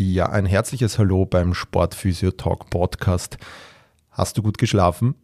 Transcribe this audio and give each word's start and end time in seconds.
Ja, 0.00 0.26
ein 0.26 0.46
herzliches 0.46 0.96
Hallo 0.96 1.26
beim 1.26 1.54
Sportphysio 1.54 2.30
Talk 2.30 2.70
Podcast. 2.70 3.36
Hast 4.12 4.38
du 4.38 4.42
gut 4.44 4.56
geschlafen? 4.56 5.16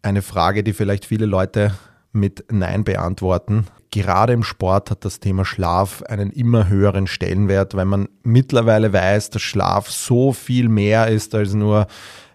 Eine 0.00 0.22
Frage, 0.22 0.62
die 0.62 0.74
vielleicht 0.74 1.06
viele 1.06 1.26
Leute 1.26 1.74
mit 2.12 2.44
Nein 2.48 2.84
beantworten. 2.84 3.66
Gerade 3.90 4.32
im 4.32 4.44
Sport 4.44 4.92
hat 4.92 5.04
das 5.04 5.18
Thema 5.18 5.44
Schlaf 5.44 6.04
einen 6.04 6.30
immer 6.30 6.68
höheren 6.68 7.08
Stellenwert, 7.08 7.74
weil 7.74 7.86
man 7.86 8.08
mittlerweile 8.22 8.92
weiß, 8.92 9.30
dass 9.30 9.42
Schlaf 9.42 9.90
so 9.90 10.32
viel 10.32 10.68
mehr 10.68 11.08
ist 11.08 11.34
als 11.34 11.54
nur 11.54 11.88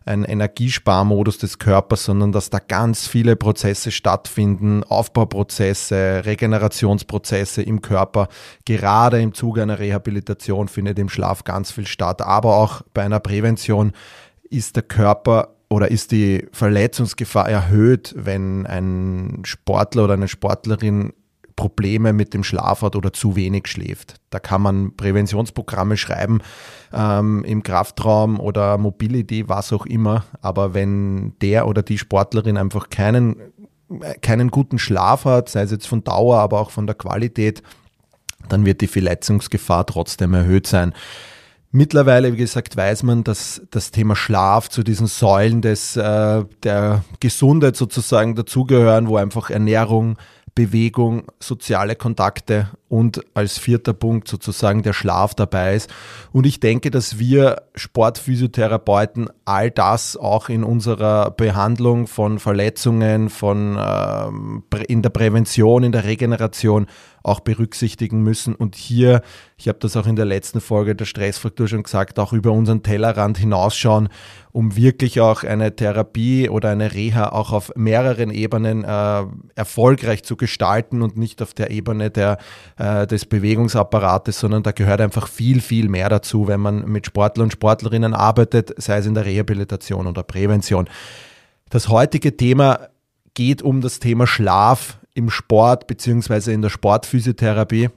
ein 0.06 0.24
Energiesparmodus 0.24 1.38
des 1.38 1.60
Körpers, 1.60 2.06
sondern 2.06 2.32
dass 2.32 2.50
da 2.50 2.60
ganz 2.60 3.08
viele 3.08 3.36
Prozesse 3.36 3.92
stattfinden, 3.92 4.84
Aufbauprozesse, 4.84 6.24
Regenerationsprozesse 6.26 7.62
im 7.62 7.82
Körper. 7.82 8.28
Gerade 8.66 9.22
im 9.22 9.34
Zuge 9.34 9.62
einer 9.62 9.80
Rehabilitation 9.80 10.68
findet 10.68 10.98
im 11.00 11.10
Schlaf 11.10 11.44
ganz 11.44 11.72
viel 11.72 11.88
statt, 11.88 12.22
aber 12.22 12.56
auch 12.58 12.82
bei 12.94 13.04
einer 13.04 13.20
Prävention 13.20 13.92
ist 14.50 14.76
der 14.76 14.84
Körper 14.84 15.56
oder 15.70 15.90
ist 15.90 16.12
die 16.12 16.48
Verletzungsgefahr 16.52 17.48
erhöht, 17.50 18.14
wenn 18.18 18.66
ein 18.66 19.42
Sportler 19.46 20.04
oder 20.04 20.16
eine 20.16 20.28
Sportlerin 20.28 21.14
Probleme 21.62 22.12
mit 22.12 22.34
dem 22.34 22.44
Schlaf 22.44 22.82
hat 22.82 22.96
oder 22.96 23.14
zu 23.14 23.36
wenig 23.36 23.68
schläft. 23.68 24.16
Da 24.32 24.40
kann 24.40 24.64
man 24.64 24.96
Präventionsprogramme 24.96 25.96
schreiben 25.96 26.40
ähm, 26.92 27.44
im 27.44 27.62
Kraftraum 27.62 28.40
oder 28.40 28.80
Mobility, 28.80 29.48
was 29.48 29.72
auch 29.72 29.86
immer. 29.86 30.24
Aber 30.42 30.74
wenn 30.74 31.38
der 31.40 31.68
oder 31.68 31.84
die 31.84 32.00
Sportlerin 32.00 32.58
einfach 32.58 32.90
keinen, 32.90 33.36
keinen 34.24 34.50
guten 34.50 34.80
Schlaf 34.80 35.26
hat, 35.26 35.50
sei 35.50 35.62
es 35.62 35.70
jetzt 35.70 35.86
von 35.86 36.04
Dauer, 36.04 36.40
aber 36.40 36.60
auch 36.60 36.72
von 36.72 36.88
der 36.88 36.96
Qualität, 36.96 37.62
dann 38.50 38.66
wird 38.66 38.82
die 38.82 38.88
Verletzungsgefahr 38.88 39.86
trotzdem 39.86 40.34
erhöht 40.34 40.66
sein. 40.66 40.94
Mittlerweile, 41.74 42.34
wie 42.34 42.38
gesagt, 42.38 42.76
weiß 42.76 43.04
man, 43.04 43.24
dass 43.24 43.62
das 43.70 43.92
Thema 43.92 44.16
Schlaf 44.16 44.68
zu 44.68 44.82
diesen 44.82 45.06
Säulen 45.06 45.62
des, 45.62 45.96
äh, 45.96 46.44
der 46.64 47.06
Gesundheit 47.20 47.78
sozusagen 47.78 48.34
dazugehören, 48.34 49.08
wo 49.08 49.18
einfach 49.18 49.52
Ernährung, 49.52 50.18
Bewegung, 50.54 51.24
soziale 51.40 51.96
Kontakte 51.96 52.70
und 52.90 53.22
als 53.34 53.58
vierter 53.58 53.94
Punkt 53.94 54.28
sozusagen 54.28 54.84
der 54.84 54.92
Schlaf 54.92 55.34
dabei 55.34 55.76
ist. 55.76 55.90
Und 56.34 56.46
ich 56.46 56.60
denke, 56.60 56.92
dass 56.92 57.18
wir 57.18 57.62
Sportphysiotherapeuten 57.74 59.30
all 59.46 59.72
das 59.72 60.18
auch 60.18 60.50
in 60.50 60.66
unserer 60.66 61.32
Behandlung 61.32 62.08
von 62.08 62.38
Verletzungen, 62.40 63.30
von 63.30 63.78
ähm, 63.80 64.64
in 64.88 65.02
der 65.02 65.10
Prävention, 65.10 65.84
in 65.84 65.94
der 65.94 66.04
Regeneration 66.04 66.88
auch 67.24 67.40
berücksichtigen 67.40 68.22
müssen. 68.22 68.56
Und 68.56 68.76
hier, 68.76 69.22
ich 69.58 69.68
habe 69.68 69.80
das 69.80 69.96
auch 69.96 70.08
in 70.08 70.16
der 70.16 70.26
letzten 70.26 70.62
Folge 70.62 70.96
der 70.96 71.06
Stressfraktur 71.06 71.68
schon 71.68 71.84
gesagt, 71.84 72.20
auch 72.20 72.34
über 72.34 72.52
unseren 72.52 72.84
Tellerrand 72.84 73.38
hinausschauen, 73.38 74.10
um 74.52 74.76
wirklich 74.76 75.22
auch 75.22 75.44
eine 75.44 75.76
Therapie 75.76 76.50
oder 76.50 76.70
eine 76.70 76.94
Reha 76.94 77.30
auch 77.32 77.52
auf 77.52 77.72
mehreren 77.76 78.32
Ebenen 78.32 78.84
äh, 78.84 79.24
erfolgreich 79.56 80.24
zu 80.24 80.36
gestalten 80.36 81.02
und 81.02 81.18
nicht 81.18 81.42
auf 81.42 81.54
der 81.54 81.72
Ebene 81.72 82.10
der 82.10 82.38
äh, 82.78 83.08
des 83.08 83.26
Bewegungsapparates, 83.26 84.40
sondern 84.40 84.64
da 84.64 84.72
gehört 84.72 85.02
einfach 85.02 85.28
viel, 85.28 85.62
viel 85.62 85.90
mehr 85.90 86.10
dazu, 86.10 86.48
wenn 86.48 86.60
man 86.60 86.90
mit 86.90 87.06
Sportlern 87.06 87.46
und 87.46 87.54
Sportlerinnen 87.54 88.14
arbeitet, 88.14 88.74
sei 88.78 88.98
es 88.98 89.06
in 89.06 89.14
der 89.14 89.26
Rehabilitation 89.26 90.08
oder 90.08 90.24
Prävention. 90.24 90.90
Das 91.70 91.88
heutige 91.88 92.36
Thema 92.36 92.90
geht 93.34 93.62
um 93.62 93.82
das 93.82 94.00
Thema 94.00 94.28
Schlaf 94.28 94.98
im 95.14 95.30
Sport 95.30 95.88
bzw. 95.88 96.54
in 96.54 96.62
der 96.62 96.70
Sportphysiotherapie. 96.70 97.90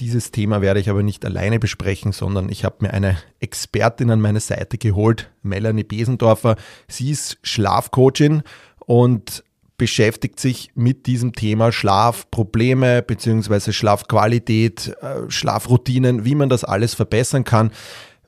Dieses 0.00 0.30
Thema 0.30 0.62
werde 0.62 0.80
ich 0.80 0.88
aber 0.90 1.02
nicht 1.02 1.24
alleine 1.24 1.58
besprechen, 1.58 2.12
sondern 2.12 2.48
ich 2.48 2.64
habe 2.64 2.76
mir 2.80 2.94
eine 2.94 3.18
Expertin 3.40 4.10
an 4.10 4.20
meine 4.20 4.40
Seite 4.40 4.78
geholt, 4.78 5.30
Melanie 5.42 5.84
Besendorfer. 5.84 6.56
Sie 6.88 7.10
ist 7.10 7.38
Schlafcoachin 7.42 8.42
und 8.78 9.44
beschäftigt 9.76 10.40
sich 10.40 10.70
mit 10.74 11.06
diesem 11.06 11.32
Thema 11.34 11.72
Schlafprobleme 11.72 13.02
bzw. 13.02 13.72
Schlafqualität, 13.72 14.96
äh, 15.00 15.28
Schlafroutinen, 15.30 16.24
wie 16.24 16.34
man 16.34 16.48
das 16.48 16.64
alles 16.64 16.94
verbessern 16.94 17.44
kann, 17.44 17.70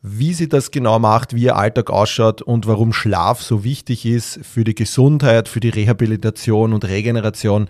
wie 0.02 0.34
sie 0.34 0.48
das 0.48 0.70
genau 0.70 0.98
macht, 0.98 1.34
wie 1.34 1.44
ihr 1.44 1.56
Alltag 1.56 1.91
ausschaut 1.91 2.42
und 2.42 2.66
warum 2.66 2.92
Schlaf 2.92 3.41
so 3.41 3.64
wichtig 3.64 4.04
ist 4.04 4.41
für 4.42 4.64
die 4.64 4.74
Gesundheit, 4.74 5.48
für 5.48 5.60
die 5.60 5.70
Rehabilitation 5.70 6.72
und 6.72 6.84
Regeneration. 6.84 7.68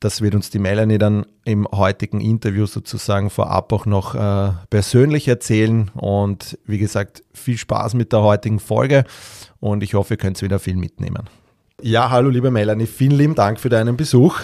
Das 0.00 0.20
wird 0.20 0.36
uns 0.36 0.50
die 0.50 0.60
Melanie 0.60 0.98
dann 0.98 1.26
im 1.44 1.66
heutigen 1.72 2.20
Interview 2.20 2.66
sozusagen 2.66 3.30
vorab 3.30 3.72
auch 3.72 3.84
noch 3.84 4.14
äh, 4.14 4.52
persönlich 4.70 5.26
erzählen. 5.26 5.90
Und 5.94 6.56
wie 6.66 6.78
gesagt, 6.78 7.24
viel 7.34 7.58
Spaß 7.58 7.94
mit 7.94 8.12
der 8.12 8.22
heutigen 8.22 8.60
Folge 8.60 9.04
und 9.58 9.82
ich 9.82 9.94
hoffe, 9.94 10.14
ihr 10.14 10.18
könnt 10.18 10.40
wieder 10.40 10.60
viel 10.60 10.76
mitnehmen. 10.76 11.24
Ja, 11.82 12.10
hallo 12.10 12.28
liebe 12.28 12.50
Melanie, 12.50 12.86
vielen 12.86 13.18
lieben 13.18 13.34
Dank 13.34 13.58
für 13.58 13.68
deinen 13.68 13.96
Besuch. 13.96 14.40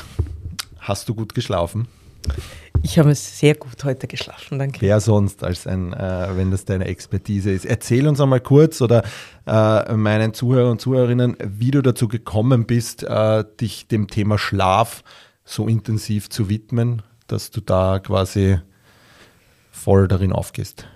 Hast 0.80 1.08
du 1.08 1.14
gut 1.14 1.34
geschlafen? 1.34 1.86
Ich 2.82 2.98
habe 2.98 3.14
sehr 3.14 3.54
gut 3.54 3.82
heute 3.84 4.06
geschlafen, 4.06 4.58
danke. 4.58 4.80
Wer 4.80 5.00
sonst, 5.00 5.42
als 5.42 5.66
ein, 5.66 5.92
äh, 5.92 6.28
wenn 6.34 6.50
das 6.50 6.64
deine 6.64 6.84
Expertise 6.84 7.50
ist? 7.50 7.64
Erzähl 7.64 8.06
uns 8.06 8.20
einmal 8.20 8.40
kurz 8.40 8.82
oder 8.82 9.04
äh, 9.46 9.94
meinen 9.94 10.34
Zuhörern 10.34 10.72
und 10.72 10.80
Zuhörerinnen, 10.80 11.36
wie 11.42 11.70
du 11.70 11.80
dazu 11.80 12.08
gekommen 12.08 12.66
bist, 12.66 13.02
äh, 13.04 13.44
dich 13.60 13.88
dem 13.88 14.08
Thema 14.08 14.36
Schlaf 14.36 15.02
so 15.44 15.68
intensiv 15.68 16.30
zu 16.30 16.48
widmen, 16.48 17.02
dass 17.26 17.50
du 17.50 17.60
da 17.60 17.98
quasi 17.98 18.58
voll 19.70 20.08
darin 20.08 20.32
aufgehst. 20.32 20.86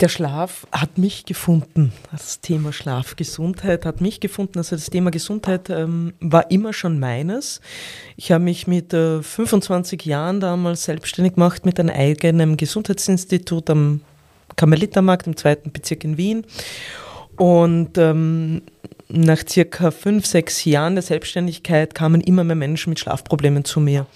Der 0.00 0.08
Schlaf 0.08 0.66
hat 0.72 0.98
mich 0.98 1.26
gefunden. 1.26 1.92
Das 2.10 2.40
Thema 2.40 2.72
Schlafgesundheit 2.72 3.86
hat 3.86 4.00
mich 4.00 4.18
gefunden. 4.18 4.58
Also 4.58 4.74
das 4.74 4.90
Thema 4.90 5.12
Gesundheit 5.12 5.70
ähm, 5.70 6.14
war 6.18 6.50
immer 6.50 6.72
schon 6.72 6.98
meines. 6.98 7.60
Ich 8.16 8.32
habe 8.32 8.42
mich 8.42 8.66
mit 8.66 8.92
äh, 8.92 9.22
25 9.22 10.04
Jahren 10.04 10.40
damals 10.40 10.84
selbstständig 10.84 11.34
gemacht 11.34 11.64
mit 11.64 11.78
einem 11.78 11.90
eigenen 11.90 12.56
Gesundheitsinstitut 12.56 13.70
am 13.70 14.00
Karmelitermarkt 14.56 15.28
im 15.28 15.36
zweiten 15.36 15.70
Bezirk 15.70 16.02
in 16.02 16.16
Wien. 16.16 16.46
Und 17.36 17.96
ähm, 17.96 18.62
nach 19.12 19.42
circa 19.46 19.90
fünf, 19.90 20.26
sechs 20.26 20.64
Jahren 20.64 20.94
der 20.94 21.02
Selbstständigkeit 21.02 21.94
kamen 21.94 22.20
immer 22.20 22.44
mehr 22.44 22.56
Menschen 22.56 22.90
mit 22.90 22.98
Schlafproblemen 22.98 23.64
zu 23.64 23.78
mir. 23.78 24.06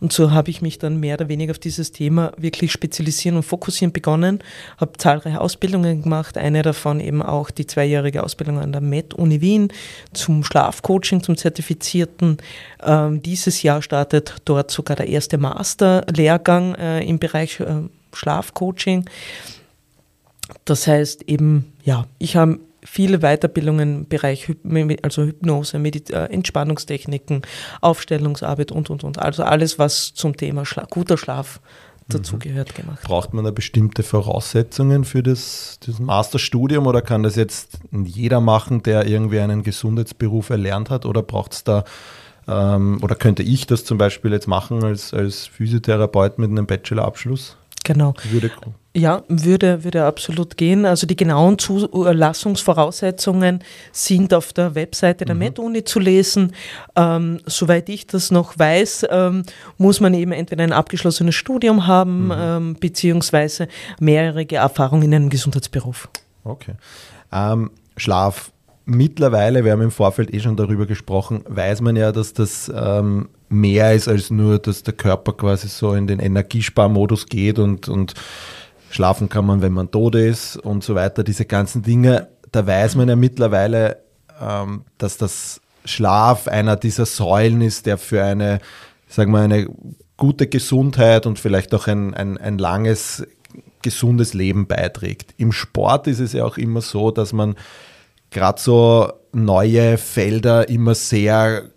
Und 0.00 0.12
so 0.12 0.30
habe 0.30 0.50
ich 0.50 0.62
mich 0.62 0.78
dann 0.78 1.00
mehr 1.00 1.16
oder 1.16 1.28
weniger 1.28 1.50
auf 1.50 1.58
dieses 1.58 1.90
Thema 1.90 2.32
wirklich 2.36 2.70
spezialisieren 2.70 3.36
und 3.36 3.42
fokussieren 3.42 3.92
begonnen, 3.92 4.38
habe 4.78 4.92
zahlreiche 4.98 5.40
Ausbildungen 5.40 6.02
gemacht, 6.02 6.38
eine 6.38 6.62
davon 6.62 7.00
eben 7.00 7.22
auch 7.22 7.50
die 7.50 7.66
zweijährige 7.66 8.22
Ausbildung 8.22 8.60
an 8.60 8.72
der 8.72 8.80
Med-Uni 8.80 9.40
Wien 9.40 9.72
zum 10.12 10.44
Schlafcoaching, 10.44 11.22
zum 11.22 11.36
Zertifizierten. 11.36 12.38
Ähm, 12.84 13.22
dieses 13.22 13.62
Jahr 13.62 13.82
startet 13.82 14.36
dort 14.44 14.70
sogar 14.70 14.96
der 14.96 15.08
erste 15.08 15.38
Masterlehrgang 15.38 16.74
äh, 16.76 17.04
im 17.04 17.18
Bereich 17.18 17.58
äh, 17.60 17.82
Schlafcoaching. 18.12 19.06
Das 20.64 20.86
heißt 20.86 21.22
eben, 21.22 21.72
ja, 21.84 22.06
ich 22.18 22.36
habe 22.36 22.60
viele 22.86 23.18
Weiterbildungen 23.18 24.00
im 24.00 24.08
Bereich 24.08 24.48
also 25.02 25.24
Hypnose, 25.24 25.78
Medit 25.78 26.10
äh, 26.10 26.26
Entspannungstechniken, 26.26 27.42
Aufstellungsarbeit 27.80 28.72
und, 28.72 28.90
und, 28.90 29.04
und. 29.04 29.18
Also 29.18 29.42
alles, 29.42 29.78
was 29.78 30.14
zum 30.14 30.36
Thema 30.36 30.64
Schla 30.64 30.86
guter 30.88 31.18
Schlaf 31.18 31.60
dazugehört, 32.08 32.72
mhm. 32.72 32.82
gemacht. 32.82 33.02
Braucht 33.02 33.34
man 33.34 33.44
da 33.44 33.50
bestimmte 33.50 34.02
Voraussetzungen 34.02 35.04
für 35.04 35.22
das, 35.22 35.78
das 35.84 35.98
Masterstudium 35.98 36.86
oder 36.86 37.02
kann 37.02 37.22
das 37.22 37.36
jetzt 37.36 37.78
jeder 37.92 38.40
machen, 38.40 38.82
der 38.82 39.06
irgendwie 39.06 39.40
einen 39.40 39.62
Gesundheitsberuf 39.62 40.50
erlernt 40.50 40.90
hat 40.90 41.04
oder 41.04 41.22
braucht 41.22 41.52
es 41.52 41.64
da 41.64 41.84
ähm, 42.48 43.00
oder 43.02 43.16
könnte 43.16 43.42
ich 43.42 43.66
das 43.66 43.84
zum 43.84 43.98
Beispiel 43.98 44.32
jetzt 44.32 44.46
machen 44.46 44.84
als, 44.84 45.12
als 45.12 45.46
Physiotherapeut 45.46 46.38
mit 46.38 46.50
einem 46.50 46.66
Bachelorabschluss? 46.66 47.56
Genau. 47.84 48.14
Würde 48.30 48.50
ja, 48.96 49.22
würde, 49.28 49.84
würde 49.84 50.06
absolut 50.06 50.56
gehen. 50.56 50.86
Also 50.86 51.06
die 51.06 51.16
genauen 51.16 51.58
Zulassungsvoraussetzungen 51.58 53.62
sind 53.92 54.32
auf 54.32 54.54
der 54.54 54.74
Webseite 54.74 55.26
der 55.26 55.34
mhm. 55.34 55.40
MedUni 55.40 55.84
zu 55.84 56.00
lesen. 56.00 56.52
Ähm, 56.96 57.40
soweit 57.44 57.90
ich 57.90 58.06
das 58.06 58.30
noch 58.30 58.58
weiß, 58.58 59.06
ähm, 59.10 59.42
muss 59.76 60.00
man 60.00 60.14
eben 60.14 60.32
entweder 60.32 60.64
ein 60.64 60.72
abgeschlossenes 60.72 61.34
Studium 61.34 61.86
haben, 61.86 62.26
mhm. 62.26 62.32
ähm, 62.34 62.76
beziehungsweise 62.80 63.68
mehrjährige 64.00 64.56
Erfahrung 64.56 65.02
in 65.02 65.14
einem 65.14 65.28
Gesundheitsberuf. 65.28 66.08
Okay. 66.44 66.72
Ähm, 67.32 67.70
Schlaf. 67.98 68.50
Mittlerweile, 68.88 69.64
wir 69.64 69.72
haben 69.72 69.82
im 69.82 69.90
Vorfeld 69.90 70.32
eh 70.32 70.38
schon 70.38 70.56
darüber 70.56 70.86
gesprochen, 70.86 71.42
weiß 71.48 71.80
man 71.80 71.96
ja, 71.96 72.12
dass 72.12 72.32
das 72.32 72.70
ähm, 72.72 73.28
mehr 73.48 73.94
ist 73.94 74.06
als 74.06 74.30
nur, 74.30 74.60
dass 74.60 74.84
der 74.84 74.94
Körper 74.94 75.32
quasi 75.32 75.66
so 75.66 75.94
in 75.94 76.06
den 76.06 76.20
Energiesparmodus 76.20 77.26
geht 77.26 77.58
und, 77.58 77.88
und 77.88 78.14
schlafen 78.90 79.28
kann 79.28 79.46
man, 79.46 79.62
wenn 79.62 79.72
man 79.72 79.90
tot 79.90 80.14
ist 80.14 80.56
und 80.56 80.84
so 80.84 80.94
weiter. 80.94 81.24
Diese 81.24 81.44
ganzen 81.44 81.82
Dinge, 81.82 82.28
da 82.52 82.66
weiß 82.66 82.94
man 82.96 83.08
ja 83.08 83.16
mittlerweile, 83.16 83.98
ähm, 84.40 84.84
dass 84.98 85.18
das 85.18 85.60
Schlaf 85.84 86.48
einer 86.48 86.76
dieser 86.76 87.06
Säulen 87.06 87.60
ist, 87.60 87.86
der 87.86 87.98
für 87.98 88.22
eine, 88.24 88.60
sagen 89.08 89.32
wir, 89.32 89.40
eine 89.40 89.68
gute 90.16 90.46
Gesundheit 90.46 91.26
und 91.26 91.38
vielleicht 91.38 91.74
auch 91.74 91.86
ein, 91.86 92.14
ein, 92.14 92.38
ein 92.38 92.58
langes, 92.58 93.26
gesundes 93.82 94.34
Leben 94.34 94.66
beiträgt. 94.66 95.34
Im 95.36 95.52
Sport 95.52 96.06
ist 96.06 96.20
es 96.20 96.32
ja 96.32 96.44
auch 96.44 96.56
immer 96.56 96.80
so, 96.80 97.10
dass 97.10 97.32
man 97.32 97.54
gerade 98.30 98.60
so 98.60 99.12
neue 99.32 99.98
Felder 99.98 100.68
immer 100.68 100.94
sehr 100.94 101.70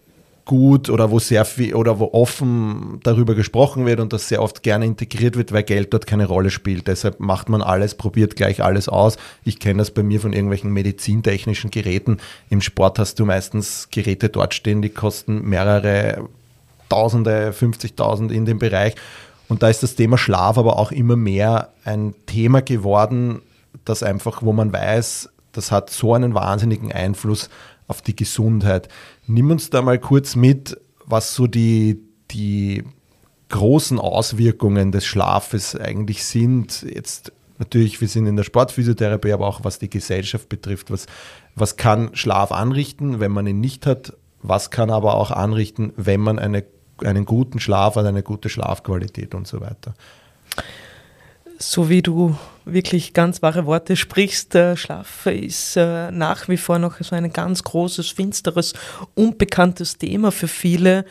gut 0.50 0.90
oder 0.90 1.12
wo 1.12 1.20
sehr 1.20 1.46
viel 1.46 1.76
oder 1.76 2.00
wo 2.00 2.10
offen 2.12 3.00
darüber 3.04 3.36
gesprochen 3.36 3.86
wird 3.86 4.00
und 4.00 4.14
das 4.14 4.30
sehr 4.30 4.42
oft 4.42 4.64
gerne 4.64 4.88
integriert 4.88 5.38
wird, 5.38 5.52
weil 5.52 5.62
Geld 5.62 5.94
dort 5.94 6.08
keine 6.08 6.26
Rolle 6.26 6.50
spielt. 6.50 6.88
Deshalb 6.88 7.20
macht 7.20 7.50
man 7.50 7.62
alles, 7.62 7.94
probiert 7.94 8.36
gleich 8.36 8.64
alles 8.64 8.90
aus. 8.90 9.18
Ich 9.44 9.60
kenne 9.60 9.78
das 9.78 9.92
bei 9.92 10.02
mir 10.02 10.20
von 10.20 10.34
irgendwelchen 10.34 10.74
medizintechnischen 10.74 11.70
Geräten. 11.70 12.18
Im 12.50 12.62
Sport 12.62 12.98
hast 12.98 13.20
du 13.20 13.26
meistens 13.26 13.90
Geräte 13.92 14.30
dort 14.30 14.56
stehen, 14.56 14.82
die 14.82 14.90
kosten 14.90 15.48
mehrere 15.48 16.28
Tausende, 16.90 17.52
50.000 17.52 18.32
in 18.32 18.46
dem 18.46 18.58
Bereich. 18.58 18.96
Und 19.50 19.62
da 19.62 19.70
ist 19.70 19.84
das 19.84 19.94
Thema 19.94 20.18
Schlaf 20.18 20.58
aber 20.58 20.80
auch 20.80 20.92
immer 20.92 21.16
mehr 21.16 21.70
ein 21.86 22.16
Thema 22.26 22.64
geworden, 22.64 23.44
das 23.86 24.02
einfach, 24.02 24.42
wo 24.42 24.52
man 24.52 24.74
weiß, 24.74 25.30
das 25.52 25.72
hat 25.72 25.92
so 25.92 26.16
einen 26.16 26.34
wahnsinnigen 26.34 26.92
Einfluss 26.92 27.52
auf 27.88 28.02
die 28.02 28.16
Gesundheit. 28.16 28.88
Nimm 29.30 29.52
uns 29.52 29.70
da 29.70 29.84
mal 29.84 30.00
kurz 30.00 30.36
mit, 30.36 30.76
was 31.06 31.36
so 31.36 31.46
die, 31.46 32.02
die 32.32 32.84
großen 33.50 34.00
Auswirkungen 34.00 34.92
des 34.92 35.06
Schlafes 35.06 35.76
eigentlich 35.76 36.26
sind. 36.26 36.82
Jetzt 36.82 37.32
natürlich, 37.60 38.02
wir 38.02 38.08
sind 38.08 38.26
in 38.26 38.36
der 38.38 38.44
Sportphysiotherapie, 38.44 39.32
aber 39.32 39.46
auch 39.46 39.64
was 39.64 39.78
die 39.78 39.90
Gesellschaft 39.90 40.50
betrifft. 40.50 40.90
Was, 40.90 41.06
was 41.54 41.78
kann 41.78 42.16
Schlaf 42.16 42.52
anrichten, 42.52 43.20
wenn 43.20 43.32
man 43.32 43.46
ihn 43.46 43.60
nicht 43.60 43.86
hat? 43.86 44.14
Was 44.42 44.72
kann 44.72 44.90
aber 44.90 45.14
auch 45.14 45.30
anrichten, 45.30 45.94
wenn 45.96 46.22
man 46.22 46.40
eine, 46.40 46.66
einen 47.04 47.26
guten 47.26 47.60
Schlaf 47.60 47.98
hat, 47.98 48.08
eine 48.08 48.24
gute 48.24 48.50
Schlafqualität 48.50 49.36
und 49.36 49.46
so 49.46 49.62
weiter? 49.62 49.94
So 51.62 51.90
wie 51.90 52.02
du 52.02 52.38
wirklich 52.66 53.14
ganz 53.14 53.42
wahre 53.42 53.66
Worte 53.66 53.96
sprichst, 53.96 54.54
der 54.54 54.78
Schlaf 54.78 55.26
ist 55.26 55.76
äh, 55.76 56.12
nach 56.12 56.48
wie 56.48 56.58
vor 56.58 56.80
noch 56.80 56.98
so 57.02 57.16
ein 57.16 57.34
ganz 57.34 57.64
großes, 57.64 58.12
finsteres, 58.12 58.74
unbekanntes 59.16 59.98
Thema 59.98 60.32
für 60.32 60.48
viele. 60.48 61.06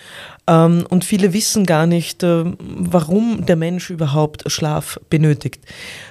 Ähm, 0.47 0.87
und 0.89 1.05
viele 1.05 1.33
wissen 1.33 1.67
gar 1.67 1.87
nicht, 1.87 2.23
äh, 2.23 2.45
warum 2.59 3.45
der 3.45 3.57
Mensch 3.57 3.91
überhaupt 3.91 4.51
Schlaf 4.51 4.99
benötigt. 5.11 5.61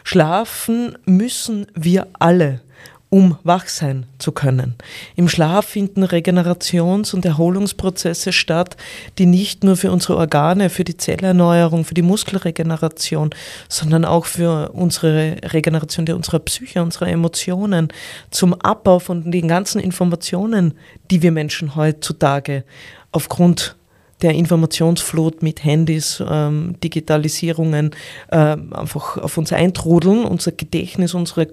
Schlafen 0.04 0.98
müssen 1.06 1.68
wir 1.74 2.08
alle 2.20 2.62
um 3.10 3.38
wach 3.44 3.68
sein 3.68 4.06
zu 4.18 4.32
können. 4.32 4.76
Im 5.16 5.30
Schlaf 5.30 5.66
finden 5.66 6.04
Regenerations- 6.04 7.14
und 7.14 7.26
Erholungsprozesse 7.26 8.34
statt, 8.34 8.76
die 9.18 9.26
nicht 9.26 9.64
nur 9.64 9.78
für 9.78 9.92
unsere 9.92 10.18
Organe, 10.18 10.70
für 10.70 10.84
die 10.84 10.98
Zellerneuerung, 10.98 11.86
für 11.86 11.94
die 11.94 12.02
Muskelregeneration, 12.02 13.30
sondern 13.70 14.04
auch 14.04 14.26
für 14.26 14.72
unsere 14.74 15.38
Regeneration 15.44 16.06
der 16.06 16.18
unserer 16.18 16.40
Psyche, 16.40 16.82
unserer 16.82 17.08
Emotionen, 17.08 17.88
zum 18.30 18.54
Abbau 18.54 19.00
von 19.00 19.32
den 19.32 19.48
ganzen 19.48 19.80
Informationen, 19.80 20.74
die 21.10 21.22
wir 21.22 21.32
Menschen 21.32 21.76
heutzutage 21.76 22.66
aufgrund 23.12 23.78
der 24.22 24.34
Informationsflut 24.34 25.44
mit 25.44 25.64
Handys, 25.64 26.24
ähm, 26.28 26.76
Digitalisierungen 26.84 27.92
äh, 28.30 28.58
einfach 28.72 29.18
auf 29.18 29.38
uns 29.38 29.54
eintrudeln, 29.54 30.26
unser 30.26 30.52
Gedächtnis, 30.52 31.14
unsere 31.14 31.48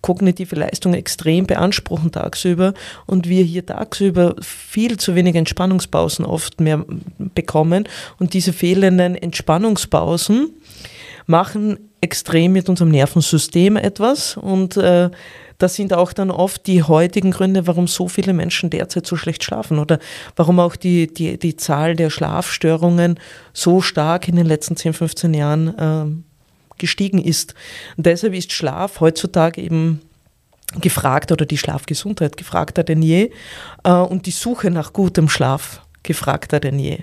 kognitive 0.00 0.56
Leistung 0.56 0.94
extrem 0.94 1.46
beanspruchen 1.46 2.10
tagsüber. 2.10 2.74
Und 3.06 3.28
wir 3.28 3.44
hier 3.44 3.64
tagsüber 3.64 4.34
viel 4.40 4.96
zu 4.96 5.14
wenig 5.14 5.36
Entspannungspausen 5.36 6.24
oft 6.24 6.60
mehr 6.60 6.84
bekommen. 7.34 7.88
Und 8.18 8.34
diese 8.34 8.52
fehlenden 8.52 9.14
Entspannungspausen 9.14 10.50
machen 11.26 11.78
extrem 12.00 12.52
mit 12.52 12.68
unserem 12.68 12.90
Nervensystem 12.90 13.76
etwas. 13.76 14.36
Und 14.36 14.76
äh, 14.76 15.10
das 15.60 15.74
sind 15.74 15.92
auch 15.92 16.12
dann 16.12 16.30
oft 16.30 16.66
die 16.66 16.82
heutigen 16.82 17.30
Gründe, 17.30 17.66
warum 17.66 17.86
so 17.86 18.08
viele 18.08 18.32
Menschen 18.32 18.70
derzeit 18.70 19.06
so 19.06 19.16
schlecht 19.16 19.44
schlafen 19.44 19.78
oder 19.78 19.98
warum 20.34 20.58
auch 20.58 20.74
die, 20.74 21.12
die, 21.12 21.38
die 21.38 21.56
Zahl 21.56 21.94
der 21.96 22.10
Schlafstörungen 22.10 23.20
so 23.52 23.80
stark 23.80 24.26
in 24.26 24.36
den 24.36 24.46
letzten 24.46 24.76
10, 24.76 24.94
15 24.94 25.34
Jahren 25.34 25.78
äh, 25.78 26.78
gestiegen 26.78 27.22
ist. 27.22 27.54
Und 27.96 28.06
deshalb 28.06 28.34
ist 28.34 28.52
Schlaf 28.52 29.00
heutzutage 29.00 29.60
eben 29.60 30.00
gefragt 30.80 31.30
oder 31.30 31.44
die 31.44 31.58
Schlafgesundheit 31.58 32.36
gefragter 32.36 32.82
denn 32.82 33.02
je 33.02 33.30
äh, 33.84 33.92
und 33.92 34.26
die 34.26 34.30
Suche 34.30 34.70
nach 34.70 34.92
gutem 34.92 35.28
Schlaf 35.28 35.82
gefragter 36.02 36.58
denn 36.58 36.78
je. 36.78 37.00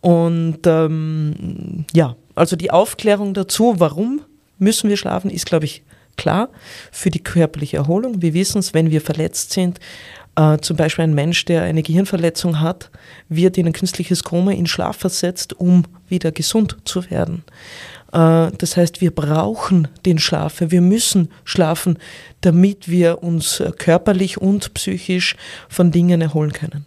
Und 0.00 0.60
ähm, 0.66 1.84
ja, 1.92 2.16
also 2.34 2.56
die 2.56 2.70
Aufklärung 2.70 3.34
dazu, 3.34 3.74
warum 3.78 4.22
müssen 4.58 4.88
wir 4.88 4.96
schlafen, 4.96 5.30
ist, 5.30 5.46
glaube 5.46 5.66
ich, 5.66 5.82
klar 6.16 6.48
für 6.90 7.10
die 7.10 7.22
körperliche 7.22 7.78
Erholung. 7.78 8.22
Wir 8.22 8.34
wissen 8.34 8.58
es, 8.58 8.74
wenn 8.74 8.90
wir 8.90 9.00
verletzt 9.00 9.52
sind, 9.52 9.80
äh, 10.36 10.58
zum 10.58 10.76
Beispiel 10.76 11.04
ein 11.04 11.14
Mensch, 11.14 11.44
der 11.44 11.62
eine 11.62 11.82
Gehirnverletzung 11.82 12.60
hat, 12.60 12.90
wird 13.28 13.58
in 13.58 13.66
ein 13.66 13.72
künstliches 13.72 14.24
Koma 14.24 14.52
in 14.52 14.66
Schlaf 14.66 14.96
versetzt, 14.96 15.52
um 15.54 15.84
wieder 16.08 16.32
gesund 16.32 16.76
zu 16.84 17.10
werden. 17.10 17.44
Äh, 18.12 18.50
das 18.56 18.76
heißt, 18.76 19.00
wir 19.00 19.10
brauchen 19.10 19.88
den 20.06 20.18
Schlaf, 20.18 20.60
wir 20.60 20.80
müssen 20.80 21.30
schlafen, 21.44 21.98
damit 22.40 22.88
wir 22.88 23.22
uns 23.22 23.62
körperlich 23.78 24.38
und 24.38 24.72
psychisch 24.74 25.36
von 25.68 25.90
Dingen 25.90 26.20
erholen 26.20 26.52
können. 26.52 26.86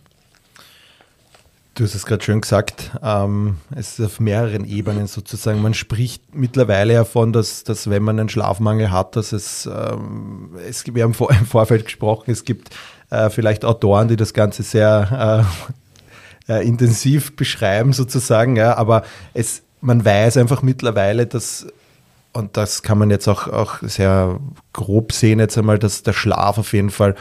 Du 1.76 1.84
hast 1.84 1.94
es 1.94 2.06
gerade 2.06 2.24
schön 2.24 2.40
gesagt, 2.40 2.92
ähm, 3.04 3.58
es 3.76 4.00
ist 4.00 4.06
auf 4.06 4.20
mehreren 4.22 4.64
Ebenen 4.64 5.08
sozusagen. 5.08 5.62
Man 5.62 5.74
spricht 5.74 6.34
mittlerweile 6.34 6.94
davon, 6.94 7.34
dass, 7.34 7.66
dass 7.66 7.90
wenn 7.90 8.02
man 8.02 8.18
einen 8.18 8.30
Schlafmangel 8.30 8.92
hat, 8.92 9.18
dass 9.18 9.34
es, 9.34 9.66
ähm, 9.66 10.52
es 10.66 10.86
wir 10.86 11.04
haben 11.04 11.14
vor, 11.14 11.32
im 11.38 11.46
Vorfeld 11.46 11.84
gesprochen, 11.84 12.32
es 12.32 12.46
gibt 12.46 12.70
äh, 13.10 13.30
vielleicht 13.30 13.66
Autoren, 13.66 14.08
die 14.08 14.16
das 14.16 14.34
Ganze 14.34 14.64
sehr 14.64 15.46
äh, 16.48 16.54
äh, 16.54 16.66
intensiv 16.66 17.36
beschreiben 17.36 17.92
sozusagen, 17.92 18.56
ja, 18.56 18.78
aber 18.78 19.04
es, 19.34 19.62
man 19.82 20.06
weiß 20.06 20.38
einfach 20.38 20.62
mittlerweile, 20.62 21.28
dass 21.28 21.68
und 22.32 22.56
das 22.56 22.84
kann 22.84 22.98
man 22.98 23.10
jetzt 23.10 23.28
auch, 23.28 23.50
auch 23.50 23.80
sehr 23.82 24.40
grob 24.72 25.12
sehen 25.12 25.40
jetzt 25.40 25.58
einmal, 25.58 25.78
dass 25.78 26.04
der 26.04 26.14
Schlaf 26.14 26.58
auf 26.58 26.72
jeden 26.72 26.90
Fall 26.90 27.16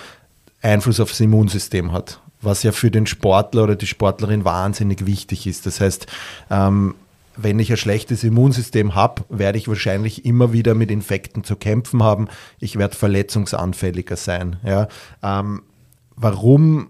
Einfluss 0.63 1.01
aufs 1.01 1.19
Immunsystem 1.19 1.91
hat 1.91 2.21
was 2.45 2.63
ja 2.63 2.73
für 2.73 2.91
den 2.91 3.07
Sportler 3.07 3.65
oder 3.65 3.77
die 3.77 3.87
Sportlerin 3.87 4.45
wahnsinnig 4.45 5.07
wichtig 5.07 5.47
ist. 5.47 5.67
Das 5.67 5.81
heißt, 5.81 6.07
ähm, 6.51 6.95
wenn 7.37 7.59
ich 7.59 7.71
ein 7.71 7.77
schlechtes 7.77 8.23
Immunsystem 8.25 8.95
habe, 8.95 9.25
werde 9.29 9.59
ich 9.59 9.69
wahrscheinlich 9.69 10.25
immer 10.25 10.53
wieder 10.53 10.75
mit 10.75 10.91
Infekten 10.91 11.45
zu 11.45 11.57
kämpfen 11.57 12.03
haben. 12.03 12.29
Ich 12.61 12.77
werde 12.77 12.97
verletzungsanfälliger 12.97 14.17
sein. 14.17 14.57
Ja? 14.65 14.89
Ähm, 15.23 15.63
warum 16.17 16.89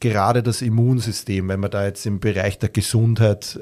gerade 0.00 0.42
das 0.42 0.62
Immunsystem, 0.62 1.48
wenn 1.48 1.60
wir 1.60 1.68
da 1.68 1.86
jetzt 1.86 2.04
im 2.04 2.20
Bereich 2.20 2.58
der 2.58 2.68
Gesundheit 2.68 3.58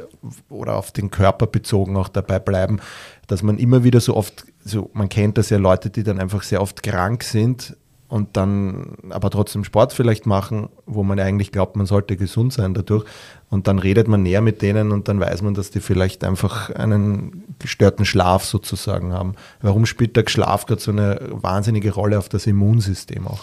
oder 0.48 0.76
auf 0.76 0.90
den 0.90 1.10
Körper 1.10 1.46
bezogen 1.46 1.96
auch 1.96 2.08
dabei 2.08 2.38
bleiben, 2.38 2.80
dass 3.26 3.42
man 3.42 3.58
immer 3.58 3.84
wieder 3.84 4.00
so 4.00 4.16
oft, 4.16 4.44
so 4.64 4.90
man 4.94 5.08
kennt 5.08 5.38
das 5.38 5.50
ja 5.50 5.58
Leute, 5.58 5.90
die 5.90 6.02
dann 6.02 6.18
einfach 6.18 6.42
sehr 6.42 6.60
oft 6.60 6.82
krank 6.82 7.22
sind, 7.22 7.76
und 8.08 8.36
dann 8.36 8.96
aber 9.10 9.30
trotzdem 9.30 9.64
Sport 9.64 9.92
vielleicht 9.92 10.26
machen, 10.26 10.68
wo 10.86 11.02
man 11.02 11.18
eigentlich 11.18 11.52
glaubt, 11.52 11.76
man 11.76 11.86
sollte 11.86 12.16
gesund 12.16 12.52
sein 12.52 12.74
dadurch. 12.74 13.04
Und 13.50 13.66
dann 13.66 13.78
redet 13.78 14.08
man 14.08 14.22
näher 14.22 14.40
mit 14.40 14.62
denen 14.62 14.92
und 14.92 15.08
dann 15.08 15.20
weiß 15.20 15.42
man, 15.42 15.54
dass 15.54 15.70
die 15.70 15.80
vielleicht 15.80 16.24
einfach 16.24 16.70
einen 16.70 17.44
gestörten 17.58 18.04
Schlaf 18.04 18.44
sozusagen 18.44 19.12
haben. 19.12 19.34
Warum 19.62 19.86
spielt 19.86 20.16
der 20.16 20.24
Schlaf 20.28 20.66
gerade 20.66 20.80
so 20.80 20.90
eine 20.90 21.20
wahnsinnige 21.30 21.92
Rolle 21.92 22.18
auf 22.18 22.28
das 22.28 22.46
Immunsystem 22.46 23.26
auch? 23.26 23.40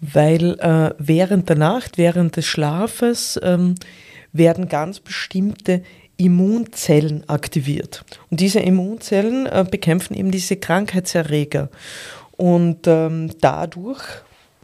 Weil 0.00 0.58
äh, 0.60 0.94
während 0.98 1.48
der 1.48 1.56
Nacht, 1.56 1.96
während 1.96 2.36
des 2.36 2.46
Schlafes 2.46 3.40
ähm, 3.42 3.76
werden 4.32 4.68
ganz 4.68 5.00
bestimmte 5.00 5.82
Immunzellen 6.18 7.28
aktiviert. 7.28 8.04
Und 8.30 8.40
diese 8.40 8.60
Immunzellen 8.60 9.46
äh, 9.46 9.64
bekämpfen 9.68 10.14
eben 10.14 10.30
diese 10.30 10.56
Krankheitserreger. 10.56 11.70
Und 12.36 12.86
ähm, 12.86 13.30
dadurch, 13.40 14.02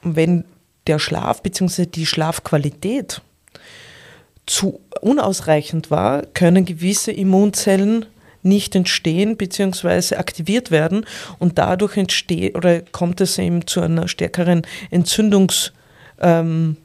wenn 0.03 0.45
der 0.87 0.99
Schlaf 0.99 1.43
bzw. 1.43 1.87
die 1.87 2.07
Schlafqualität 2.07 3.23
zu 4.47 4.81
unausreichend 5.01 5.91
war, 5.91 6.23
können 6.23 6.65
gewisse 6.65 7.13
Immunzellen 7.13 8.07
nicht 8.43 8.75
entstehen 8.75 9.37
bzw. 9.37 10.17
aktiviert 10.17 10.71
werden 10.71 11.07
und 11.39 11.59
dadurch 11.59 11.97
entsteht 11.97 12.57
oder 12.57 12.81
kommt 12.81 13.21
es 13.21 13.39
eben 13.39 13.67
zu 13.67 13.81
einer 13.81 14.09
stärkeren 14.09 14.63
Entzündungs- 14.91 15.71
ähm, 16.21 16.77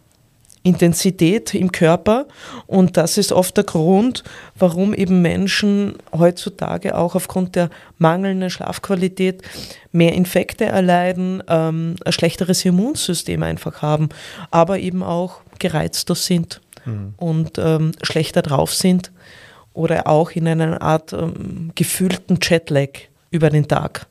Intensität 0.67 1.53
im 1.53 1.71
Körper 1.71 2.27
und 2.65 2.97
das 2.97 3.17
ist 3.17 3.31
oft 3.31 3.55
der 3.57 3.63
Grund, 3.63 4.24
warum 4.57 4.93
eben 4.93 5.21
Menschen 5.21 5.95
heutzutage 6.17 6.97
auch 6.97 7.15
aufgrund 7.15 7.55
der 7.55 7.69
mangelnden 7.97 8.50
Schlafqualität 8.50 9.41
mehr 9.91 10.13
Infekte 10.13 10.65
erleiden, 10.65 11.41
ähm, 11.47 11.95
ein 12.05 12.12
schlechteres 12.12 12.65
Immunsystem 12.65 13.41
einfach 13.43 13.81
haben, 13.81 14.09
aber 14.51 14.79
eben 14.79 15.03
auch 15.03 15.41
gereizter 15.59 16.15
sind 16.15 16.62
mhm. 16.86 17.13
und 17.17 17.57
ähm, 17.57 17.93
schlechter 18.03 18.41
drauf 18.41 18.74
sind 18.74 19.12
oder 19.74 20.07
auch 20.07 20.31
in 20.31 20.47
einer 20.47 20.81
Art 20.81 21.13
ähm, 21.13 21.71
gefühlten 21.75 22.39
Jetlag 22.41 22.89
über 23.31 23.50
den 23.50 23.67
Tag 23.67 24.07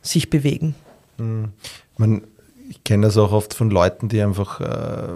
sich 0.00 0.30
bewegen. 0.30 0.74
Mhm. 1.18 1.50
Man, 1.96 2.22
ich 2.68 2.84
kenne 2.84 3.06
das 3.06 3.16
auch 3.16 3.32
oft 3.32 3.54
von 3.54 3.70
Leuten, 3.70 4.08
die 4.08 4.22
einfach 4.22 4.60
äh, 4.60 5.14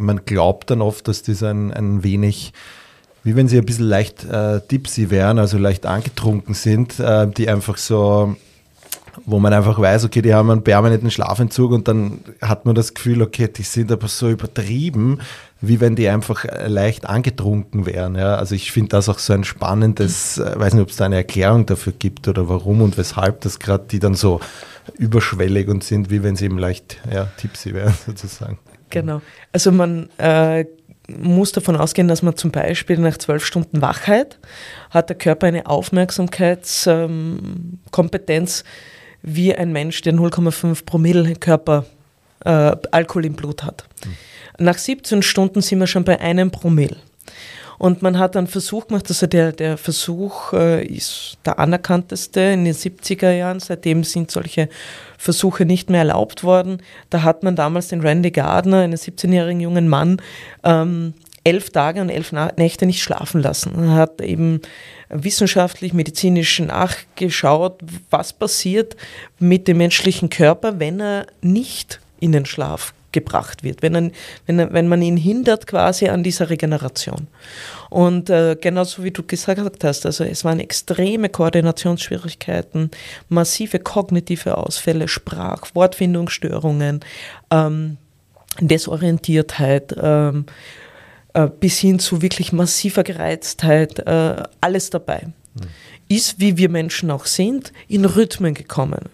man 0.00 0.24
glaubt 0.24 0.70
dann 0.70 0.82
oft, 0.82 1.08
dass 1.08 1.22
das 1.22 1.42
ein, 1.42 1.72
ein 1.72 2.02
wenig, 2.02 2.52
wie 3.22 3.36
wenn 3.36 3.48
sie 3.48 3.58
ein 3.58 3.66
bisschen 3.66 3.86
leicht 3.86 4.24
äh, 4.24 4.60
tipsy 4.60 5.10
wären, 5.10 5.38
also 5.38 5.58
leicht 5.58 5.86
angetrunken 5.86 6.54
sind, 6.54 6.98
äh, 6.98 7.26
die 7.28 7.48
einfach 7.48 7.76
so, 7.76 8.36
wo 9.26 9.38
man 9.38 9.52
einfach 9.52 9.78
weiß, 9.78 10.04
okay, 10.04 10.22
die 10.22 10.34
haben 10.34 10.50
einen 10.50 10.64
permanenten 10.64 11.10
Schlafentzug 11.10 11.72
und 11.72 11.88
dann 11.88 12.20
hat 12.40 12.64
man 12.66 12.74
das 12.74 12.94
Gefühl, 12.94 13.22
okay, 13.22 13.48
die 13.48 13.62
sind 13.62 13.92
aber 13.92 14.08
so 14.08 14.30
übertrieben, 14.30 15.20
wie 15.60 15.80
wenn 15.80 15.96
die 15.96 16.08
einfach 16.08 16.44
äh, 16.44 16.68
leicht 16.68 17.06
angetrunken 17.06 17.86
wären. 17.86 18.14
Ja? 18.14 18.36
Also 18.36 18.54
ich 18.54 18.72
finde 18.72 18.90
das 18.90 19.08
auch 19.08 19.18
so 19.18 19.32
ein 19.32 19.44
spannendes, 19.44 20.38
äh, 20.38 20.58
weiß 20.58 20.74
nicht, 20.74 20.82
ob 20.82 20.90
es 20.90 20.96
da 20.96 21.04
eine 21.04 21.16
Erklärung 21.16 21.66
dafür 21.66 21.92
gibt 21.98 22.28
oder 22.28 22.48
warum 22.48 22.82
und 22.82 22.96
weshalb 22.96 23.42
das 23.42 23.58
gerade 23.58 23.84
die 23.90 23.98
dann 23.98 24.14
so 24.14 24.40
überschwellig 24.98 25.68
und 25.68 25.84
sind, 25.84 26.10
wie 26.10 26.22
wenn 26.22 26.36
sie 26.36 26.46
eben 26.46 26.58
leicht 26.58 26.98
ja, 27.12 27.26
tipsy 27.36 27.74
wären 27.74 27.94
sozusagen. 28.06 28.58
Genau. 28.90 29.22
Also 29.52 29.72
man 29.72 30.10
äh, 30.18 30.66
muss 31.08 31.52
davon 31.52 31.76
ausgehen, 31.76 32.08
dass 32.08 32.22
man 32.22 32.36
zum 32.36 32.50
Beispiel 32.50 32.98
nach 32.98 33.16
zwölf 33.18 33.44
Stunden 33.44 33.82
Wachheit 33.82 34.38
hat 34.90 35.08
der 35.08 35.16
Körper 35.16 35.46
eine 35.46 35.66
Aufmerksamkeitskompetenz 35.66 38.60
ähm, 38.60 38.64
wie 39.22 39.54
ein 39.54 39.72
Mensch, 39.72 40.02
der 40.02 40.12
0,5 40.14 40.84
Promille 40.84 41.36
Körper 41.36 41.86
äh, 42.44 42.76
Alkohol 42.90 43.26
im 43.26 43.34
Blut 43.34 43.62
hat. 43.64 43.84
Mhm. 44.04 44.16
Nach 44.64 44.78
17 44.78 45.22
Stunden 45.22 45.62
sind 45.62 45.78
wir 45.78 45.86
schon 45.86 46.04
bei 46.04 46.20
einem 46.20 46.50
Promille. 46.50 46.96
Und 47.80 48.02
man 48.02 48.18
hat 48.18 48.36
einen 48.36 48.46
Versuch 48.46 48.88
gemacht, 48.88 49.06
also 49.08 49.26
der, 49.26 49.52
der 49.52 49.78
Versuch 49.78 50.52
äh, 50.52 50.84
ist 50.84 51.38
der 51.46 51.58
anerkannteste 51.58 52.38
in 52.38 52.66
den 52.66 52.74
70er 52.74 53.30
Jahren. 53.32 53.58
Seitdem 53.58 54.04
sind 54.04 54.30
solche 54.30 54.68
Versuche 55.16 55.64
nicht 55.64 55.88
mehr 55.88 56.00
erlaubt 56.00 56.44
worden. 56.44 56.82
Da 57.08 57.22
hat 57.22 57.42
man 57.42 57.56
damals 57.56 57.88
den 57.88 58.02
Randy 58.02 58.32
Gardner, 58.32 58.82
einen 58.82 58.98
17-jährigen 58.98 59.60
jungen 59.60 59.88
Mann, 59.88 60.20
ähm, 60.62 61.14
elf 61.42 61.70
Tage 61.70 62.02
und 62.02 62.10
elf 62.10 62.32
Nächte 62.32 62.84
nicht 62.84 63.02
schlafen 63.02 63.40
lassen. 63.40 63.72
Er 63.82 63.94
hat 63.94 64.20
eben 64.20 64.60
wissenschaftlich, 65.08 65.94
medizinisch 65.94 66.60
nachgeschaut, 66.60 67.80
was 68.10 68.34
passiert 68.34 68.94
mit 69.38 69.66
dem 69.68 69.78
menschlichen 69.78 70.28
Körper, 70.28 70.80
wenn 70.80 71.00
er 71.00 71.26
nicht 71.40 71.98
in 72.20 72.32
den 72.32 72.44
Schlaf 72.44 72.92
gebracht 73.12 73.62
wird, 73.62 73.82
wenn, 73.82 73.94
er, 73.94 74.10
wenn, 74.46 74.72
wenn 74.72 74.88
man 74.88 75.02
ihn 75.02 75.16
hindert 75.16 75.66
quasi 75.66 76.08
an 76.08 76.22
dieser 76.22 76.50
Regeneration. 76.50 77.28
Und 77.88 78.30
äh, 78.30 78.56
genauso 78.60 79.02
wie 79.02 79.10
du 79.10 79.22
gesagt 79.22 79.84
hast, 79.84 80.06
also 80.06 80.24
es 80.24 80.44
waren 80.44 80.60
extreme 80.60 81.28
Koordinationsschwierigkeiten, 81.28 82.90
massive 83.28 83.78
kognitive 83.78 84.56
Ausfälle, 84.56 85.08
Sprach-, 85.08 85.74
Wortfindungsstörungen, 85.74 87.00
ähm, 87.50 87.96
Desorientiertheit, 88.60 89.94
ähm, 90.00 90.46
äh, 91.34 91.48
bis 91.48 91.78
hin 91.78 91.98
zu 91.98 92.22
wirklich 92.22 92.52
massiver 92.52 93.04
Gereiztheit, 93.04 94.00
äh, 94.00 94.42
alles 94.60 94.90
dabei. 94.90 95.28
Mhm. 95.54 95.68
Ist, 96.08 96.40
wie 96.40 96.56
wir 96.56 96.68
Menschen 96.68 97.10
auch 97.10 97.26
sind, 97.26 97.72
in 97.86 98.04
Rhythmen 98.04 98.54
gekommen. 98.54 99.08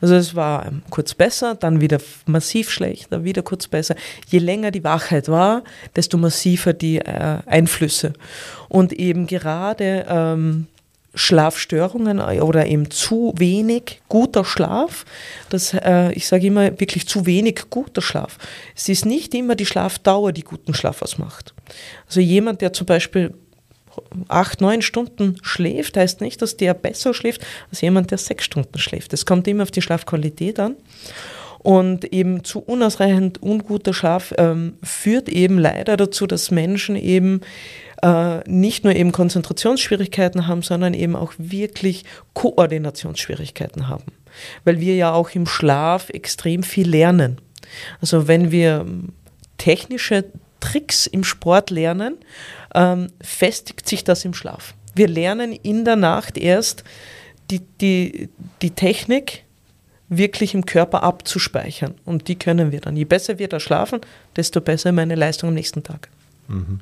Also 0.00 0.14
es 0.14 0.34
war 0.34 0.66
ähm, 0.66 0.82
kurz 0.90 1.14
besser, 1.14 1.54
dann 1.54 1.80
wieder 1.80 1.98
massiv 2.26 2.70
schlechter, 2.70 3.24
wieder 3.24 3.42
kurz 3.42 3.68
besser. 3.68 3.94
Je 4.28 4.38
länger 4.38 4.70
die 4.70 4.84
Wachheit 4.84 5.28
war, 5.28 5.62
desto 5.96 6.18
massiver 6.18 6.72
die 6.72 6.98
äh, 6.98 7.38
Einflüsse. 7.46 8.12
Und 8.68 8.92
eben 8.92 9.26
gerade 9.26 10.06
ähm, 10.08 10.66
Schlafstörungen 11.14 12.18
äh, 12.18 12.40
oder 12.40 12.66
eben 12.66 12.90
zu 12.90 13.32
wenig 13.36 14.00
guter 14.08 14.44
Schlaf. 14.44 15.04
Das, 15.48 15.72
äh, 15.74 16.12
ich 16.12 16.26
sage 16.26 16.46
immer 16.46 16.78
wirklich 16.80 17.06
zu 17.06 17.26
wenig 17.26 17.66
guter 17.70 18.02
Schlaf. 18.02 18.38
Es 18.74 18.88
ist 18.88 19.06
nicht 19.06 19.34
immer 19.34 19.54
die 19.54 19.66
Schlafdauer, 19.66 20.32
die 20.32 20.42
guten 20.42 20.74
Schlaf 20.74 21.02
ausmacht. 21.02 21.54
Also 22.06 22.20
jemand, 22.20 22.60
der 22.60 22.72
zum 22.72 22.86
Beispiel 22.86 23.34
acht, 24.28 24.60
neun 24.60 24.82
Stunden 24.82 25.36
schläft, 25.42 25.96
heißt 25.96 26.20
nicht, 26.20 26.42
dass 26.42 26.56
der 26.56 26.74
besser 26.74 27.14
schläft 27.14 27.44
als 27.70 27.80
jemand, 27.80 28.10
der 28.10 28.18
sechs 28.18 28.44
Stunden 28.44 28.78
schläft. 28.78 29.12
Es 29.12 29.26
kommt 29.26 29.48
immer 29.48 29.62
auf 29.62 29.70
die 29.70 29.82
Schlafqualität 29.82 30.58
an. 30.60 30.76
Und 31.58 32.12
eben 32.12 32.44
zu 32.44 32.58
unausreichend 32.58 33.42
unguter 33.42 33.94
Schlaf 33.94 34.34
ähm, 34.36 34.74
führt 34.82 35.30
eben 35.30 35.58
leider 35.58 35.96
dazu, 35.96 36.26
dass 36.26 36.50
Menschen 36.50 36.94
eben 36.94 37.40
äh, 38.02 38.40
nicht 38.46 38.84
nur 38.84 38.94
eben 38.94 39.12
Konzentrationsschwierigkeiten 39.12 40.46
haben, 40.46 40.60
sondern 40.60 40.92
eben 40.92 41.16
auch 41.16 41.32
wirklich 41.38 42.04
Koordinationsschwierigkeiten 42.34 43.88
haben. 43.88 44.04
Weil 44.64 44.78
wir 44.80 44.94
ja 44.94 45.14
auch 45.14 45.30
im 45.30 45.46
Schlaf 45.46 46.10
extrem 46.10 46.64
viel 46.64 46.86
lernen. 46.86 47.40
Also 48.02 48.28
wenn 48.28 48.50
wir 48.50 48.84
technische 49.56 50.26
Tricks 50.60 51.06
im 51.06 51.24
Sport 51.24 51.70
lernen, 51.70 52.18
ähm, 52.74 53.08
festigt 53.20 53.88
sich 53.88 54.04
das 54.04 54.24
im 54.24 54.34
Schlaf. 54.34 54.74
Wir 54.94 55.08
lernen 55.08 55.52
in 55.52 55.84
der 55.84 55.96
Nacht 55.96 56.38
erst 56.38 56.84
die, 57.50 57.60
die, 57.80 58.28
die 58.62 58.70
Technik 58.70 59.44
wirklich 60.08 60.54
im 60.54 60.66
Körper 60.66 61.02
abzuspeichern. 61.02 61.94
Und 62.04 62.28
die 62.28 62.36
können 62.36 62.72
wir 62.72 62.80
dann. 62.80 62.96
Je 62.96 63.04
besser 63.04 63.38
wir 63.38 63.48
da 63.48 63.58
schlafen, 63.58 64.00
desto 64.36 64.60
besser 64.60 64.92
meine 64.92 65.14
Leistung 65.14 65.48
am 65.48 65.54
nächsten 65.54 65.82
Tag. 65.82 66.08
Mhm. 66.48 66.80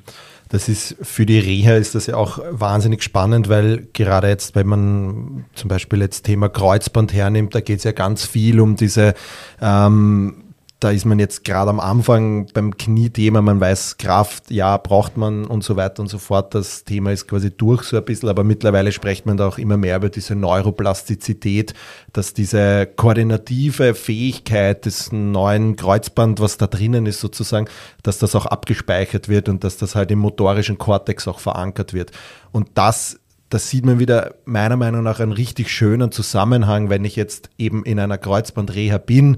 Das 0.49 0.69
ist 0.69 0.97
für 1.01 1.25
die 1.25 1.39
Reha 1.39 1.75
ist 1.75 1.95
das 1.95 2.07
ja 2.07 2.15
auch 2.15 2.39
wahnsinnig 2.51 3.01
spannend, 3.01 3.49
weil 3.49 3.87
gerade 3.93 4.27
jetzt, 4.27 4.55
wenn 4.55 4.67
man 4.67 5.45
zum 5.55 5.67
Beispiel 5.69 6.01
jetzt 6.01 6.23
Thema 6.23 6.49
Kreuzband 6.49 7.13
hernimmt, 7.13 7.55
da 7.55 7.61
geht 7.61 7.79
es 7.79 7.85
ja 7.85 7.91
ganz 7.91 8.25
viel 8.25 8.59
um 8.59 8.75
diese 8.75 9.15
ähm, 9.61 10.52
da 10.83 10.91
ist 10.91 11.05
man 11.05 11.17
jetzt 11.17 11.45
gerade 11.45 11.69
am 11.69 11.79
Anfang 11.79 12.47
beim 12.53 12.75
Kniethema, 12.75 13.41
man 13.41 13.61
weiß, 13.61 13.97
Kraft, 13.97 14.51
ja, 14.51 14.75
braucht 14.75 15.15
man 15.15 15.45
und 15.45 15.63
so 15.63 15.77
weiter 15.77 16.01
und 16.01 16.09
so 16.09 16.17
fort. 16.17 16.53
Das 16.53 16.83
Thema 16.83 17.11
ist 17.13 17.27
quasi 17.27 17.55
durch 17.55 17.83
so 17.83 17.95
ein 17.95 18.03
bisschen, 18.03 18.27
aber 18.27 18.43
mittlerweile 18.43 18.91
spricht 18.91 19.25
man 19.25 19.37
da 19.37 19.47
auch 19.47 19.57
immer 19.57 19.77
mehr 19.77 19.95
über 19.95 20.09
diese 20.09 20.35
Neuroplastizität, 20.35 21.73
dass 22.11 22.33
diese 22.33 22.85
koordinative 22.85 23.93
Fähigkeit 23.93 24.85
des 24.85 25.11
neuen 25.13 25.77
Kreuzband, 25.77 26.41
was 26.41 26.57
da 26.57 26.67
drinnen 26.67 27.05
ist 27.05 27.21
sozusagen, 27.21 27.67
dass 28.01 28.17
das 28.17 28.35
auch 28.35 28.45
abgespeichert 28.45 29.29
wird 29.29 29.47
und 29.47 29.63
dass 29.63 29.77
das 29.77 29.95
halt 29.95 30.11
im 30.11 30.19
motorischen 30.19 30.77
Kortex 30.77 31.29
auch 31.29 31.39
verankert 31.39 31.93
wird. 31.93 32.11
Und 32.51 32.67
das 32.73 33.19
das 33.49 33.69
sieht 33.69 33.85
man 33.85 33.99
wieder 33.99 34.33
meiner 34.45 34.77
Meinung 34.77 35.03
nach 35.03 35.19
einen 35.19 35.31
richtig 35.31 35.69
schönen 35.69 36.11
Zusammenhang, 36.11 36.89
wenn 36.89 37.05
ich 37.05 37.15
jetzt 37.15 37.51
eben 37.59 37.85
in 37.85 37.99
einer 37.99 38.17
Kreuzbandreha 38.17 38.97
bin 38.97 39.37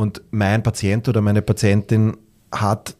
und 0.00 0.22
mein 0.30 0.62
Patient 0.62 1.10
oder 1.10 1.20
meine 1.20 1.42
Patientin 1.42 2.16
hat 2.50 2.96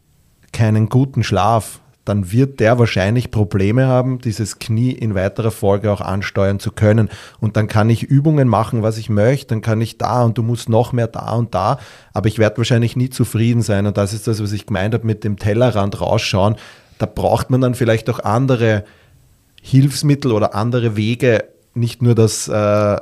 keinen 0.52 0.90
guten 0.90 1.24
Schlaf, 1.24 1.80
dann 2.04 2.30
wird 2.30 2.60
der 2.60 2.78
wahrscheinlich 2.78 3.30
Probleme 3.30 3.86
haben, 3.86 4.18
dieses 4.18 4.58
Knie 4.58 4.90
in 4.90 5.14
weiterer 5.14 5.50
Folge 5.50 5.90
auch 5.90 6.02
ansteuern 6.02 6.60
zu 6.60 6.72
können. 6.72 7.08
Und 7.40 7.56
dann 7.56 7.68
kann 7.68 7.88
ich 7.88 8.02
Übungen 8.02 8.48
machen, 8.48 8.82
was 8.82 8.98
ich 8.98 9.08
möchte, 9.08 9.46
dann 9.46 9.62
kann 9.62 9.80
ich 9.80 9.96
da 9.96 10.24
und 10.24 10.36
du 10.36 10.42
musst 10.42 10.68
noch 10.68 10.92
mehr 10.92 11.06
da 11.06 11.32
und 11.32 11.54
da, 11.54 11.78
aber 12.12 12.28
ich 12.28 12.38
werde 12.38 12.58
wahrscheinlich 12.58 12.96
nie 12.96 13.08
zufrieden 13.08 13.62
sein. 13.62 13.86
Und 13.86 13.96
das 13.96 14.12
ist 14.12 14.26
das, 14.26 14.42
was 14.42 14.52
ich 14.52 14.66
gemeint 14.66 14.92
habe 14.92 15.06
mit 15.06 15.24
dem 15.24 15.38
Tellerrand 15.38 16.02
rausschauen. 16.02 16.56
Da 16.98 17.06
braucht 17.06 17.48
man 17.48 17.62
dann 17.62 17.74
vielleicht 17.74 18.10
auch 18.10 18.18
andere 18.18 18.84
Hilfsmittel 19.62 20.32
oder 20.32 20.54
andere 20.54 20.98
Wege, 20.98 21.44
nicht 21.72 22.02
nur 22.02 22.14
das 22.14 22.46
äh, 22.46 22.96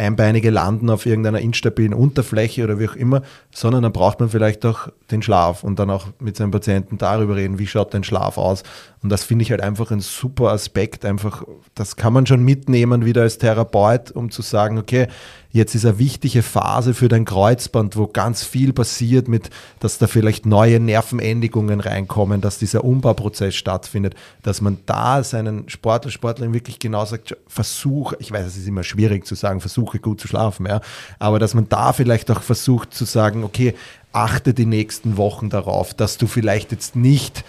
Einbeinige 0.00 0.50
landen 0.50 0.90
auf 0.90 1.06
irgendeiner 1.06 1.40
instabilen 1.40 1.94
Unterfläche 1.94 2.64
oder 2.64 2.78
wie 2.78 2.88
auch 2.88 2.96
immer, 2.96 3.22
sondern 3.52 3.82
dann 3.82 3.92
braucht 3.92 4.20
man 4.20 4.28
vielleicht 4.30 4.64
auch 4.66 4.88
den 5.10 5.22
Schlaf 5.22 5.62
und 5.62 5.78
dann 5.78 5.90
auch 5.90 6.06
mit 6.18 6.36
seinem 6.36 6.50
Patienten 6.50 6.98
darüber 6.98 7.36
reden, 7.36 7.58
wie 7.58 7.66
schaut 7.66 7.94
dein 7.94 8.02
Schlaf 8.02 8.38
aus. 8.38 8.62
Und 9.02 9.10
das 9.10 9.24
finde 9.24 9.42
ich 9.42 9.50
halt 9.50 9.60
einfach 9.60 9.90
ein 9.90 10.00
super 10.00 10.48
Aspekt, 10.48 11.04
einfach, 11.04 11.44
das 11.74 11.96
kann 11.96 12.12
man 12.12 12.26
schon 12.26 12.44
mitnehmen 12.44 13.04
wieder 13.04 13.22
als 13.22 13.38
Therapeut, 13.38 14.10
um 14.10 14.30
zu 14.30 14.42
sagen, 14.42 14.78
okay, 14.78 15.06
jetzt 15.52 15.74
ist 15.74 15.84
eine 15.84 15.98
wichtige 15.98 16.42
Phase 16.42 16.94
für 16.94 17.08
dein 17.08 17.24
Kreuzband, 17.24 17.96
wo 17.96 18.06
ganz 18.06 18.44
viel 18.44 18.72
passiert 18.72 19.28
mit, 19.28 19.50
dass 19.80 19.98
da 19.98 20.06
vielleicht 20.06 20.46
neue 20.46 20.78
Nervenendigungen 20.80 21.80
reinkommen, 21.80 22.40
dass 22.40 22.58
dieser 22.58 22.84
Umbauprozess 22.84 23.54
stattfindet, 23.54 24.14
dass 24.42 24.60
man 24.60 24.78
da 24.86 25.24
seinen 25.24 25.68
Sportler, 25.68 26.10
Sportlerin 26.10 26.54
wirklich 26.54 26.78
genau 26.78 27.04
sagt, 27.04 27.36
versuch, 27.48 28.12
ich 28.18 28.30
weiß, 28.30 28.46
es 28.46 28.56
ist 28.56 28.68
immer 28.68 28.84
schwierig 28.84 29.26
zu 29.26 29.34
sagen, 29.34 29.60
versuche 29.60 29.98
gut 29.98 30.20
zu 30.20 30.28
schlafen, 30.28 30.66
ja, 30.66 30.80
aber 31.18 31.38
dass 31.38 31.54
man 31.54 31.68
da 31.68 31.92
vielleicht 31.92 32.30
auch 32.30 32.42
versucht 32.42 32.94
zu 32.94 33.04
sagen, 33.04 33.44
okay, 33.44 33.74
achte 34.12 34.54
die 34.54 34.66
nächsten 34.66 35.16
Wochen 35.16 35.50
darauf, 35.50 35.94
dass 35.94 36.16
du 36.16 36.26
vielleicht 36.26 36.72
jetzt 36.72 36.96
nicht 36.96 37.44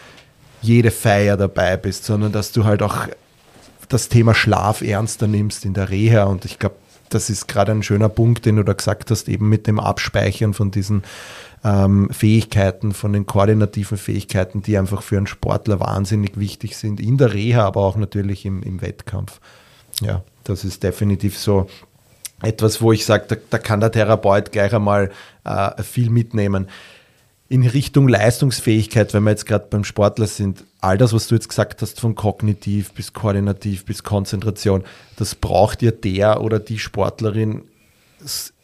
jede 0.61 0.91
Feier 0.91 1.37
dabei 1.37 1.77
bist, 1.77 2.05
sondern 2.05 2.31
dass 2.31 2.51
du 2.51 2.65
halt 2.65 2.83
auch 2.83 3.07
das 3.89 4.09
Thema 4.09 4.33
Schlaf 4.33 4.81
ernster 4.81 5.27
nimmst 5.27 5.65
in 5.65 5.73
der 5.73 5.89
Reha. 5.89 6.23
Und 6.23 6.45
ich 6.45 6.59
glaube, 6.59 6.75
das 7.13 7.29
ist 7.29 7.47
gerade 7.47 7.71
ein 7.71 7.83
schöner 7.83 8.09
Punkt, 8.09 8.45
den 8.45 8.55
du 8.55 8.63
da 8.63 8.73
gesagt 8.73 9.11
hast, 9.11 9.29
eben 9.29 9.49
mit 9.49 9.67
dem 9.67 9.79
Abspeichern 9.79 10.53
von 10.53 10.71
diesen 10.71 11.03
ähm, 11.63 12.09
Fähigkeiten, 12.11 12.93
von 12.93 13.13
den 13.13 13.25
koordinativen 13.25 13.97
Fähigkeiten, 13.97 14.61
die 14.61 14.77
einfach 14.77 15.01
für 15.03 15.17
einen 15.17 15.27
Sportler 15.27 15.79
wahnsinnig 15.79 16.39
wichtig 16.39 16.75
sind, 16.77 16.99
in 16.99 17.17
der 17.17 17.33
Reha, 17.33 17.65
aber 17.65 17.81
auch 17.81 17.97
natürlich 17.97 18.45
im, 18.45 18.63
im 18.63 18.81
Wettkampf. 18.81 19.39
Ja, 20.01 20.23
das 20.43 20.63
ist 20.63 20.83
definitiv 20.83 21.37
so 21.37 21.67
etwas, 22.41 22.81
wo 22.81 22.91
ich 22.91 23.05
sage, 23.05 23.25
da, 23.27 23.35
da, 23.49 23.59
kann 23.59 23.79
der 23.79 23.91
Therapeut 23.91 24.51
gleich 24.51 24.73
einmal 24.73 25.11
äh, 25.43 25.83
viel 25.83 26.09
mitnehmen 26.09 26.67
in 27.51 27.67
Richtung 27.67 28.07
Leistungsfähigkeit, 28.07 29.13
wenn 29.13 29.23
wir 29.23 29.31
jetzt 29.31 29.45
gerade 29.45 29.67
beim 29.69 29.83
Sportler 29.83 30.25
sind, 30.25 30.63
all 30.79 30.97
das, 30.97 31.11
was 31.11 31.27
du 31.27 31.35
jetzt 31.35 31.49
gesagt 31.49 31.81
hast, 31.81 31.99
von 31.99 32.15
kognitiv 32.15 32.93
bis 32.93 33.11
koordinativ 33.11 33.83
bis 33.83 34.03
Konzentration, 34.03 34.85
das 35.17 35.35
braucht 35.35 35.81
ja 35.81 35.91
der 35.91 36.39
oder 36.39 36.59
die 36.59 36.79
Sportlerin 36.79 37.63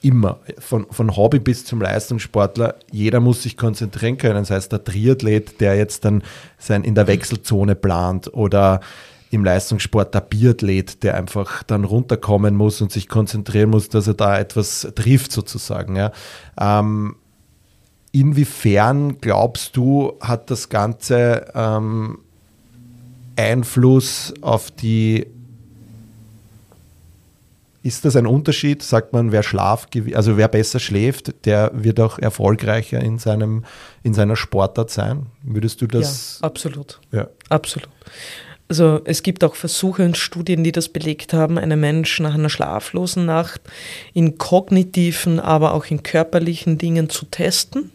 immer, 0.02 0.40
von, 0.60 0.88
von 0.90 1.18
Hobby 1.18 1.40
bis 1.40 1.66
zum 1.66 1.82
Leistungssportler, 1.82 2.76
jeder 2.90 3.20
muss 3.20 3.44
sich 3.44 3.58
konzentrieren 3.58 4.18
können. 4.18 4.36
Das 4.40 4.52
heißt, 4.52 4.72
der 4.72 4.86
Triathlet, 4.86 5.60
der 5.60 5.76
jetzt 5.76 6.06
dann 6.06 6.24
sein 6.58 6.86
in 6.86 6.96
der 6.96 7.08
Wechselzone 7.08 7.76
plant 7.76 8.34
oder 8.34 8.80
im 9.32 9.44
Leistungssport 9.44 10.14
der 10.14 10.22
Biathlet, 10.22 11.04
der 11.04 11.18
einfach 11.18 11.62
dann 11.64 11.84
runterkommen 11.84 12.56
muss 12.56 12.80
und 12.80 12.94
sich 12.94 13.10
konzentrieren 13.10 13.70
muss, 13.70 13.90
dass 13.90 14.08
er 14.08 14.14
da 14.14 14.40
etwas 14.40 14.88
trifft 14.96 15.34
sozusagen. 15.34 15.98
Ja. 15.98 16.14
Ähm, 16.58 17.18
Inwiefern 18.20 19.20
glaubst 19.22 19.78
du, 19.78 20.14
hat 20.22 20.50
das 20.50 20.70
Ganze 20.70 21.52
ähm, 21.54 22.18
Einfluss 23.36 24.34
auf 24.42 24.72
die 24.72 25.28
ist 27.84 28.06
das 28.06 28.16
ein 28.16 28.26
Unterschied? 28.26 28.82
Sagt 28.82 29.14
man, 29.14 29.32
wer 29.32 29.44
Schlaf, 29.44 29.88
also 30.14 30.36
wer 30.36 30.48
besser 30.48 30.80
schläft, 30.80 31.46
der 31.46 31.72
wird 31.76 32.00
auch 32.00 32.18
erfolgreicher 32.18 33.00
in, 33.00 33.20
seinem, 33.20 33.64
in 34.02 34.16
seiner 34.16 34.36
Sportart 34.36 34.90
sein? 34.90 35.28
Würdest 35.44 35.80
du 35.82 35.88
das? 35.88 36.40
Ja, 36.42 36.48
absolut. 36.48 37.00
Ja. 37.12 37.28
Absolut. 37.50 37.88
Also 38.68 39.00
es 39.06 39.22
gibt 39.22 39.44
auch 39.44 39.54
Versuche 39.54 40.04
und 40.04 40.18
Studien, 40.18 40.64
die 40.64 40.72
das 40.72 40.90
belegt 40.90 41.34
haben, 41.34 41.60
einen 41.60 41.80
Menschen 41.80 42.24
nach 42.24 42.34
einer 42.34 42.50
schlaflosen 42.50 43.28
Nacht 43.28 43.62
in 44.14 44.40
kognitiven, 44.40 45.40
aber 45.40 45.76
auch 45.76 45.86
in 45.86 46.02
körperlichen 46.02 46.80
Dingen 46.80 47.10
zu 47.10 47.26
testen 47.26 47.92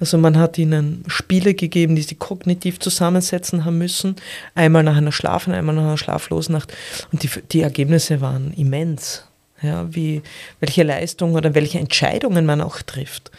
also 0.00 0.16
man 0.16 0.38
hat 0.38 0.56
ihnen 0.56 1.04
Spiele 1.06 1.54
gegeben, 1.54 1.94
die 1.94 2.02
sie 2.02 2.14
kognitiv 2.14 2.80
zusammensetzen 2.80 3.66
haben 3.66 3.78
müssen. 3.78 4.16
Einmal 4.54 4.82
nach 4.82 4.96
einer 4.96 5.12
Schlafen, 5.12 5.52
einmal 5.52 5.74
nach 5.74 5.82
einer 5.82 5.98
schlaflosen 5.98 6.54
Nacht. 6.54 6.72
Und 7.12 7.22
die, 7.22 7.30
die 7.52 7.60
Ergebnisse 7.60 8.20
waren 8.22 8.52
immens. 8.54 9.26
Ja, 9.62 9.94
wie, 9.94 10.22
welche 10.60 10.84
Leistungen 10.84 11.34
oder 11.34 11.54
welche 11.54 11.78
Entscheidungen 11.78 12.46
man 12.46 12.62
auch 12.62 12.80
trifft. 12.80 13.30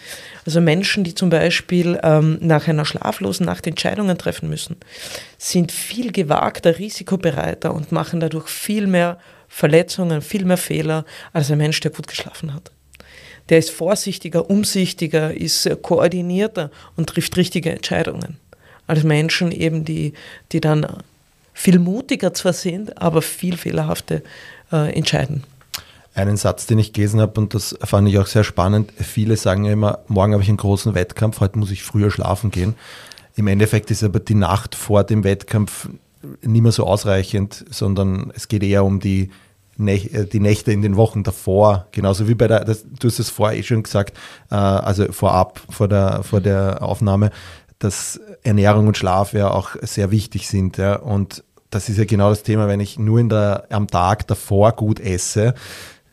Also 0.46 0.62
Menschen, 0.62 1.04
die 1.04 1.16
zum 1.16 1.32
Beispiel 1.32 2.00
ähm, 2.04 2.38
nach 2.42 2.68
einer 2.68 2.86
schlaflosen 2.86 3.48
Nacht 3.48 3.66
Entscheidungen 3.66 4.20
treffen 4.20 4.48
müssen, 4.48 4.76
sind 5.40 5.72
viel 5.72 6.12
gewagter, 6.12 6.78
risikobereiter 6.78 7.74
und 7.74 7.92
machen 7.92 8.20
dadurch 8.20 8.50
viel 8.50 8.86
mehr 8.86 9.18
Verletzungen, 9.48 10.22
viel 10.22 10.46
mehr 10.46 10.58
Fehler 10.58 11.06
als 11.34 11.50
ein 11.50 11.58
Mensch, 11.58 11.80
der 11.80 11.90
gut 11.90 12.06
geschlafen 12.06 12.54
hat 12.54 12.72
der 13.52 13.60
ist 13.60 13.70
vorsichtiger, 13.70 14.50
umsichtiger, 14.50 15.34
ist 15.36 15.70
koordinierter 15.82 16.72
und 16.96 17.10
trifft 17.10 17.36
richtige 17.36 17.70
Entscheidungen. 17.70 18.38
Als 18.88 19.04
Menschen 19.04 19.52
eben, 19.52 19.84
die, 19.84 20.14
die 20.54 20.62
dann 20.62 20.88
viel 21.54 21.78
mutiger 21.78 22.34
zwar 22.34 22.54
sind, 22.54 22.98
aber 22.98 23.22
viel 23.22 23.58
fehlerhafte 23.58 24.24
äh, 24.72 24.96
entscheiden. 24.96 25.44
Einen 26.14 26.38
Satz, 26.38 26.66
den 26.66 26.80
ich 26.80 26.94
gelesen 26.94 27.20
habe, 27.20 27.40
und 27.40 27.54
das 27.54 27.76
fand 27.84 28.08
ich 28.08 28.18
auch 28.20 28.28
sehr 28.28 28.46
spannend. 28.46 28.92
Viele 28.98 29.36
sagen 29.36 29.66
ja 29.66 29.74
immer, 29.74 30.00
morgen 30.08 30.32
habe 30.32 30.44
ich 30.44 30.50
einen 30.50 30.58
großen 30.58 30.96
Wettkampf, 30.96 31.42
heute 31.42 31.60
muss 31.60 31.72
ich 31.72 31.84
früher 31.84 32.10
schlafen 32.10 32.52
gehen. 32.52 32.76
Im 33.36 33.48
Endeffekt 33.48 33.92
ist 33.92 34.02
aber 34.02 34.22
die 34.22 34.34
Nacht 34.34 34.76
vor 34.76 35.04
dem 35.04 35.26
Wettkampf 35.26 35.90
nicht 36.42 36.62
mehr 36.62 36.72
so 36.72 36.86
ausreichend, 36.86 37.66
sondern 37.70 38.32
es 38.34 38.48
geht 38.48 38.64
eher 38.64 38.86
um 38.86 39.02
die 39.02 39.30
die 39.78 40.40
Nächte 40.40 40.72
in 40.72 40.82
den 40.82 40.96
Wochen 40.96 41.24
davor, 41.24 41.88
genauso 41.92 42.28
wie 42.28 42.36
bei 42.36 42.48
der, 42.48 42.66
das, 42.66 42.84
du 42.84 43.08
hast 43.08 43.20
es 43.20 43.30
vorher 43.30 43.58
eh 43.58 43.64
schon 43.64 43.84
gesagt, 43.84 44.18
äh, 44.50 44.56
also 44.56 45.12
vorab, 45.12 45.62
vor 45.70 45.88
der, 45.88 46.24
vor 46.24 46.42
der 46.42 46.84
Aufnahme, 46.84 47.32
dass 47.80 48.20
Ernährung 48.44 48.88
und 48.88 48.98
Schlaf 48.98 49.34
ja 49.34 49.50
auch 49.50 49.72
sehr 49.82 50.12
wichtig 50.12 50.48
sind. 50.48 50.78
Ja, 50.78 50.98
und 50.98 51.44
das 51.72 51.90
ist 51.90 51.98
ja 51.98 52.06
genau 52.06 52.30
das 52.30 52.44
Thema, 52.44 52.68
wenn 52.68 52.80
ich 52.80 53.00
nur 53.00 53.20
in 53.20 53.30
der, 53.30 53.66
am 53.70 53.88
Tag 53.88 54.28
davor 54.28 54.74
gut 54.74 55.00
esse, 55.00 55.56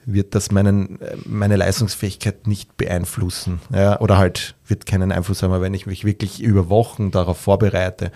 wird 0.07 0.35
das 0.35 0.51
meinen, 0.51 0.99
meine 1.27 1.57
Leistungsfähigkeit 1.57 2.47
nicht 2.47 2.79
beeinflussen. 2.79 3.61
Ja, 3.71 4.01
oder 4.01 4.16
halt 4.16 4.55
wird 4.66 4.87
keinen 4.87 5.12
Einfluss 5.12 5.42
haben, 5.42 5.61
wenn 5.61 5.75
ich 5.75 5.85
mich 5.85 6.05
wirklich 6.05 6.40
über 6.40 6.71
Wochen 6.71 7.11
darauf 7.11 7.38
vorbereite 7.38 8.11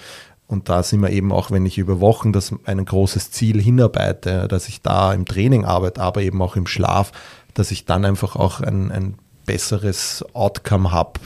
und 0.53 0.69
da 0.69 0.83
sind 0.83 1.01
wir 1.01 1.11
eben 1.11 1.33
auch, 1.33 1.51
wenn 1.51 1.65
ich 1.65 1.79
über 1.79 1.99
Wochen 2.01 2.33
das 2.33 2.55
ein 2.67 2.85
großes 2.85 3.31
Ziel 3.31 3.61
hinarbeite, 3.61 4.49
dass 4.49 4.69
ich 4.69 4.83
da 4.83 5.15
im 5.15 5.25
Training 5.25 5.65
arbeite, 5.65 6.03
aber 6.03 6.21
eben 6.21 6.43
auch 6.43 6.57
im 6.57 6.67
Schlaf, 6.67 7.11
dass 7.55 7.71
ich 7.71 7.87
dann 7.87 8.05
einfach 8.05 8.37
auch 8.37 8.61
ein, 8.61 8.93
ein 8.93 9.15
besseres 9.47 10.23
Outcome 10.35 10.93
habe. 10.93 11.21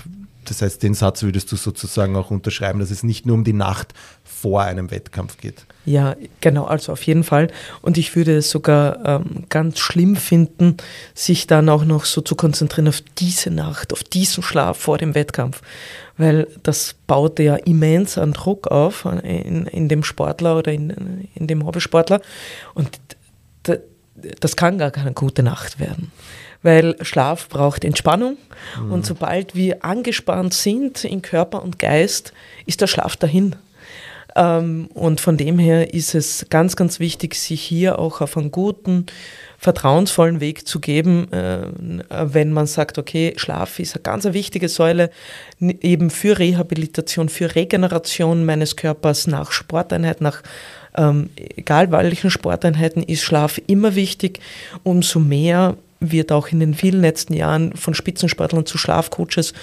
Das 0.44 0.62
heißt, 0.62 0.80
den 0.80 0.94
Satz 0.94 1.24
würdest 1.24 1.50
du 1.50 1.56
sozusagen 1.56 2.14
auch 2.14 2.30
unterschreiben, 2.30 2.78
dass 2.78 2.92
es 2.92 3.02
nicht 3.02 3.26
nur 3.26 3.34
um 3.34 3.42
die 3.42 3.52
Nacht 3.52 3.94
vor 4.22 4.62
einem 4.62 4.92
Wettkampf 4.92 5.38
geht. 5.38 5.66
Ja, 5.86 6.14
genau, 6.40 6.64
also 6.64 6.92
auf 6.92 7.02
jeden 7.02 7.24
Fall. 7.24 7.48
Und 7.82 7.98
ich 7.98 8.14
würde 8.14 8.36
es 8.36 8.50
sogar 8.50 9.04
ähm, 9.04 9.44
ganz 9.48 9.80
schlimm 9.80 10.14
finden, 10.14 10.76
sich 11.14 11.48
dann 11.48 11.68
auch 11.68 11.84
noch 11.84 12.04
so 12.04 12.20
zu 12.20 12.36
konzentrieren 12.36 12.86
auf 12.86 13.02
diese 13.18 13.50
Nacht, 13.50 13.92
auf 13.92 14.04
diesen 14.04 14.44
Schlaf 14.44 14.78
vor 14.78 14.98
dem 14.98 15.16
Wettkampf 15.16 15.62
weil 16.18 16.48
das 16.62 16.94
baut 17.06 17.38
ja 17.38 17.56
immens 17.56 18.18
an 18.18 18.32
Druck 18.32 18.68
auf 18.68 19.04
in, 19.04 19.66
in 19.66 19.88
dem 19.88 20.02
Sportler 20.02 20.56
oder 20.58 20.72
in, 20.72 21.28
in 21.34 21.46
dem 21.46 21.66
Hobbysportler. 21.66 22.20
Und 22.74 22.98
das 24.40 24.56
kann 24.56 24.78
gar 24.78 24.90
keine 24.90 25.12
gute 25.12 25.42
Nacht 25.42 25.78
werden. 25.78 26.10
Weil 26.62 26.96
Schlaf 27.02 27.48
braucht 27.48 27.84
Entspannung 27.84 28.38
mhm. 28.80 28.92
und 28.92 29.06
sobald 29.06 29.54
wir 29.54 29.84
angespannt 29.84 30.54
sind 30.54 31.04
in 31.04 31.22
Körper 31.22 31.62
und 31.62 31.78
Geist, 31.78 32.32
ist 32.64 32.80
der 32.80 32.86
Schlaf 32.86 33.16
dahin. 33.16 33.56
Ähm, 34.34 34.88
und 34.94 35.20
von 35.20 35.36
dem 35.36 35.58
her 35.58 35.94
ist 35.94 36.14
es 36.14 36.46
ganz, 36.50 36.76
ganz 36.76 36.98
wichtig, 36.98 37.34
sich 37.34 37.62
hier 37.62 37.98
auch 37.98 38.20
auf 38.20 38.36
einen 38.36 38.50
guten, 38.50 39.06
vertrauensvollen 39.58 40.40
Weg 40.40 40.66
zu 40.66 40.80
geben, 40.80 41.32
äh, 41.32 41.66
wenn 42.08 42.52
man 42.52 42.66
sagt, 42.66 42.98
okay, 42.98 43.34
Schlaf 43.36 43.78
ist 43.78 43.94
eine 43.94 44.02
ganz 44.02 44.24
wichtige 44.24 44.68
Säule 44.68 45.10
eben 45.60 46.10
für 46.10 46.38
Rehabilitation, 46.38 47.28
für 47.28 47.54
Regeneration 47.54 48.44
meines 48.44 48.76
Körpers 48.76 49.26
nach 49.26 49.52
Sporteinheit, 49.52 50.20
nach 50.20 50.42
ähm, 50.96 51.30
egal 51.36 51.90
welchen 51.92 52.30
Sporteinheiten 52.30 53.02
ist 53.02 53.22
Schlaf 53.22 53.60
immer 53.66 53.94
wichtig. 53.94 54.40
Umso 54.82 55.18
mehr 55.20 55.76
wird 56.00 56.32
auch 56.32 56.48
in 56.48 56.60
den 56.60 56.74
vielen 56.74 57.00
letzten 57.00 57.34
Jahren 57.34 57.74
von 57.74 57.94
Spitzensportlern 57.94 58.66
zu 58.66 58.78
Schlafcoaches 58.78 59.54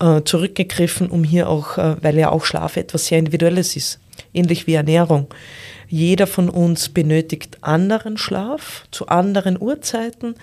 äh, 0.00 0.22
zurückgegriffen, 0.22 1.08
um 1.08 1.24
hier 1.24 1.48
auch, 1.48 1.78
äh, 1.78 1.96
weil 2.00 2.16
ja 2.18 2.30
auch 2.30 2.44
Schlaf 2.44 2.76
etwas 2.76 3.06
sehr 3.06 3.18
Individuelles 3.18 3.76
ist, 3.76 3.98
ähnlich 4.32 4.66
wie 4.66 4.74
Ernährung. 4.74 5.28
Jeder 5.88 6.26
von 6.26 6.48
uns 6.48 6.88
benötigt 6.88 7.58
anderen 7.60 8.16
Schlaf 8.16 8.86
zu 8.90 9.08
anderen 9.08 9.60
Uhrzeiten, 9.60 10.36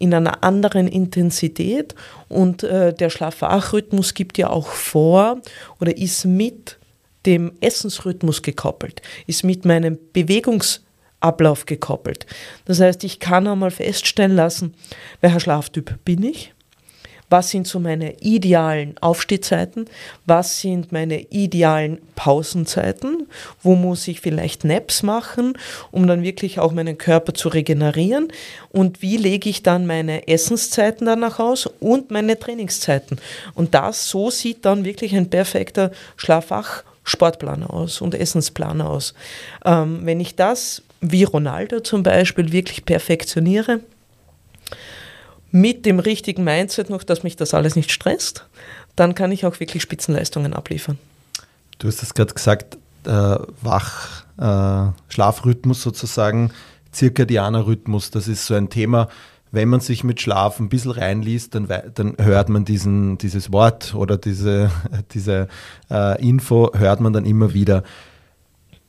in 0.00 0.12
einer 0.12 0.42
anderen 0.42 0.88
Intensität 0.88 1.94
und 2.28 2.64
äh, 2.64 2.92
der 2.92 3.10
Schlafwachrhythmus 3.10 4.14
gibt 4.14 4.36
ja 4.36 4.50
auch 4.50 4.66
vor 4.66 5.40
oder 5.78 5.96
ist 5.96 6.24
mit 6.24 6.78
dem 7.24 7.52
Essensrhythmus 7.60 8.42
gekoppelt, 8.42 9.00
ist 9.28 9.44
mit 9.44 9.64
meinem 9.64 9.96
Bewegungsablauf 10.12 11.66
gekoppelt. 11.66 12.26
Das 12.64 12.80
heißt, 12.80 13.04
ich 13.04 13.20
kann 13.20 13.46
einmal 13.46 13.70
feststellen 13.70 14.34
lassen, 14.34 14.74
welcher 15.20 15.38
Schlaftyp 15.40 16.04
bin 16.04 16.24
ich, 16.24 16.52
was 17.28 17.50
sind 17.50 17.66
so 17.66 17.80
meine 17.80 18.20
idealen 18.20 18.96
Aufstehzeiten, 18.98 19.86
was 20.26 20.60
sind 20.60 20.92
meine 20.92 21.20
idealen 21.30 21.98
Pausenzeiten, 22.14 23.26
wo 23.62 23.74
muss 23.74 24.06
ich 24.08 24.20
vielleicht 24.20 24.64
Naps 24.64 25.02
machen, 25.02 25.58
um 25.90 26.06
dann 26.06 26.22
wirklich 26.22 26.58
auch 26.58 26.72
meinen 26.72 26.98
Körper 26.98 27.34
zu 27.34 27.48
regenerieren 27.48 28.28
und 28.70 29.02
wie 29.02 29.16
lege 29.16 29.50
ich 29.50 29.62
dann 29.62 29.86
meine 29.86 30.28
Essenszeiten 30.28 31.06
danach 31.06 31.38
aus 31.38 31.66
und 31.80 32.10
meine 32.10 32.38
Trainingszeiten. 32.38 33.18
Und 33.54 33.74
das, 33.74 34.08
so 34.08 34.30
sieht 34.30 34.64
dann 34.64 34.84
wirklich 34.84 35.14
ein 35.14 35.30
perfekter 35.30 35.90
Schlafwach 36.16 36.84
Sportplan 37.06 37.62
aus 37.62 38.00
und 38.00 38.14
Essensplan 38.14 38.80
aus. 38.80 39.14
Ähm, 39.64 40.00
wenn 40.02 40.18
ich 40.18 40.34
das, 40.34 40.82
wie 41.00 41.22
Ronaldo 41.22 41.80
zum 41.80 42.02
Beispiel, 42.02 42.50
wirklich 42.50 42.84
perfektioniere, 42.84 43.80
mit 45.56 45.86
dem 45.86 45.98
richtigen 45.98 46.44
Mindset 46.44 46.90
noch, 46.90 47.02
dass 47.02 47.22
mich 47.22 47.34
das 47.36 47.54
alles 47.54 47.76
nicht 47.76 47.90
stresst, 47.90 48.44
dann 48.94 49.14
kann 49.14 49.32
ich 49.32 49.46
auch 49.46 49.58
wirklich 49.58 49.82
Spitzenleistungen 49.82 50.52
abliefern. 50.52 50.98
Du 51.78 51.88
hast 51.88 52.02
es 52.02 52.12
gerade 52.12 52.34
gesagt, 52.34 52.76
äh, 53.06 53.36
Wach, 53.62 54.24
äh, 54.38 54.92
Schlafrhythmus 55.08 55.82
sozusagen, 55.82 56.50
zirkadianer 56.92 57.66
Rhythmus, 57.66 58.10
das 58.10 58.28
ist 58.28 58.46
so 58.46 58.54
ein 58.54 58.68
Thema, 58.68 59.08
wenn 59.50 59.68
man 59.70 59.80
sich 59.80 60.04
mit 60.04 60.20
Schlaf 60.20 60.60
ein 60.60 60.68
bisschen 60.68 60.90
reinliest, 60.90 61.54
dann, 61.54 61.68
dann 61.94 62.16
hört 62.18 62.50
man 62.50 62.66
diesen, 62.66 63.16
dieses 63.16 63.50
Wort 63.50 63.94
oder 63.94 64.18
diese, 64.18 64.70
diese 65.12 65.48
äh, 65.90 66.20
Info, 66.22 66.70
hört 66.74 67.00
man 67.00 67.14
dann 67.14 67.24
immer 67.24 67.54
wieder. 67.54 67.82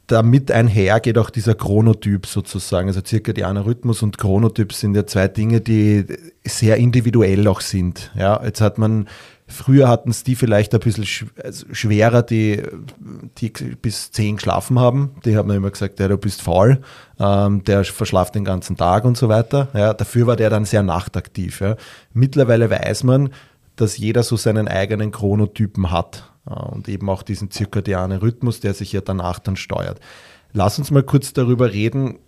Damit 0.08 0.52
einher 0.52 1.00
geht 1.02 1.18
auch 1.18 1.30
dieser 1.30 1.54
Chronotyp 1.54 2.26
sozusagen. 2.26 2.88
Also 2.88 3.02
zirkadianer 3.02 3.66
Rhythmus 3.66 4.02
und 4.04 4.18
Chronotyp 4.18 4.72
sind 4.74 4.96
ja 4.96 5.06
zwei 5.06 5.28
Dinge, 5.28 5.60
die 5.62 6.06
sehr 6.46 6.78
individuell 6.78 7.48
auch 7.48 7.62
sind. 7.62 8.12
Ja, 8.16 8.42
jetzt 8.44 8.62
hat 8.62 8.78
man 8.78 9.08
Früher 9.50 9.88
hatten 9.88 10.10
es 10.10 10.26
die 10.26 10.36
vielleicht 10.36 10.74
ein 10.74 10.82
bisschen 10.82 11.30
also 11.42 11.66
schwerer, 11.72 12.22
die, 12.22 12.62
die 13.38 13.50
bis 13.82 14.12
zehn 14.12 14.36
geschlafen 14.36 14.78
haben. 14.78 15.12
Die 15.24 15.38
haben 15.38 15.50
immer 15.52 15.72
gesagt, 15.72 16.02
ja, 16.02 16.10
du 16.10 16.18
bist 16.18 16.42
faul, 16.42 16.82
ähm, 17.18 17.64
der 17.64 17.86
verschlaft 17.86 18.36
den 18.36 18.44
ganzen 18.44 18.76
Tag 18.76 19.06
und 19.06 19.16
so 19.16 19.30
weiter. 19.30 19.70
Ja, 19.74 19.94
dafür 19.94 20.28
war 20.28 20.36
der 20.36 20.50
dann 20.50 20.66
sehr 20.66 20.84
nachtaktiv. 20.84 21.62
Ja. 21.62 21.78
Mittlerweile 22.14 22.70
weiß 22.70 23.06
man, 23.06 23.30
dass 23.78 23.98
jeder 23.98 24.24
so 24.24 24.36
seinen 24.36 24.68
eigenen 24.68 25.12
Chronotypen 25.12 25.92
hat 25.92 26.30
und 26.48 26.88
eben 26.88 27.10
auch 27.10 27.24
diesen 27.24 27.52
zirkadianen 27.52 28.20
Rhythmus, 28.20 28.60
der 28.60 28.74
sich 28.74 28.94
ja 28.94 29.02
danach 29.02 29.40
dann 29.40 29.56
steuert. 29.56 30.00
Lass 30.54 30.80
uns 30.80 30.92
mal 30.92 31.04
kurz 31.04 31.34
darüber 31.34 31.72
reden, 31.72 32.20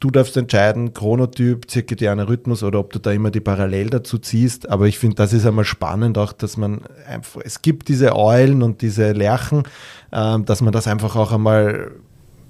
du 0.00 0.10
darfst 0.10 0.36
entscheiden, 0.36 0.94
Chronotyp, 0.94 1.70
zirkadianer 1.70 2.28
Rhythmus 2.28 2.62
oder 2.62 2.78
ob 2.78 2.92
du 2.92 2.98
da 2.98 3.12
immer 3.12 3.30
die 3.30 3.40
Parallel 3.40 3.90
dazu 3.90 4.18
ziehst. 4.18 4.68
Aber 4.68 4.86
ich 4.86 4.98
finde, 4.98 5.16
das 5.16 5.32
ist 5.32 5.46
einmal 5.46 5.64
spannend 5.64 6.18
auch, 6.18 6.32
dass 6.32 6.56
man 6.56 6.82
einfach, 7.06 7.40
es 7.44 7.62
gibt 7.62 7.88
diese 7.88 8.16
Eulen 8.16 8.62
und 8.62 8.82
diese 8.82 9.12
Lerchen, 9.12 9.64
ähm, 10.12 10.44
dass 10.44 10.60
man 10.60 10.72
das 10.72 10.86
einfach 10.86 11.16
auch 11.16 11.32
einmal 11.32 11.92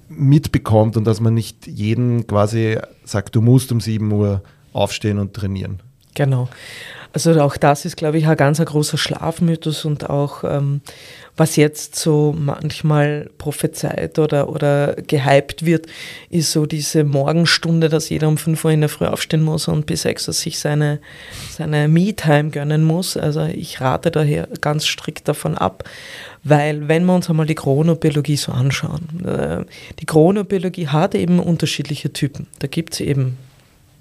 mitbekommt 0.08 0.96
und 0.96 1.04
dass 1.04 1.20
man 1.20 1.34
nicht 1.34 1.66
jeden 1.66 2.26
quasi 2.26 2.78
sagt, 3.04 3.34
du 3.36 3.42
musst 3.42 3.72
um 3.72 3.80
7 3.80 4.10
Uhr 4.10 4.42
aufstehen 4.72 5.18
und 5.18 5.34
trainieren. 5.34 5.82
Genau. 6.14 6.48
Also 7.12 7.40
auch 7.40 7.56
das 7.56 7.84
ist, 7.84 7.96
glaube 7.96 8.18
ich, 8.18 8.26
ein 8.26 8.36
ganz 8.36 8.62
großer 8.62 8.98
Schlafmythos 8.98 9.84
und 9.84 10.08
auch 10.10 10.44
ähm, 10.44 10.82
was 11.38 11.56
jetzt 11.56 11.94
so 11.94 12.34
manchmal 12.36 13.30
prophezeit 13.38 14.18
oder, 14.18 14.48
oder 14.48 14.94
gehypt 14.94 15.64
wird, 15.64 15.86
ist 16.30 16.52
so 16.52 16.66
diese 16.66 17.04
Morgenstunde, 17.04 17.88
dass 17.88 18.08
jeder 18.08 18.28
um 18.28 18.36
5 18.36 18.64
Uhr 18.64 18.72
in 18.72 18.80
der 18.80 18.88
Früh 18.88 19.06
aufstehen 19.06 19.42
muss 19.42 19.68
und 19.68 19.86
bis 19.86 20.02
6 20.02 20.28
Uhr 20.28 20.34
sich 20.34 20.58
seine, 20.58 20.98
seine 21.50 21.88
Me-Time 21.88 22.50
gönnen 22.50 22.84
muss. 22.84 23.16
Also 23.16 23.44
ich 23.44 23.80
rate 23.80 24.10
daher 24.10 24.48
ganz 24.60 24.84
strikt 24.86 25.28
davon 25.28 25.56
ab, 25.56 25.84
weil 26.42 26.88
wenn 26.88 27.06
wir 27.06 27.14
uns 27.14 27.30
einmal 27.30 27.46
die 27.46 27.54
Chronobiologie 27.54 28.36
so 28.36 28.52
anschauen, 28.52 29.24
äh, 29.24 29.64
die 30.00 30.06
Chronobiologie 30.06 30.88
hat 30.88 31.14
eben 31.14 31.38
unterschiedliche 31.38 32.12
Typen. 32.12 32.48
Da 32.58 32.66
gibt 32.66 32.94
es 32.94 33.00
eben 33.00 33.38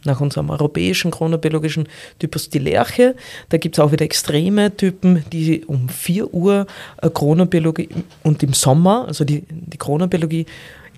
nach 0.03 0.21
unserem 0.21 0.49
europäischen 0.49 1.11
chronobiologischen 1.11 1.87
Typus 2.19 2.49
die 2.49 2.59
Lerche. 2.59 3.15
Da 3.49 3.57
gibt 3.57 3.77
es 3.77 3.79
auch 3.83 3.91
wieder 3.91 4.05
extreme 4.05 4.75
Typen, 4.75 5.23
die 5.31 5.65
um 5.65 5.89
4 5.89 6.33
Uhr 6.33 6.67
äh, 7.01 7.09
Chronobiologie 7.09 7.89
und 8.23 8.43
im 8.43 8.53
Sommer, 8.53 9.05
also 9.07 9.23
die, 9.23 9.43
die 9.49 9.77
Chronobiologie, 9.77 10.45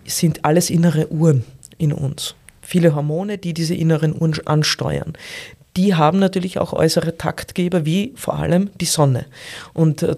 sind 0.06 0.44
alles 0.46 0.70
innere 0.70 1.12
Uhren 1.12 1.44
in 1.78 1.94
uns. 1.94 2.36
Viele 2.62 2.96
Hormone, 2.96 3.38
die 3.38 3.54
diese 3.54 3.76
inneren 3.76 4.14
Uhren 4.20 4.36
ansteuern. 4.46 5.14
Die 5.78 5.96
haben 5.96 6.20
natürlich 6.20 6.60
auch 6.60 6.74
äußere 6.74 7.18
Taktgeber, 7.18 7.86
wie 7.86 8.14
vor 8.16 8.36
allem 8.36 8.70
die 8.80 8.86
Sonne. 8.86 9.26
Und 9.74 10.04
äh, 10.04 10.16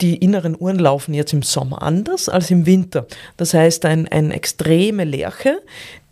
die 0.00 0.16
inneren 0.16 0.56
Uhren 0.58 0.78
laufen 0.78 1.14
jetzt 1.14 1.32
im 1.32 1.42
Sommer 1.42 1.82
anders 1.82 2.28
als 2.28 2.50
im 2.50 2.66
Winter. 2.66 3.06
Das 3.36 3.54
heißt, 3.54 3.84
ein, 3.84 4.08
eine 4.08 4.34
extreme 4.34 5.04
Lerche, 5.04 5.62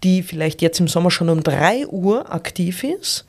die 0.03 0.23
vielleicht 0.23 0.63
jetzt 0.63 0.81
im 0.81 0.89
Sommer 0.89 1.11
schon 1.11 1.29
um 1.29 1.43
3 1.43 1.87
Uhr 1.89 2.33
aktiv 2.33 2.85
ist. 2.85 3.25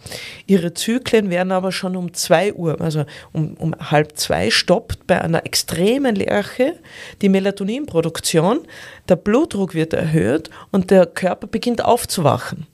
Ihre 0.47 0.73
Zyklen 0.73 1.29
werden 1.29 1.51
aber 1.51 1.71
schon 1.71 1.95
um 1.95 2.13
2 2.13 2.53
Uhr, 2.53 2.81
also 2.81 3.05
um, 3.31 3.55
um 3.55 3.75
halb 3.79 4.17
zwei 4.17 4.49
stoppt 4.49 5.05
bei 5.05 5.21
einer 5.21 5.45
extremen 5.45 6.15
Lerche 6.15 6.75
die 7.21 7.29
Melatoninproduktion. 7.29 8.61
Der 9.09 9.15
Blutdruck 9.15 9.73
wird 9.73 9.93
erhöht 9.93 10.49
und 10.71 10.89
der 10.89 11.05
Körper 11.05 11.47
beginnt 11.47 11.83
aufzuwachen. 11.83 12.67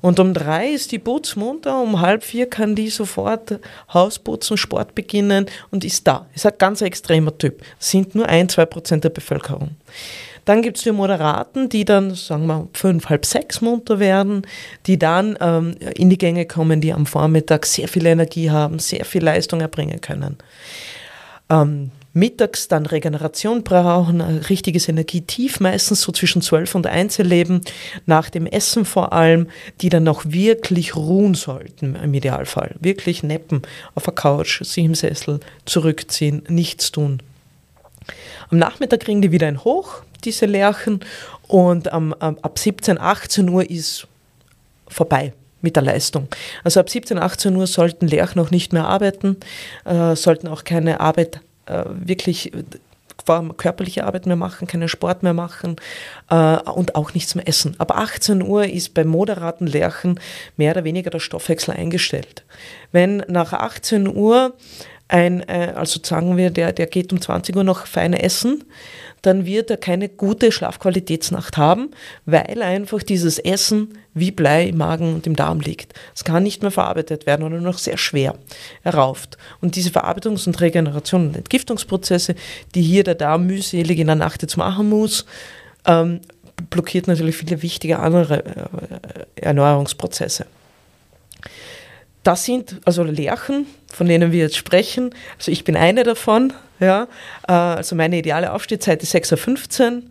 Und 0.00 0.18
um 0.20 0.34
drei 0.34 0.68
ist 0.68 0.92
die 0.92 0.98
putzmunter, 0.98 1.80
um 1.80 2.00
halb 2.00 2.24
vier 2.24 2.48
kann 2.48 2.74
die 2.74 2.88
sofort 2.88 3.60
Hausputzen, 3.92 4.56
Sport 4.56 4.94
beginnen 4.94 5.46
und 5.70 5.84
ist 5.84 6.06
da. 6.06 6.26
Ist 6.34 6.46
ein 6.46 6.52
ganz 6.58 6.80
extremer 6.80 7.36
Typ. 7.36 7.62
Sind 7.78 8.14
nur 8.14 8.26
ein, 8.26 8.48
zwei 8.48 8.66
Prozent 8.66 9.04
der 9.04 9.10
Bevölkerung. 9.10 9.76
Dann 10.44 10.62
gibt 10.62 10.78
es 10.78 10.84
die 10.84 10.92
Moderaten, 10.92 11.68
die 11.68 11.84
dann, 11.84 12.14
sagen 12.14 12.46
wir, 12.46 12.68
fünf, 12.72 13.08
halb 13.08 13.26
sechs 13.26 13.60
munter 13.60 13.98
werden, 13.98 14.46
die 14.86 14.98
dann 14.98 15.36
ähm, 15.40 15.76
in 15.94 16.10
die 16.10 16.18
Gänge 16.18 16.46
kommen, 16.46 16.80
die 16.80 16.92
am 16.92 17.06
Vormittag 17.06 17.66
sehr 17.66 17.88
viel 17.88 18.06
Energie 18.06 18.50
haben, 18.50 18.78
sehr 18.78 19.04
viel 19.04 19.22
Leistung 19.22 19.60
erbringen 19.60 20.00
können. 20.00 20.38
Ähm, 21.50 21.90
mittags 22.12 22.68
dann 22.68 22.86
Regeneration 22.86 23.62
brauchen, 23.62 24.20
ein 24.20 24.38
richtiges 24.38 24.88
Energietief, 24.88 25.60
meistens 25.60 26.00
so 26.00 26.12
zwischen 26.12 26.42
12 26.42 26.74
und 26.74 26.86
1 26.86 27.18
erleben, 27.18 27.60
nach 28.06 28.30
dem 28.30 28.46
Essen 28.46 28.84
vor 28.84 29.12
allem, 29.12 29.48
die 29.80 29.88
dann 29.88 30.08
auch 30.08 30.24
wirklich 30.26 30.96
ruhen 30.96 31.34
sollten 31.34 31.94
im 31.94 32.14
Idealfall. 32.14 32.74
Wirklich 32.80 33.22
neppen 33.22 33.62
auf 33.94 34.04
der 34.04 34.14
Couch, 34.14 34.62
sich 34.62 34.84
im 34.84 34.94
Sessel 34.94 35.40
zurückziehen, 35.64 36.42
nichts 36.48 36.90
tun. 36.90 37.22
Am 38.50 38.58
Nachmittag 38.58 39.00
kriegen 39.00 39.22
die 39.22 39.30
wieder 39.30 39.46
ein 39.46 39.62
Hoch, 39.62 40.02
diese 40.24 40.46
Lerchen, 40.46 41.00
und 41.46 41.92
um, 41.92 42.12
ab 42.14 42.58
17, 42.58 42.98
18 42.98 43.48
Uhr 43.48 43.68
ist 43.68 44.06
vorbei 44.86 45.32
mit 45.62 45.76
der 45.76 45.82
Leistung. 45.82 46.28
Also 46.64 46.80
ab 46.80 46.88
17, 46.88 47.18
18 47.18 47.56
Uhr 47.56 47.66
sollten 47.66 48.06
Lerchen 48.06 48.40
noch 48.40 48.50
nicht 48.50 48.72
mehr 48.72 48.86
arbeiten, 48.86 49.36
äh, 49.84 50.14
sollten 50.16 50.48
auch 50.48 50.64
keine 50.64 51.00
Arbeit 51.00 51.40
äh, 51.70 51.84
wirklich 51.88 52.52
körperliche 53.56 54.04
Arbeit 54.04 54.26
mehr 54.26 54.36
machen, 54.36 54.66
keinen 54.66 54.88
Sport 54.88 55.22
mehr 55.22 55.34
machen 55.34 55.76
äh, 56.30 56.56
und 56.56 56.94
auch 56.94 57.14
nichts 57.14 57.34
mehr 57.34 57.46
essen. 57.46 57.74
Ab 57.78 57.96
18 57.96 58.42
Uhr 58.42 58.64
ist 58.64 58.94
bei 58.94 59.04
moderaten 59.04 59.66
Lerchen 59.66 60.18
mehr 60.56 60.72
oder 60.72 60.84
weniger 60.84 61.10
der 61.10 61.20
Stoffwechsel 61.20 61.74
eingestellt. 61.74 62.44
Wenn 62.92 63.18
nach 63.28 63.52
18 63.52 64.08
Uhr 64.14 64.54
ein, 65.08 65.46
äh, 65.48 65.72
also 65.74 66.00
sagen 66.02 66.36
wir, 66.36 66.50
der, 66.50 66.72
der 66.72 66.86
geht 66.86 67.12
um 67.12 67.20
20 67.20 67.56
Uhr 67.56 67.64
noch 67.64 67.86
feine 67.86 68.22
essen, 68.22 68.64
dann 69.22 69.44
wird 69.44 69.70
er 69.70 69.76
keine 69.76 70.08
gute 70.08 70.52
Schlafqualitätsnacht 70.52 71.56
haben, 71.56 71.90
weil 72.26 72.62
einfach 72.62 73.02
dieses 73.02 73.38
Essen 73.38 73.98
wie 74.14 74.30
Blei 74.30 74.68
im 74.68 74.78
Magen 74.78 75.14
und 75.14 75.26
im 75.26 75.36
Darm 75.36 75.60
liegt. 75.60 75.94
Es 76.14 76.24
kann 76.24 76.42
nicht 76.42 76.62
mehr 76.62 76.70
verarbeitet 76.70 77.26
werden 77.26 77.42
oder 77.42 77.56
nur 77.56 77.72
noch 77.72 77.78
sehr 77.78 77.96
schwer 77.96 78.34
errauft. 78.82 79.36
Und 79.60 79.76
diese 79.76 79.90
Verarbeitungs- 79.90 80.46
und 80.46 80.60
Regeneration- 80.60 81.28
und 81.28 81.36
Entgiftungsprozesse, 81.36 82.34
die 82.74 82.82
hier 82.82 83.04
der 83.04 83.14
Darm 83.14 83.46
mühselig 83.46 83.98
in 83.98 84.06
der 84.06 84.16
Nacht 84.16 84.42
jetzt 84.42 84.56
machen 84.56 84.88
muss, 84.88 85.26
ähm, 85.86 86.20
blockiert 86.68 87.06
natürlich 87.06 87.36
viele 87.36 87.62
wichtige 87.62 87.98
andere 87.98 88.44
äh, 88.44 89.42
Erneuerungsprozesse. 89.42 90.46
Das 92.22 92.44
sind 92.44 92.80
also 92.84 93.02
Lerchen, 93.02 93.66
von 93.90 94.06
denen 94.06 94.32
wir 94.32 94.40
jetzt 94.40 94.56
sprechen. 94.56 95.14
Also 95.38 95.50
ich 95.50 95.64
bin 95.64 95.76
eine 95.76 96.02
davon. 96.02 96.52
Ja, 96.80 97.08
äh, 97.46 97.52
also 97.52 97.94
meine 97.94 98.18
ideale 98.18 98.52
Aufstehzeit 98.52 99.02
ist 99.02 99.14
6.15 99.14 99.96
Uhr. 99.96 100.02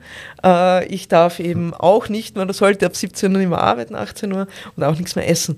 Äh, 0.43 0.85
ich 0.85 1.07
darf 1.07 1.39
eben 1.39 1.73
auch 1.73 2.09
nicht, 2.09 2.35
man 2.35 2.51
sollte 2.53 2.85
ab 2.85 2.95
17 2.95 3.35
Uhr 3.35 3.41
immer 3.41 3.59
arbeiten, 3.59 3.95
18 3.95 4.31
Uhr 4.31 4.47
und 4.75 4.83
auch 4.83 4.95
nichts 4.95 5.15
mehr 5.15 5.27
essen. 5.27 5.57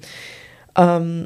Ähm, 0.77 1.25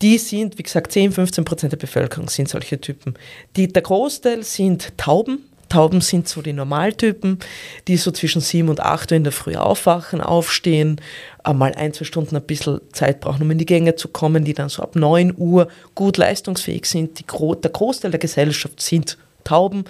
die 0.00 0.18
sind, 0.18 0.58
wie 0.58 0.62
gesagt, 0.62 0.92
10, 0.92 1.12
15 1.12 1.44
Prozent 1.44 1.72
der 1.72 1.78
Bevölkerung 1.78 2.28
sind 2.28 2.48
solche 2.48 2.80
Typen. 2.80 3.14
Die, 3.56 3.68
der 3.68 3.82
Großteil 3.82 4.42
sind 4.44 4.96
Tauben, 4.96 5.44
Tauben 5.74 6.00
sind 6.00 6.28
so 6.28 6.40
die 6.40 6.52
Normaltypen, 6.52 7.40
die 7.88 7.96
so 7.96 8.12
zwischen 8.12 8.40
sieben 8.40 8.68
und 8.68 8.78
acht 8.78 9.10
Uhr 9.10 9.16
in 9.16 9.24
der 9.24 9.32
Früh 9.32 9.56
aufwachen, 9.56 10.20
aufstehen, 10.20 11.00
einmal 11.42 11.74
ein, 11.74 11.92
zwei 11.92 12.04
Stunden 12.04 12.36
ein 12.36 12.42
bisschen 12.42 12.80
Zeit 12.92 13.18
brauchen, 13.18 13.42
um 13.42 13.50
in 13.50 13.58
die 13.58 13.66
Gänge 13.66 13.96
zu 13.96 14.06
kommen, 14.06 14.44
die 14.44 14.54
dann 14.54 14.68
so 14.68 14.84
ab 14.84 14.94
neun 14.94 15.34
Uhr 15.36 15.66
gut 15.96 16.16
leistungsfähig 16.16 16.86
sind. 16.86 17.18
Die, 17.18 17.24
der 17.26 17.70
Großteil 17.72 18.12
der 18.12 18.20
Gesellschaft 18.20 18.80
sind 18.80 19.18
Tauben. 19.44 19.84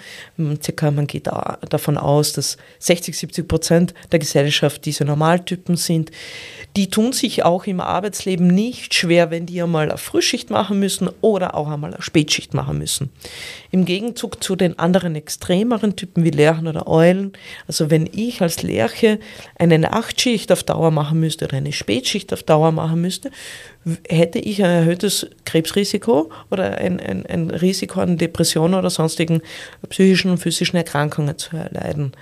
Circa, 0.61 0.91
man 0.91 1.07
geht 1.07 1.27
davon 1.27 1.97
aus, 1.97 2.33
dass 2.33 2.57
60, 2.79 3.17
70 3.17 3.47
Prozent 3.47 3.93
der 4.11 4.19
Gesellschaft 4.19 4.85
diese 4.85 5.05
Normaltypen 5.05 5.77
sind. 5.77 6.11
Die 6.75 6.89
tun 6.89 7.13
sich 7.13 7.43
auch 7.43 7.65
im 7.65 7.79
Arbeitsleben 7.79 8.47
nicht 8.47 8.93
schwer, 8.93 9.31
wenn 9.31 9.45
die 9.45 9.61
einmal 9.61 9.89
eine 9.89 9.97
Frühschicht 9.97 10.49
machen 10.49 10.79
müssen 10.79 11.09
oder 11.21 11.55
auch 11.55 11.69
einmal 11.69 11.93
eine 11.93 12.01
Spätschicht 12.01 12.53
machen 12.53 12.77
müssen. 12.77 13.09
Im 13.71 13.85
Gegenzug 13.85 14.43
zu 14.43 14.55
den 14.55 14.77
anderen 14.77 15.15
extremeren 15.15 15.95
Typen 15.95 16.23
wie 16.23 16.31
Lerchen 16.31 16.67
oder 16.67 16.87
Eulen, 16.87 17.33
also 17.67 17.89
wenn 17.89 18.09
ich 18.11 18.41
als 18.41 18.61
Lerche 18.61 19.19
eine 19.57 19.79
Nachtschicht 19.79 20.51
auf 20.51 20.63
Dauer 20.63 20.91
machen 20.91 21.19
müsste 21.19 21.45
oder 21.45 21.57
eine 21.57 21.71
Spätschicht 21.71 22.33
auf 22.33 22.43
Dauer 22.43 22.71
machen 22.71 22.99
müsste, 23.01 23.31
hätte 24.07 24.39
ich 24.39 24.63
ein 24.63 24.69
erhöhtes 24.69 25.27
Krebsrisiko 25.45 26.31
oder 26.49 26.77
ein, 26.77 26.99
ein, 26.99 27.25
ein 27.25 27.51
Risiko 27.51 28.01
an 28.01 28.17
Depressionen 28.17 28.73
oder 28.73 28.89
sonstigen 28.89 29.41
psychischen 29.89 30.31
und 30.31 30.37
physischen 30.39 30.77
Erkrankungen 30.77 31.37
zu 31.37 31.55
erleiden. 31.55 32.13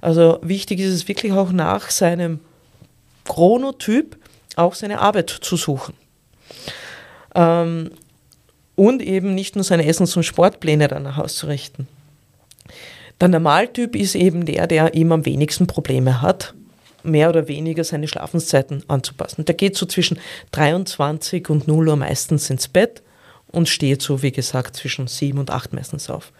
Also 0.00 0.38
wichtig 0.42 0.80
ist 0.80 0.92
es 0.92 1.08
wirklich 1.08 1.32
auch 1.32 1.52
nach 1.52 1.90
seinem 1.90 2.40
Chronotyp 3.24 4.16
auch 4.56 4.74
seine 4.74 5.00
Arbeit 5.00 5.30
zu 5.30 5.56
suchen. 5.56 5.94
Ähm, 7.34 7.92
und 8.74 9.00
eben 9.00 9.34
nicht 9.34 9.54
nur 9.54 9.64
seine 9.64 9.86
Essens- 9.86 10.16
und 10.16 10.24
Sportpläne 10.24 10.88
danach 10.88 11.18
auszurichten. 11.18 11.86
Der 13.20 13.28
Normaltyp 13.28 13.94
ist 13.94 14.16
eben 14.16 14.44
der, 14.44 14.66
der 14.66 14.94
eben 14.94 15.12
am 15.12 15.24
wenigsten 15.24 15.66
Probleme 15.66 16.20
hat 16.20 16.54
mehr 17.02 17.28
oder 17.28 17.48
weniger 17.48 17.84
seine 17.84 18.08
Schlafenszeiten 18.08 18.84
anzupassen. 18.88 19.44
Der 19.44 19.54
geht 19.54 19.76
so 19.76 19.86
zwischen 19.86 20.18
23 20.52 21.48
und 21.50 21.68
0 21.68 21.88
Uhr 21.88 21.96
meistens 21.96 22.50
ins 22.50 22.68
Bett 22.68 23.02
und 23.52 23.68
steht 23.68 24.02
so, 24.02 24.22
wie 24.22 24.32
gesagt, 24.32 24.76
zwischen 24.76 25.06
7 25.06 25.38
und 25.38 25.50
8 25.50 25.72
meistens 25.72 26.10
auf. 26.10 26.32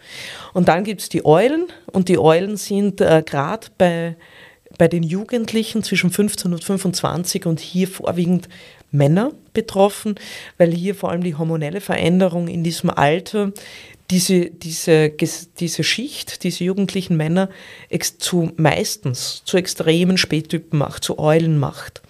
Und 0.53 0.67
dann 0.67 0.83
gibt 0.83 1.01
es 1.01 1.09
die 1.09 1.25
Eulen 1.25 1.67
und 1.91 2.09
die 2.09 2.19
Eulen 2.19 2.57
sind 2.57 3.01
äh, 3.01 3.23
gerade 3.25 3.67
bei, 3.77 4.15
bei 4.77 4.87
den 4.87 5.03
Jugendlichen 5.03 5.83
zwischen 5.83 6.09
15 6.09 6.53
und 6.53 6.63
25 6.63 7.45
und 7.45 7.59
hier 7.59 7.87
vorwiegend 7.87 8.49
Männer 8.93 9.31
betroffen, 9.53 10.15
weil 10.57 10.71
hier 10.71 10.95
vor 10.95 11.09
allem 11.09 11.23
die 11.23 11.35
hormonelle 11.35 11.81
Veränderung 11.81 12.47
in 12.47 12.63
diesem 12.63 12.89
Alter 12.89 13.51
diese, 14.13 14.51
diese, 14.51 15.09
diese 15.09 15.83
Schicht, 15.83 16.43
diese 16.43 16.63
jugendlichen 16.63 17.17
Männer 17.17 17.49
zu 18.19 18.51
meistens 18.57 19.41
zu 19.43 19.57
extremen 19.57 20.19
Spättypen 20.19 20.77
macht, 20.77 21.03
zu 21.03 21.17
Eulen 21.17 21.57
macht. 21.57 22.03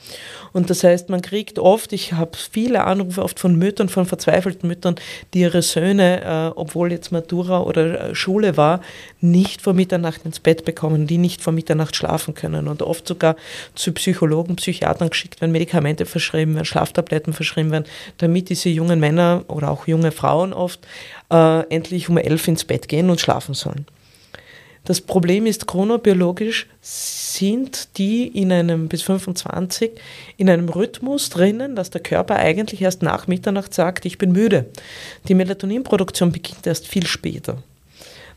Und 0.52 0.70
das 0.70 0.84
heißt, 0.84 1.10
man 1.10 1.22
kriegt 1.22 1.58
oft, 1.58 1.94
ich 1.94 2.14
habe 2.14 2.38
viele 2.38 2.84
Anrufe 2.84 3.24
oft 3.24 3.40
von 3.40 3.56
Müttern, 3.56 3.90
von 3.90 4.06
verzweifelten 4.06 4.68
Müttern, 4.68 4.96
die 5.34 5.40
ihre 5.40 5.64
Söhne, 5.64 6.22
äh, 6.24 6.60
obwohl 6.60 6.92
jetzt 6.92 7.12
Matura 7.12 7.62
oder 7.62 8.10
äh, 8.10 8.16
Schule 8.16 8.56
war, 8.56 8.82
nicht 9.20 9.62
vor 9.62 9.74
Mitternacht 9.74 10.26
ins 10.26 10.40
Bett 10.40 10.64
bekommen, 10.64 11.08
die 11.08 11.18
nicht 11.18 11.42
vor 11.42 11.54
Mitternacht 11.54 11.96
schlafen 11.96 12.36
können 12.36 12.68
und 12.68 12.84
oft 12.84 13.08
sogar 13.08 13.36
zu 13.74 13.94
Psychologen, 13.94 14.58
Psychiatern 14.58 15.10
geschickt 15.10 15.42
werden, 15.42 15.54
Medikamente 15.54 16.06
verschrieben 16.06 16.54
werden, 16.54 16.66
Schlaftabletten 16.66 17.34
verschrieben 17.34 17.72
werden, 17.72 17.86
damit 18.18 18.50
diese 18.50 18.70
jungen 18.70 19.00
Männer 19.00 19.46
oder 19.48 19.72
auch 19.72 19.88
junge 19.88 20.12
Frauen 20.12 20.54
oft 20.54 20.82
äh, 21.34 21.62
endlich 21.70 22.08
um 22.08 22.18
elf 22.18 22.48
ins 22.48 22.64
Bett 22.64 22.88
gehen 22.88 23.10
und 23.10 23.20
schlafen 23.20 23.56
sollen. 23.56 23.86
Das 24.86 25.00
Problem 25.00 25.46
ist, 25.46 25.66
chronobiologisch 25.66 26.68
sind 26.82 27.98
die 27.98 28.28
in 28.28 28.52
einem 28.52 28.90
bis 28.90 29.02
25 29.04 29.92
in 30.36 30.50
einem 30.50 30.68
Rhythmus 30.68 31.30
drinnen, 31.30 31.76
dass 31.76 31.90
der 31.90 32.02
Körper 32.02 32.36
eigentlich 32.36 32.82
erst 32.82 33.02
nach 33.02 33.28
Mitternacht 33.28 33.74
sagt, 33.74 34.06
ich 34.06 34.18
bin 34.18 34.34
müde. 34.34 34.66
Die 35.30 35.36
Melatoninproduktion 35.36 36.34
beginnt 36.34 36.68
erst 36.68 36.88
viel 36.88 37.08
später. 37.08 37.64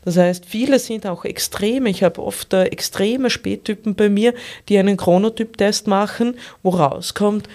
Das 0.05 0.15
heißt, 0.15 0.45
viele 0.45 0.79
sind 0.79 1.05
auch 1.05 1.25
extreme. 1.25 1.89
Ich 1.89 2.01
habe 2.01 2.23
oft 2.23 2.53
äh, 2.53 2.63
extreme 2.63 3.29
Spättypen 3.29 3.93
bei 3.93 4.07
mir, 4.07 4.33
die 4.69 4.77
einen 4.77 4.95
Chronotyp-Test 4.95 5.87
machen, 5.87 6.35
wo 6.63 6.69
rauskommt, 6.69 7.49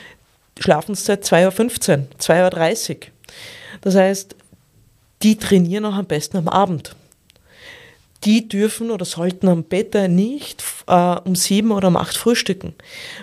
Schlafenszeit 0.60 1.24
2.15 1.24 1.98
Uhr, 1.98 2.06
2.30 2.20 2.90
Uhr. 2.90 2.96
Das 3.80 3.94
heißt, 3.94 4.36
die 5.22 5.36
trainieren 5.36 5.84
auch 5.84 5.94
am 5.94 6.06
besten 6.06 6.36
am 6.36 6.48
Abend. 6.48 6.96
Die 8.24 8.48
dürfen 8.48 8.90
oder 8.90 9.04
sollten 9.04 9.48
am 9.48 9.64
Bett 9.64 9.94
nicht 10.08 10.62
äh, 10.86 11.16
um 11.24 11.34
sieben 11.34 11.72
oder 11.72 11.88
um 11.88 11.96
acht 11.96 12.16
frühstücken, 12.16 12.74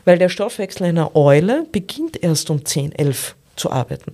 weil 0.04 0.18
der 0.18 0.30
Stoffwechsel 0.30 0.88
einer 0.88 1.16
Eule 1.16 1.66
beginnt 1.72 2.22
erst 2.22 2.50
um 2.50 2.66
zehn, 2.66 2.92
elf 2.92 3.36
zu 3.56 3.72
arbeiten. 3.72 4.14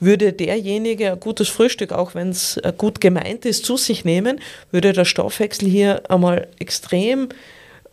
Würde 0.00 0.32
derjenige 0.32 1.12
ein 1.12 1.20
gutes 1.20 1.48
Frühstück, 1.48 1.92
auch 1.92 2.14
wenn 2.14 2.30
es 2.30 2.56
äh, 2.58 2.72
gut 2.76 3.00
gemeint 3.00 3.44
ist, 3.44 3.64
zu 3.64 3.76
sich 3.76 4.04
nehmen, 4.04 4.40
würde 4.72 4.92
der 4.92 5.04
Stoffwechsel 5.04 5.68
hier 5.68 6.02
einmal 6.10 6.48
extrem 6.58 7.28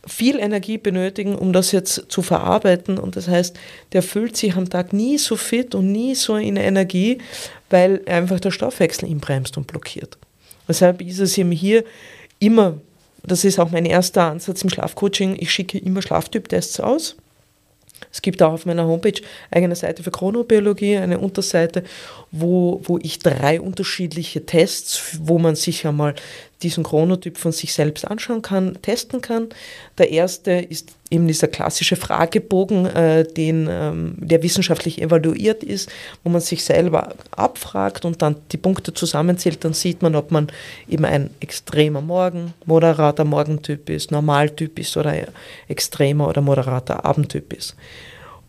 viel 0.05 0.39
Energie 0.39 0.77
benötigen, 0.77 1.35
um 1.35 1.53
das 1.53 1.71
jetzt 1.71 2.05
zu 2.09 2.21
verarbeiten. 2.21 2.97
Und 2.97 3.15
das 3.15 3.27
heißt, 3.27 3.57
der 3.93 4.01
fühlt 4.01 4.35
sich 4.35 4.55
am 4.55 4.69
Tag 4.69 4.93
nie 4.93 5.17
so 5.17 5.35
fit 5.35 5.75
und 5.75 5.91
nie 5.91 6.15
so 6.15 6.35
in 6.35 6.55
Energie, 6.55 7.19
weil 7.69 8.01
einfach 8.07 8.39
der 8.39 8.51
Stoffwechsel 8.51 9.09
ihn 9.09 9.19
bremst 9.19 9.57
und 9.57 9.67
blockiert. 9.67 10.17
Deshalb 10.67 11.01
ist 11.01 11.19
es 11.19 11.37
ihm 11.37 11.51
hier 11.51 11.83
immer, 12.39 12.77
das 13.23 13.43
ist 13.43 13.59
auch 13.59 13.71
mein 13.71 13.85
erster 13.85 14.23
Ansatz 14.23 14.63
im 14.63 14.69
Schlafcoaching, 14.69 15.35
ich 15.39 15.51
schicke 15.51 15.77
immer 15.77 16.01
Schlaftyptests 16.01 16.79
aus. 16.79 17.15
Es 18.11 18.21
gibt 18.21 18.41
auch 18.41 18.53
auf 18.53 18.65
meiner 18.65 18.85
Homepage 18.85 19.21
eine 19.51 19.75
Seite 19.75 20.03
für 20.03 20.11
Chronobiologie, 20.11 20.97
eine 20.97 21.19
Unterseite, 21.19 21.83
wo, 22.31 22.81
wo 22.83 22.97
ich 22.97 23.19
drei 23.19 23.61
unterschiedliche 23.61 24.45
Tests, 24.45 25.19
wo 25.21 25.37
man 25.37 25.55
sich 25.55 25.85
einmal 25.85 26.15
diesen 26.63 26.83
Chronotyp 26.83 27.37
von 27.37 27.51
sich 27.51 27.73
selbst 27.73 28.05
anschauen 28.05 28.41
kann, 28.41 28.81
testen 28.81 29.21
kann. 29.21 29.49
Der 29.97 30.11
erste 30.11 30.51
ist 30.51 30.95
eben 31.09 31.27
dieser 31.27 31.47
klassische 31.47 31.95
Fragebogen, 31.95 32.85
äh, 32.85 33.23
den, 33.25 33.67
ähm, 33.69 34.15
der 34.17 34.43
wissenschaftlich 34.43 35.01
evaluiert 35.01 35.63
ist, 35.63 35.89
wo 36.23 36.29
man 36.29 36.41
sich 36.41 36.63
selber 36.63 37.15
abfragt 37.31 38.05
und 38.05 38.21
dann 38.21 38.37
die 38.51 38.57
Punkte 38.57 38.93
zusammenzählt, 38.93 39.63
dann 39.63 39.73
sieht 39.73 40.01
man, 40.01 40.15
ob 40.15 40.31
man 40.31 40.47
eben 40.87 41.05
ein 41.05 41.29
extremer 41.39 42.01
Morgen, 42.01 42.53
moderater 42.65 43.25
Morgentyp 43.25 43.89
ist, 43.89 44.11
Normaltyp 44.11 44.79
ist 44.79 44.95
oder 44.95 45.13
extremer 45.67 46.27
oder 46.27 46.41
moderater 46.41 47.03
Abendtyp 47.05 47.53
ist. 47.53 47.75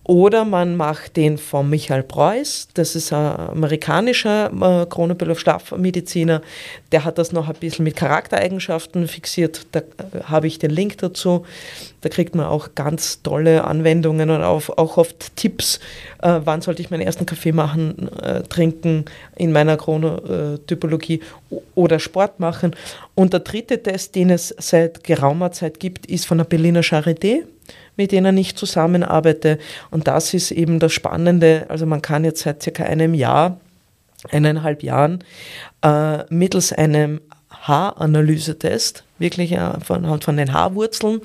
Oder 0.04 0.44
man 0.44 0.76
macht 0.76 1.16
den 1.16 1.38
von 1.38 1.70
Michael 1.70 2.02
Preuß, 2.02 2.68
das 2.74 2.96
ist 2.96 3.12
ein 3.12 3.36
amerikanischer 3.36 4.50
äh, 4.50 4.86
Kronenbühler 4.86 5.36
Schlafmediziner, 5.36 6.42
der 6.90 7.04
hat 7.04 7.18
das 7.18 7.30
noch 7.30 7.48
ein 7.48 7.54
bisschen 7.54 7.84
mit 7.84 7.94
Charaktereigenschaften 7.94 9.06
fixiert, 9.06 9.64
da 9.70 9.78
äh, 9.78 10.24
habe 10.24 10.48
ich 10.48 10.58
den 10.58 10.72
Link 10.72 10.98
dazu. 10.98 11.46
Da 12.00 12.08
kriegt 12.08 12.34
man 12.34 12.46
auch 12.46 12.70
ganz 12.74 13.22
tolle 13.22 13.62
Anwendungen 13.62 14.28
und 14.30 14.42
auch, 14.42 14.68
oft 14.76 15.36
Tipps, 15.36 15.78
äh, 16.20 16.40
wann 16.44 16.60
sollte 16.62 16.82
ich 16.82 16.90
meinen 16.90 17.02
ersten 17.02 17.24
Kaffee 17.24 17.52
machen, 17.52 18.10
trinken 18.48 19.04
in 19.36 19.52
meiner 19.52 19.76
Chronotypologie 19.76 21.20
oder 21.76 22.00
Sport 22.00 22.40
machen. 22.40 22.74
Und 23.14 23.32
der 23.32 23.40
dritte 23.40 23.80
Test, 23.80 24.16
den 24.16 24.30
es 24.30 24.52
seit 24.58 25.04
geraumer 25.04 25.52
Zeit 25.52 25.78
gibt, 25.78 26.06
ist 26.06 26.26
von 26.26 26.38
der 26.38 26.44
Berliner 26.44 26.80
Charité 26.80 27.44
mit 27.96 28.12
denen 28.12 28.36
ich 28.36 28.56
zusammenarbeite. 28.56 29.58
Und 29.90 30.08
das 30.08 30.34
ist 30.34 30.50
eben 30.50 30.78
das 30.78 30.92
Spannende. 30.92 31.66
Also 31.68 31.86
man 31.86 32.02
kann 32.02 32.24
jetzt 32.24 32.42
seit 32.42 32.62
circa 32.62 32.84
einem 32.84 33.14
Jahr, 33.14 33.60
eineinhalb 34.30 34.82
Jahren, 34.82 35.24
äh, 35.82 36.24
mittels 36.32 36.72
einem 36.72 37.20
Haaranalysetest, 37.50 39.04
wirklich 39.18 39.52
äh, 39.52 39.80
von, 39.84 40.20
von 40.20 40.36
den 40.36 40.52
Haarwurzeln, 40.52 41.20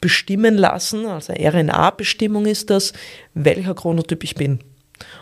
bestimmen 0.00 0.56
lassen, 0.56 1.06
also 1.06 1.32
RNA-Bestimmung 1.32 2.46
ist 2.46 2.70
das, 2.70 2.92
welcher 3.34 3.74
Chronotyp 3.74 4.24
ich 4.24 4.34
bin. 4.34 4.60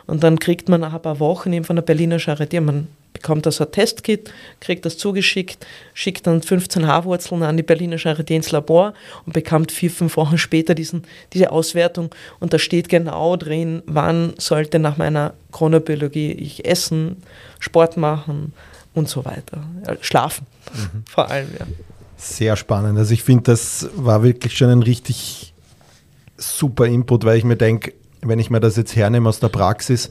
Und 0.06 0.24
dann 0.24 0.38
kriegt 0.38 0.68
man 0.68 0.80
nach 0.80 0.94
ein 0.94 1.02
paar 1.02 1.20
Wochen 1.20 1.52
eben 1.52 1.64
von 1.64 1.76
der 1.76 1.82
Berliner 1.82 2.18
Charité, 2.18 2.60
man 2.60 2.88
bekommt 3.20 3.46
also 3.46 3.64
ein 3.64 3.72
Testkit, 3.72 4.32
kriegt 4.60 4.84
das 4.84 4.96
zugeschickt, 4.96 5.66
schickt 5.94 6.26
dann 6.26 6.42
15 6.42 6.86
Haarwurzeln 6.86 7.42
an 7.42 7.56
die 7.56 7.62
Berliner 7.62 7.96
Charité 7.96 8.34
ins 8.34 8.50
Labor 8.50 8.94
und 9.26 9.32
bekommt 9.32 9.72
vier, 9.72 9.90
fünf 9.90 10.16
Wochen 10.16 10.38
später 10.38 10.74
diesen, 10.74 11.02
diese 11.32 11.50
Auswertung 11.50 12.10
und 12.40 12.52
da 12.52 12.58
steht 12.58 12.88
genau 12.88 13.36
drin, 13.36 13.82
wann 13.86 14.34
sollte 14.38 14.78
nach 14.78 14.96
meiner 14.96 15.34
Chronobiologie 15.52 16.32
ich 16.32 16.64
essen, 16.64 17.22
Sport 17.58 17.96
machen 17.96 18.52
und 18.94 19.08
so 19.08 19.24
weiter. 19.24 19.64
Schlafen 20.00 20.46
mhm. 20.72 21.04
vor 21.08 21.30
allem, 21.30 21.48
ja. 21.58 21.66
Sehr 22.16 22.56
spannend. 22.56 22.98
Also 22.98 23.14
ich 23.14 23.22
finde, 23.22 23.44
das 23.44 23.88
war 23.94 24.24
wirklich 24.24 24.56
schon 24.56 24.70
ein 24.70 24.82
richtig 24.82 25.54
super 26.36 26.86
Input, 26.86 27.24
weil 27.24 27.38
ich 27.38 27.44
mir 27.44 27.56
denke, 27.56 27.92
wenn 28.22 28.40
ich 28.40 28.50
mir 28.50 28.60
das 28.60 28.76
jetzt 28.76 28.96
hernehme 28.96 29.28
aus 29.28 29.38
der 29.38 29.48
Praxis, 29.48 30.10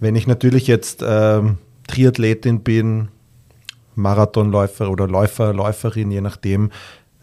wenn 0.00 0.14
ich 0.14 0.26
natürlich 0.26 0.66
jetzt 0.66 1.02
ähm, 1.06 1.58
Triathletin 1.88 2.60
bin, 2.60 3.08
Marathonläufer 3.96 4.88
oder 4.90 5.08
Läufer, 5.08 5.52
Läuferin, 5.52 6.12
je 6.12 6.20
nachdem, 6.20 6.70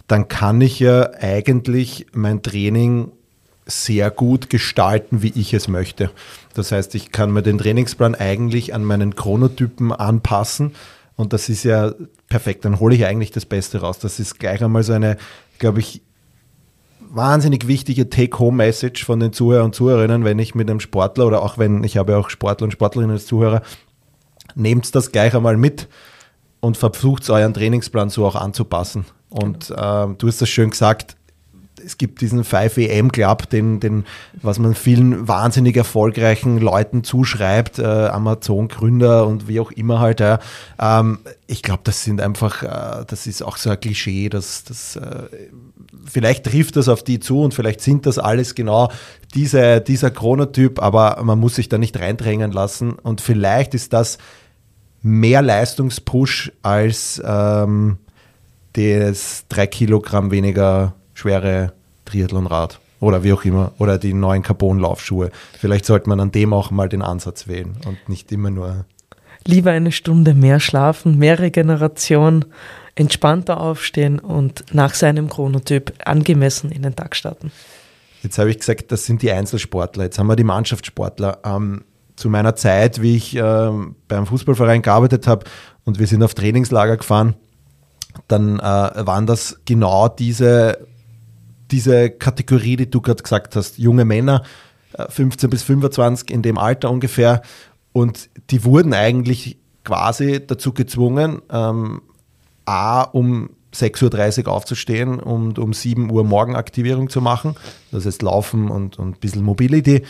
dann 0.07 0.27
kann 0.27 0.59
ich 0.61 0.79
ja 0.79 1.09
eigentlich 1.19 2.07
mein 2.13 2.41
Training 2.43 3.11
sehr 3.65 4.11
gut 4.11 4.49
gestalten, 4.49 5.23
wie 5.23 5.31
ich 5.35 5.53
es 5.53 5.67
möchte. 5.67 6.11
Das 6.53 6.71
heißt, 6.71 6.93
ich 6.95 7.11
kann 7.11 7.31
mir 7.31 7.41
den 7.41 7.57
Trainingsplan 7.57 8.13
eigentlich 8.13 8.73
an 8.73 8.83
meinen 8.83 9.15
Chronotypen 9.15 9.91
anpassen 9.91 10.73
und 11.15 11.33
das 11.33 11.49
ist 11.49 11.63
ja 11.63 11.93
perfekt. 12.27 12.65
Dann 12.65 12.79
hole 12.79 12.95
ich 12.95 13.05
eigentlich 13.05 13.31
das 13.31 13.45
Beste 13.45 13.79
raus. 13.79 13.99
Das 13.99 14.19
ist 14.19 14.39
gleich 14.39 14.63
einmal 14.63 14.83
so 14.83 14.93
eine, 14.93 15.17
glaube 15.57 15.79
ich, 15.79 16.01
wahnsinnig 16.99 17.67
wichtige 17.67 18.09
Take-Home-Message 18.09 19.05
von 19.05 19.19
den 19.19 19.31
Zuhörern 19.31 19.65
und 19.65 19.75
Zuhörerinnen, 19.75 20.25
wenn 20.25 20.37
ich 20.37 20.53
mit 20.53 20.69
einem 20.69 20.79
Sportler 20.79 21.25
oder 21.25 21.41
auch 21.41 21.57
wenn 21.57 21.83
ich 21.83 21.97
habe 21.97 22.17
auch 22.17 22.29
Sportler 22.29 22.65
und 22.65 22.71
Sportlerinnen 22.71 23.15
als 23.15 23.25
Zuhörer, 23.25 23.61
nehmt 24.55 24.93
das 24.95 25.11
gleich 25.11 25.35
einmal 25.35 25.57
mit 25.57 25.87
und 26.59 26.77
versucht 26.77 27.29
euren 27.29 27.53
Trainingsplan 27.53 28.09
so 28.09 28.25
auch 28.25 28.35
anzupassen. 28.35 29.05
Und 29.29 29.69
äh, 29.69 29.73
du 30.17 30.27
hast 30.27 30.41
das 30.41 30.49
schön 30.49 30.71
gesagt, 30.71 31.15
es 31.83 31.97
gibt 31.97 32.21
diesen 32.21 32.43
5am 32.43 33.11
Club, 33.11 33.49
den, 33.49 33.79
den, 33.79 34.05
was 34.41 34.59
man 34.59 34.73
vielen 34.75 35.27
wahnsinnig 35.27 35.75
erfolgreichen 35.75 36.59
Leuten 36.59 37.03
zuschreibt, 37.03 37.79
äh, 37.79 37.83
Amazon-Gründer 37.83 39.27
und 39.27 39.47
wie 39.47 39.59
auch 39.59 39.71
immer 39.71 39.99
halt. 39.99 40.19
Ja. 40.19 40.39
Ähm, 40.79 41.19
ich 41.47 41.61
glaube, 41.61 41.81
das 41.83 42.03
sind 42.03 42.21
einfach, 42.21 42.63
äh, 42.63 43.05
das 43.05 43.27
ist 43.27 43.43
auch 43.43 43.57
so 43.57 43.69
ein 43.69 43.79
Klischee, 43.79 44.29
dass 44.29 44.63
das 44.63 44.95
äh, 44.95 45.23
vielleicht 46.05 46.45
trifft 46.45 46.75
das 46.75 46.89
auf 46.89 47.03
die 47.03 47.19
zu 47.19 47.41
und 47.41 47.53
vielleicht 47.53 47.81
sind 47.81 48.05
das 48.05 48.17
alles 48.17 48.55
genau 48.55 48.91
diese, 49.33 49.81
dieser 49.81 50.11
Chronotyp, 50.11 50.81
aber 50.81 51.21
man 51.23 51.39
muss 51.39 51.55
sich 51.55 51.69
da 51.69 51.77
nicht 51.77 51.99
reindrängen 51.99 52.51
lassen 52.51 52.93
und 52.93 53.21
vielleicht 53.21 53.73
ist 53.73 53.93
das 53.93 54.17
mehr 55.05 55.43
Leistungspush 55.43 56.51
als 56.63 57.21
ähm, 57.23 57.99
das 58.73 59.45
drei 59.49 59.67
Kilogramm 59.67 60.31
weniger 60.31 60.95
schwere 61.13 61.73
Triathlonrad 62.05 62.79
oder 62.99 63.23
wie 63.23 63.31
auch 63.31 63.45
immer 63.45 63.73
oder 63.77 63.99
die 63.99 64.15
neuen 64.15 64.41
Carbon-Laufschuhe. 64.41 65.29
Vielleicht 65.59 65.85
sollte 65.85 66.09
man 66.09 66.19
an 66.19 66.31
dem 66.31 66.53
auch 66.53 66.71
mal 66.71 66.89
den 66.89 67.03
Ansatz 67.03 67.47
wählen 67.47 67.77
und 67.85 68.09
nicht 68.09 68.31
immer 68.31 68.49
nur. 68.49 68.85
Lieber 69.45 69.69
eine 69.69 69.91
Stunde 69.91 70.33
mehr 70.33 70.59
schlafen, 70.59 71.19
mehr 71.19 71.37
Regeneration, 71.37 72.45
entspannter 72.95 73.61
aufstehen 73.61 74.17
und 74.17 74.73
nach 74.73 74.95
seinem 74.95 75.29
Chronotyp 75.29 75.93
angemessen 76.03 76.71
in 76.71 76.81
den 76.81 76.95
Tag 76.95 77.15
starten. 77.15 77.51
Jetzt 78.23 78.39
habe 78.39 78.49
ich 78.49 78.57
gesagt, 78.57 78.91
das 78.91 79.05
sind 79.05 79.21
die 79.21 79.31
Einzelsportler. 79.31 80.05
Jetzt 80.05 80.17
haben 80.17 80.25
wir 80.25 80.35
die 80.35 80.43
Mannschaftssportler. 80.43 81.41
Ähm, 81.45 81.83
zu 82.15 82.29
meiner 82.29 82.55
Zeit, 82.55 83.01
wie 83.01 83.15
ich 83.15 83.35
ähm, 83.35 83.95
beim 84.07 84.25
Fußballverein 84.25 84.81
gearbeitet 84.81 85.27
habe 85.27 85.45
und 85.83 85.99
wir 85.99 86.07
sind 86.07 86.23
auf 86.23 86.33
Trainingslager 86.33 86.97
gefahren, 86.97 87.35
dann 88.27 88.59
äh, 88.59 88.61
waren 88.61 89.25
das 89.25 89.59
genau 89.65 90.07
diese 90.07 90.87
diese 91.71 92.09
Kategorie, 92.09 92.75
die 92.75 92.89
du 92.89 93.01
gerade 93.01 93.23
gesagt 93.23 93.55
hast, 93.55 93.77
junge 93.77 94.05
Männer, 94.05 94.43
15 95.09 95.47
äh, 95.47 95.49
bis 95.49 95.63
25 95.63 96.29
in 96.29 96.41
dem 96.41 96.57
Alter 96.57 96.89
ungefähr, 96.89 97.41
und 97.91 98.29
die 98.49 98.63
wurden 98.65 98.93
eigentlich 98.93 99.57
quasi 99.83 100.45
dazu 100.45 100.73
gezwungen, 100.73 101.41
ähm, 101.49 102.01
A, 102.65 103.03
um 103.03 103.51
6.30 103.73 104.45
Uhr 104.45 104.51
aufzustehen 104.51 105.19
und 105.19 105.59
um 105.59 105.73
7 105.73 106.11
Uhr 106.11 106.23
Morgenaktivierung 106.23 107.09
zu 107.09 107.21
machen, 107.21 107.55
das 107.91 108.05
heißt 108.05 108.21
Laufen 108.21 108.69
und, 108.69 108.99
und 108.99 109.17
ein 109.17 109.19
bisschen 109.19 109.43
Mobility, 109.43 110.03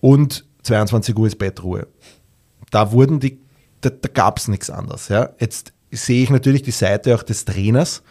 und 0.00 0.44
22 0.62 1.16
Uhr 1.16 1.26
ist 1.26 1.38
Bettruhe. 1.38 1.86
Da 2.70 2.92
wurden 2.92 3.20
die, 3.20 3.38
da, 3.80 3.90
da 3.90 4.08
gab 4.12 4.38
es 4.38 4.48
nichts 4.48 4.70
anderes. 4.70 5.08
Ja. 5.08 5.30
Jetzt 5.38 5.72
sehe 5.90 6.22
ich 6.22 6.30
natürlich 6.30 6.62
die 6.62 6.70
Seite 6.70 7.14
auch 7.14 7.22
des 7.22 7.44
Trainers, 7.44 8.02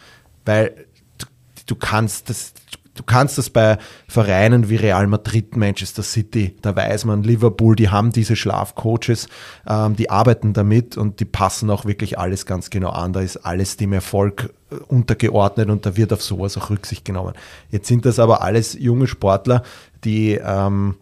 weil 0.44 0.86
du, 1.18 1.26
du 1.66 1.74
kannst 1.74 2.30
das, 2.30 2.52
du 2.94 3.02
kannst 3.02 3.38
das 3.38 3.50
bei 3.50 3.78
Vereinen 4.06 4.68
wie 4.68 4.76
Real 4.76 5.06
Madrid, 5.06 5.56
Manchester 5.56 6.02
City, 6.02 6.56
da 6.62 6.76
weiß 6.76 7.04
man, 7.06 7.22
Liverpool, 7.22 7.74
die 7.74 7.88
haben 7.88 8.12
diese 8.12 8.36
Schlafcoaches, 8.36 9.28
ähm, 9.66 9.96
die 9.96 10.10
arbeiten 10.10 10.52
damit 10.52 10.96
und 10.96 11.20
die 11.20 11.24
passen 11.24 11.70
auch 11.70 11.84
wirklich 11.84 12.18
alles 12.18 12.46
ganz 12.46 12.70
genau 12.70 12.90
an. 12.90 13.12
Da 13.12 13.20
ist 13.20 13.38
alles 13.38 13.76
dem 13.76 13.92
Erfolg 13.92 14.52
äh, 14.70 14.76
untergeordnet 14.76 15.70
und 15.70 15.86
da 15.86 15.96
wird 15.96 16.12
auf 16.12 16.22
sowas 16.22 16.56
auch 16.56 16.70
Rücksicht 16.70 17.04
genommen. 17.04 17.34
Jetzt 17.70 17.88
sind 17.88 18.04
das 18.04 18.18
aber 18.18 18.42
alles 18.42 18.74
junge 18.74 19.06
Sportler, 19.06 19.62
die 20.04 20.38
ähm, 20.42 20.96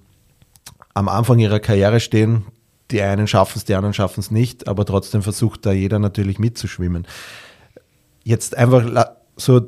am 0.94 1.08
Anfang 1.08 1.38
ihrer 1.38 1.60
Karriere 1.60 2.00
stehen. 2.00 2.46
Die 2.90 3.00
einen 3.02 3.26
schaffen 3.26 3.58
es, 3.58 3.64
die 3.64 3.74
anderen 3.74 3.94
schaffen 3.94 4.20
es 4.20 4.30
nicht, 4.30 4.66
aber 4.68 4.84
trotzdem 4.84 5.22
versucht 5.22 5.64
da 5.64 5.72
jeder 5.72 5.98
natürlich 5.98 6.38
mitzuschwimmen. 6.38 7.06
Jetzt 8.24 8.56
einfach 8.56 9.06
so 9.36 9.60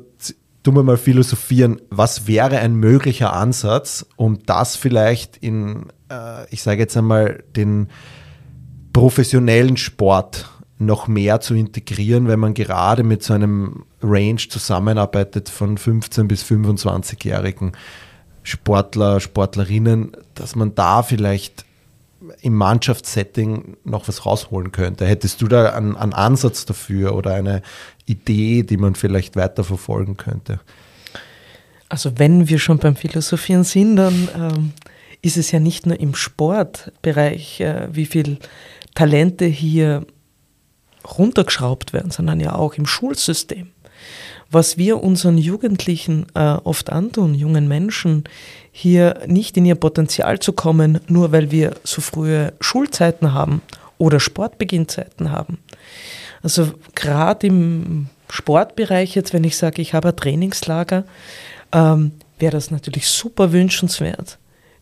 tun 0.63 0.75
wir 0.75 0.83
mal 0.83 0.97
philosophieren, 0.97 1.81
was 1.89 2.27
wäre 2.27 2.59
ein 2.59 2.75
möglicher 2.75 3.33
Ansatz, 3.33 4.05
um 4.15 4.39
das 4.45 4.75
vielleicht 4.75 5.37
in, 5.37 5.87
äh, 6.09 6.47
ich 6.49 6.63
sage 6.63 6.81
jetzt 6.81 6.95
einmal, 6.95 7.43
den 7.55 7.89
professionellen 8.93 9.77
Sport 9.77 10.49
noch 10.79 11.07
mehr 11.07 11.41
zu 11.41 11.53
integrieren, 11.53 12.27
wenn 12.27 12.39
man 12.39 12.53
gerade 12.53 13.03
mit 13.03 13.23
so 13.23 13.33
einem 13.33 13.85
Range 14.01 14.37
zusammenarbeitet 14.37 15.49
von 15.49 15.77
15 15.77 16.27
bis 16.27 16.43
25-jährigen 16.43 17.73
Sportler, 18.43 19.19
Sportlerinnen, 19.19 20.15
dass 20.35 20.55
man 20.55 20.75
da 20.75 21.03
vielleicht 21.03 21.65
im 22.41 22.55
Mannschaftssetting 22.55 23.77
noch 23.83 24.07
was 24.07 24.25
rausholen 24.25 24.71
könnte. 24.71 25.05
Hättest 25.05 25.41
du 25.41 25.47
da 25.47 25.73
einen, 25.73 25.97
einen 25.97 26.13
Ansatz 26.13 26.65
dafür 26.65 27.15
oder 27.15 27.33
eine 27.33 27.61
Idee, 28.05 28.63
die 28.63 28.77
man 28.77 28.95
vielleicht 28.95 29.35
weiter 29.35 29.63
verfolgen 29.63 30.17
könnte? 30.17 30.59
Also 31.89 32.17
wenn 32.17 32.47
wir 32.47 32.59
schon 32.59 32.79
beim 32.79 32.95
Philosophieren 32.95 33.63
sind, 33.63 33.97
dann 33.97 34.29
ähm, 34.35 34.71
ist 35.21 35.37
es 35.37 35.51
ja 35.51 35.59
nicht 35.59 35.85
nur 35.85 35.99
im 35.99 36.15
Sportbereich, 36.15 37.61
äh, 37.61 37.87
wie 37.91 38.05
viel 38.05 38.39
Talente 38.95 39.45
hier 39.45 40.05
runtergeschraubt 41.17 41.93
werden, 41.93 42.11
sondern 42.11 42.39
ja 42.39 42.55
auch 42.55 42.75
im 42.75 42.85
Schulsystem. 42.85 43.69
Was 44.53 44.77
wir 44.77 45.01
unseren 45.03 45.39
Jugendlichen 45.39 46.27
äh, 46.35 46.39
oft 46.63 46.91
antun, 46.91 47.33
jungen 47.33 47.67
Menschen, 47.67 48.25
hier 48.71 49.17
nicht 49.25 49.57
in 49.57 49.65
ihr 49.65 49.73
Potenzial 49.73 50.37
zu 50.37 50.53
kommen, 50.53 50.99
nur 51.07 51.31
weil 51.31 51.49
wir 51.49 51.73
so 51.83 52.01
frühe 52.01 52.53
Schulzeiten 52.59 53.33
haben 53.33 53.63
oder 53.97 54.19
Sportbeginnzeiten 54.19 55.31
haben. 55.31 55.57
Also 56.43 56.71
gerade 56.93 57.47
im 57.47 58.09
Sportbereich 58.29 59.15
jetzt, 59.15 59.33
wenn 59.33 59.43
ich 59.43 59.57
sage, 59.57 59.81
ich 59.81 59.95
habe 59.95 60.09
ein 60.09 60.15
Trainingslager, 60.15 61.03
ähm, 61.71 62.11
wäre 62.37 62.51
das 62.51 62.69
natürlich 62.69 63.07
super 63.07 63.53
wünschenswert, 63.53 64.37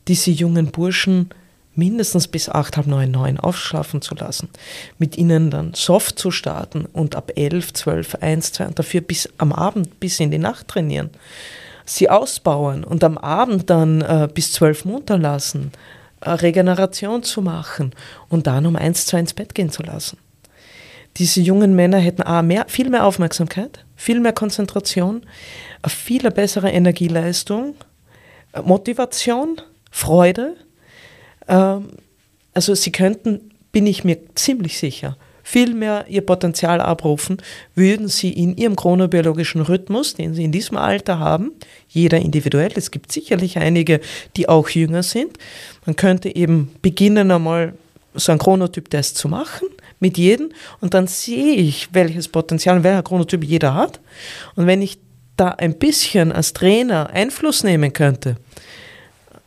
diese 0.10 0.32
jungen 0.32 0.68
Burschen 0.72 1.30
mindestens 1.76 2.28
bis 2.28 2.50
acht, 2.50 2.78
halb 2.78 2.88
neun, 2.88 3.12
neun 3.12 3.40
aufschlafen 3.40 4.02
zu 4.02 4.16
lassen, 4.16 4.50
mit 4.98 5.18
ihnen 5.18 5.50
dann 5.50 5.74
soft 5.74 6.20
zu 6.20 6.32
starten 6.32 6.86
und 6.86 7.16
ab 7.16 7.32
elf, 7.36 7.74
zwölf, 7.74 8.16
eins, 8.16 8.52
zwei 8.52 8.68
und 8.68 8.78
dafür 8.78 9.02
bis 9.02 9.30
am 9.38 9.54
Abend, 9.54 10.00
bis 10.00 10.20
in 10.20 10.32
die 10.32 10.38
Nacht 10.38 10.68
trainieren, 10.68 11.10
sie 11.86 12.10
ausbauen 12.10 12.84
und 12.84 13.04
am 13.04 13.18
Abend 13.18 13.70
dann 13.70 14.02
äh, 14.02 14.28
bis 14.34 14.52
zwölf 14.52 14.86
munter 14.86 15.18
lassen, 15.18 15.72
äh, 16.20 16.30
Regeneration 16.32 17.24
zu 17.24 17.42
machen 17.42 17.94
und 18.30 18.48
dann 18.48 18.66
um 18.66 18.76
eins, 18.76 19.06
zwei 19.06 19.20
ins 19.20 19.34
Bett 19.34 19.56
gehen 19.56 19.72
zu 19.72 19.84
lassen 19.84 20.18
diese 21.18 21.42
jungen 21.42 21.76
Männer 21.76 21.98
hätten 21.98 22.24
A, 22.24 22.42
mehr, 22.42 22.66
viel 22.68 22.90
mehr 22.90 23.06
Aufmerksamkeit, 23.06 23.86
viel 23.96 24.20
mehr 24.20 24.34
Konzentration, 24.34 25.26
viel 25.88 26.30
bessere 26.32 26.72
Energieleistung, 26.72 27.76
Motivation, 28.64 29.62
Freude. 29.92 30.56
Ähm, 31.48 31.90
also 32.54 32.76
sie 32.76 32.92
könnten, 32.92 33.52
bin 33.72 33.88
ich 33.88 34.04
mir 34.04 34.18
ziemlich 34.36 34.78
sicher, 34.78 35.18
viel 35.44 35.74
mehr 35.74 36.06
ihr 36.08 36.22
Potenzial 36.22 36.82
abrufen, 36.82 37.38
würden 37.76 38.08
sie 38.08 38.32
in 38.32 38.56
ihrem 38.58 38.76
chronobiologischen 38.76 39.62
Rhythmus, 39.62 40.14
den 40.14 40.34
sie 40.34 40.44
in 40.44 40.52
diesem 40.52 40.78
Alter 40.78 41.20
haben, 41.20 41.52
jeder 41.88 42.20
individuell, 42.20 42.72
es 42.76 42.92
gibt 42.92 43.12
sicherlich 43.12 43.58
einige, 43.58 44.02
die 44.38 44.48
auch 44.50 44.70
jünger 44.70 45.04
sind, 45.04 45.38
man 45.86 45.96
könnte 45.96 46.36
eben 46.36 46.72
beginnen 46.82 47.32
einmal 47.32 47.74
so 48.14 48.32
einen 48.32 48.40
Chronotyp-Test 48.40 49.18
zu 49.18 49.30
machen 49.30 49.68
mit 50.00 50.18
jedem 50.18 50.50
und 50.80 50.94
dann 50.94 51.08
sehe 51.08 51.56
ich, 51.56 51.90
welches 51.94 52.28
Potenzial, 52.28 52.84
welcher 52.84 53.04
Chronotyp 53.04 53.44
jeder 53.44 53.74
hat. 53.74 54.00
Und 54.56 54.68
wenn 54.68 54.82
ich 54.82 54.98
da 55.38 55.50
ein 55.50 55.78
bisschen 55.78 56.32
als 56.32 56.54
Trainer 56.54 57.10
Einfluss 57.12 57.64
nehmen 57.64 57.94
könnte, 57.94 58.36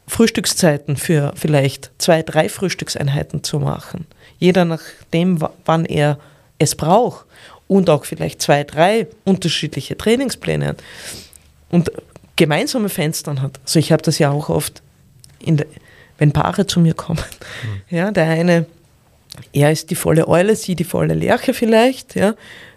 Frühstückszeiten 0.07 0.97
für 0.97 1.33
vielleicht 1.37 1.91
zwei, 1.99 2.23
drei 2.23 2.49
Frühstückseinheiten 2.49 3.43
zu 3.43 3.59
machen, 3.59 4.07
jeder 4.39 4.65
nach 4.65 4.83
dem, 5.13 5.39
wann 5.65 5.85
er 5.85 6.19
es 6.59 6.75
braucht 6.75 7.27
und 7.67 7.89
auch 7.91 8.05
vielleicht 8.05 8.43
zwei, 8.43 8.65
drei 8.65 9.07
unterschiedliche 9.25 9.97
Trainingspläne 9.97 10.77
und 11.71 11.91
gemeinsame 12.37 12.89
Fenstern 12.89 13.41
hat. 13.41 13.59
Also 13.65 13.79
ich 13.79 13.93
habe 13.93 14.03
das 14.03 14.19
ja 14.19 14.31
auch 14.31 14.51
oft, 14.51 14.83
der, 15.45 15.67
wenn 16.19 16.33
Paare 16.33 16.67
zu 16.67 16.81
mir 16.81 16.95
kommen. 16.95 17.23
Mhm. 17.91 17.97
Ja, 17.97 18.11
der 18.11 18.29
eine 18.29 18.67
er 19.53 19.73
ist 19.73 19.91
die 19.91 19.95
volle 19.95 20.29
Eule, 20.29 20.57
sie 20.57 20.75
die 20.75 20.85
volle 20.85 21.15
Lerche 21.15 21.55
vielleicht, 21.55 22.15
ja. 22.15 22.35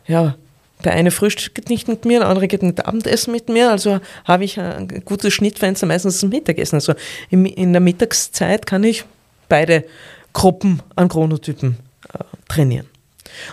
Ja, 0.08 0.36
der 0.84 0.94
eine 0.94 1.12
frühstückt 1.12 1.70
nicht 1.70 1.88
mit 1.88 2.06
mir, 2.06 2.20
der 2.20 2.30
andere 2.30 2.48
geht 2.48 2.64
mit 2.64 2.86
Abendessen 2.86 3.32
mit 3.32 3.50
mir, 3.50 3.72
also 3.72 4.00
habe 4.26 4.44
ich 4.44 4.60
ein 4.60 4.88
gutes 5.06 5.34
Schnittfenster 5.34 5.88
meistens 5.88 6.20
zum 6.20 6.30
Mittagessen. 6.30 6.76
Also 6.76 6.94
in 7.30 7.74
der 7.74 7.82
Mittagszeit 7.82 8.66
kann 8.66 8.84
ich 8.84 9.06
beide 9.50 9.86
Gruppen 10.34 10.82
an 10.96 11.10
Chronotypen 11.10 11.78
äh, 12.14 12.24
trainieren. 12.48 12.88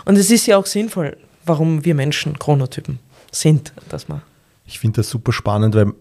Und 0.04 0.16
es 0.16 0.30
ist 0.30 0.46
ja 0.46 0.58
auch 0.58 0.66
sinnvoll, 0.66 1.16
warum 1.46 1.84
wir 1.84 1.94
Menschen 1.94 2.38
Chronotypen 2.38 2.98
sind, 3.30 3.72
dass 3.88 4.08
man. 4.08 4.22
Ich 4.66 4.78
finde 4.78 4.96
das 4.96 5.10
super 5.10 5.32
spannend, 5.32 5.74
weil 5.74 5.92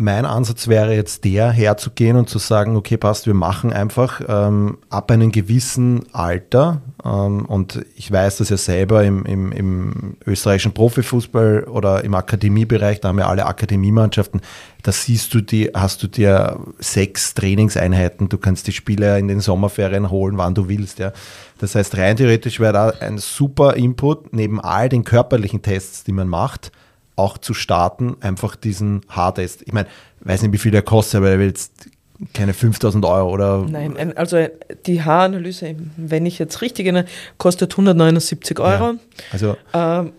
mein 0.00 0.24
Ansatz 0.24 0.68
wäre 0.68 0.94
jetzt 0.94 1.24
der, 1.24 1.50
herzugehen 1.50 2.16
und 2.16 2.28
zu 2.28 2.38
sagen, 2.38 2.76
okay, 2.76 2.96
passt, 2.96 3.26
wir 3.26 3.34
machen 3.34 3.72
einfach 3.72 4.20
ähm, 4.26 4.78
ab 4.88 5.10
einem 5.10 5.30
gewissen 5.30 6.04
Alter, 6.12 6.80
ähm, 7.04 7.44
und 7.46 7.84
ich 7.96 8.10
weiß 8.10 8.38
das 8.38 8.48
ja 8.48 8.56
selber 8.56 9.04
im, 9.04 9.24
im, 9.24 9.52
im, 9.52 10.16
österreichischen 10.26 10.72
Profifußball 10.72 11.64
oder 11.64 12.04
im 12.04 12.14
Akademiebereich, 12.14 13.00
da 13.00 13.08
haben 13.08 13.18
wir 13.18 13.28
alle 13.28 13.46
Akademiemannschaften, 13.46 14.40
da 14.82 14.92
siehst 14.92 15.34
du 15.34 15.40
die, 15.40 15.70
hast 15.74 16.02
du 16.02 16.08
dir 16.08 16.58
sechs 16.78 17.34
Trainingseinheiten, 17.34 18.28
du 18.28 18.38
kannst 18.38 18.66
die 18.66 18.72
Spieler 18.72 19.18
in 19.18 19.28
den 19.28 19.40
Sommerferien 19.40 20.10
holen, 20.10 20.38
wann 20.38 20.54
du 20.54 20.68
willst. 20.68 20.98
Ja. 20.98 21.12
Das 21.58 21.74
heißt, 21.74 21.96
rein 21.98 22.16
theoretisch 22.16 22.60
wäre 22.60 22.72
da 22.72 22.88
ein 23.00 23.18
super 23.18 23.74
Input, 23.74 24.32
neben 24.32 24.60
all 24.60 24.88
den 24.88 25.04
körperlichen 25.04 25.62
Tests, 25.62 26.04
die 26.04 26.12
man 26.12 26.28
macht, 26.28 26.72
auch 27.20 27.38
zu 27.38 27.54
starten, 27.54 28.16
einfach 28.20 28.56
diesen 28.56 29.02
Haartest. 29.08 29.62
Ich 29.66 29.72
meine, 29.72 29.88
weiß 30.20 30.42
nicht, 30.42 30.52
wie 30.52 30.58
viel 30.58 30.72
der 30.72 30.82
kostet, 30.82 31.18
aber 31.18 31.30
er 31.30 31.38
will 31.38 31.48
jetzt 31.48 31.88
keine 32.34 32.52
5000 32.52 33.04
Euro 33.04 33.30
oder. 33.30 33.66
Nein, 33.68 34.16
also 34.16 34.46
die 34.86 35.02
Haaranalyse, 35.02 35.74
wenn 35.96 36.26
ich 36.26 36.38
jetzt 36.38 36.60
richtig 36.60 36.86
erinnere, 36.86 37.06
kostet 37.38 37.72
179 37.72 38.58
Euro. 38.58 38.92
Ja, 38.92 38.94
also. 39.32 39.56
Ähm, 39.72 40.12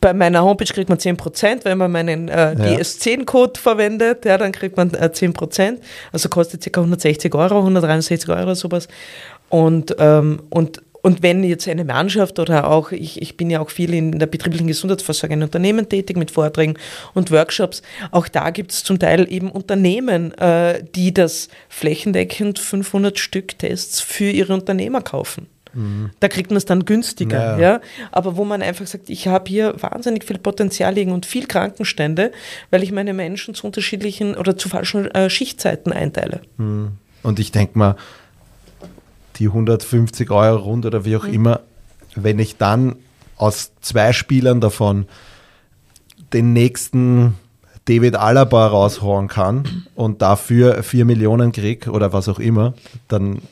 bei 0.00 0.12
meiner 0.12 0.42
Homepage 0.42 0.66
kriegt 0.66 0.88
man 0.88 0.98
10%, 0.98 1.64
wenn 1.64 1.78
man 1.78 1.92
meinen 1.92 2.26
äh, 2.26 2.56
DS10-Code 2.58 3.60
verwendet, 3.60 4.24
ja, 4.24 4.36
dann 4.36 4.50
kriegt 4.50 4.76
man 4.76 4.92
äh, 4.94 5.10
10%. 5.12 5.78
Also 6.10 6.28
kostet 6.28 6.64
ca. 6.64 6.80
160 6.80 7.32
Euro, 7.32 7.58
163 7.58 8.28
Euro 8.28 8.54
sowas. 8.54 8.88
Und, 9.50 9.94
ähm, 10.00 10.42
und 10.50 10.82
und 11.02 11.22
wenn 11.22 11.42
jetzt 11.42 11.68
eine 11.68 11.84
Mannschaft 11.84 12.38
oder 12.38 12.70
auch, 12.70 12.92
ich, 12.92 13.20
ich 13.20 13.36
bin 13.36 13.50
ja 13.50 13.60
auch 13.60 13.70
viel 13.70 13.92
in 13.92 14.18
der 14.18 14.26
betrieblichen 14.26 14.68
Gesundheitsversorgung 14.68 15.38
in 15.38 15.42
Unternehmen 15.42 15.88
tätig 15.88 16.16
mit 16.16 16.30
Vorträgen 16.30 16.74
und 17.12 17.30
Workshops, 17.32 17.82
auch 18.12 18.28
da 18.28 18.50
gibt 18.50 18.70
es 18.70 18.84
zum 18.84 19.00
Teil 19.00 19.30
eben 19.30 19.50
Unternehmen, 19.50 20.32
äh, 20.38 20.82
die 20.94 21.12
das 21.12 21.48
flächendeckend 21.68 22.60
500 22.60 23.18
Stück 23.18 23.58
Tests 23.58 24.00
für 24.00 24.30
ihre 24.30 24.54
Unternehmer 24.54 25.02
kaufen. 25.02 25.48
Mhm. 25.74 26.10
Da 26.20 26.28
kriegt 26.28 26.50
man 26.50 26.56
es 26.56 26.66
dann 26.66 26.84
günstiger, 26.84 27.58
ja. 27.58 27.58
ja. 27.58 27.80
Aber 28.12 28.36
wo 28.36 28.44
man 28.44 28.62
einfach 28.62 28.86
sagt, 28.86 29.10
ich 29.10 29.26
habe 29.26 29.48
hier 29.48 29.74
wahnsinnig 29.80 30.24
viel 30.24 30.38
Potenzial 30.38 30.94
liegen 30.94 31.12
und 31.12 31.26
viel 31.26 31.46
Krankenstände, 31.46 32.30
weil 32.70 32.82
ich 32.82 32.92
meine 32.92 33.14
Menschen 33.14 33.54
zu 33.54 33.66
unterschiedlichen 33.66 34.36
oder 34.36 34.56
zu 34.56 34.68
falschen 34.68 35.10
äh, 35.10 35.28
Schichtzeiten 35.30 35.92
einteile. 35.92 36.42
Mhm. 36.58 36.92
Und 37.22 37.38
ich 37.38 37.52
denke 37.52 37.78
mal, 37.78 37.96
die 39.36 39.46
150 39.46 40.30
Euro 40.30 40.62
rund 40.62 40.86
oder 40.86 41.04
wie 41.04 41.16
auch 41.16 41.26
mhm. 41.26 41.34
immer, 41.34 41.60
wenn 42.14 42.38
ich 42.38 42.56
dann 42.56 42.96
aus 43.36 43.72
zwei 43.80 44.12
Spielern 44.12 44.60
davon 44.60 45.06
den 46.32 46.52
nächsten 46.52 47.34
David 47.86 48.16
Alaba 48.16 48.68
raushauen 48.68 49.28
kann 49.28 49.86
und 49.94 50.22
dafür 50.22 50.82
4 50.82 51.04
Millionen 51.04 51.52
krieg 51.52 51.88
oder 51.88 52.12
was 52.12 52.28
auch 52.28 52.38
immer, 52.38 52.74
dann, 53.08 53.42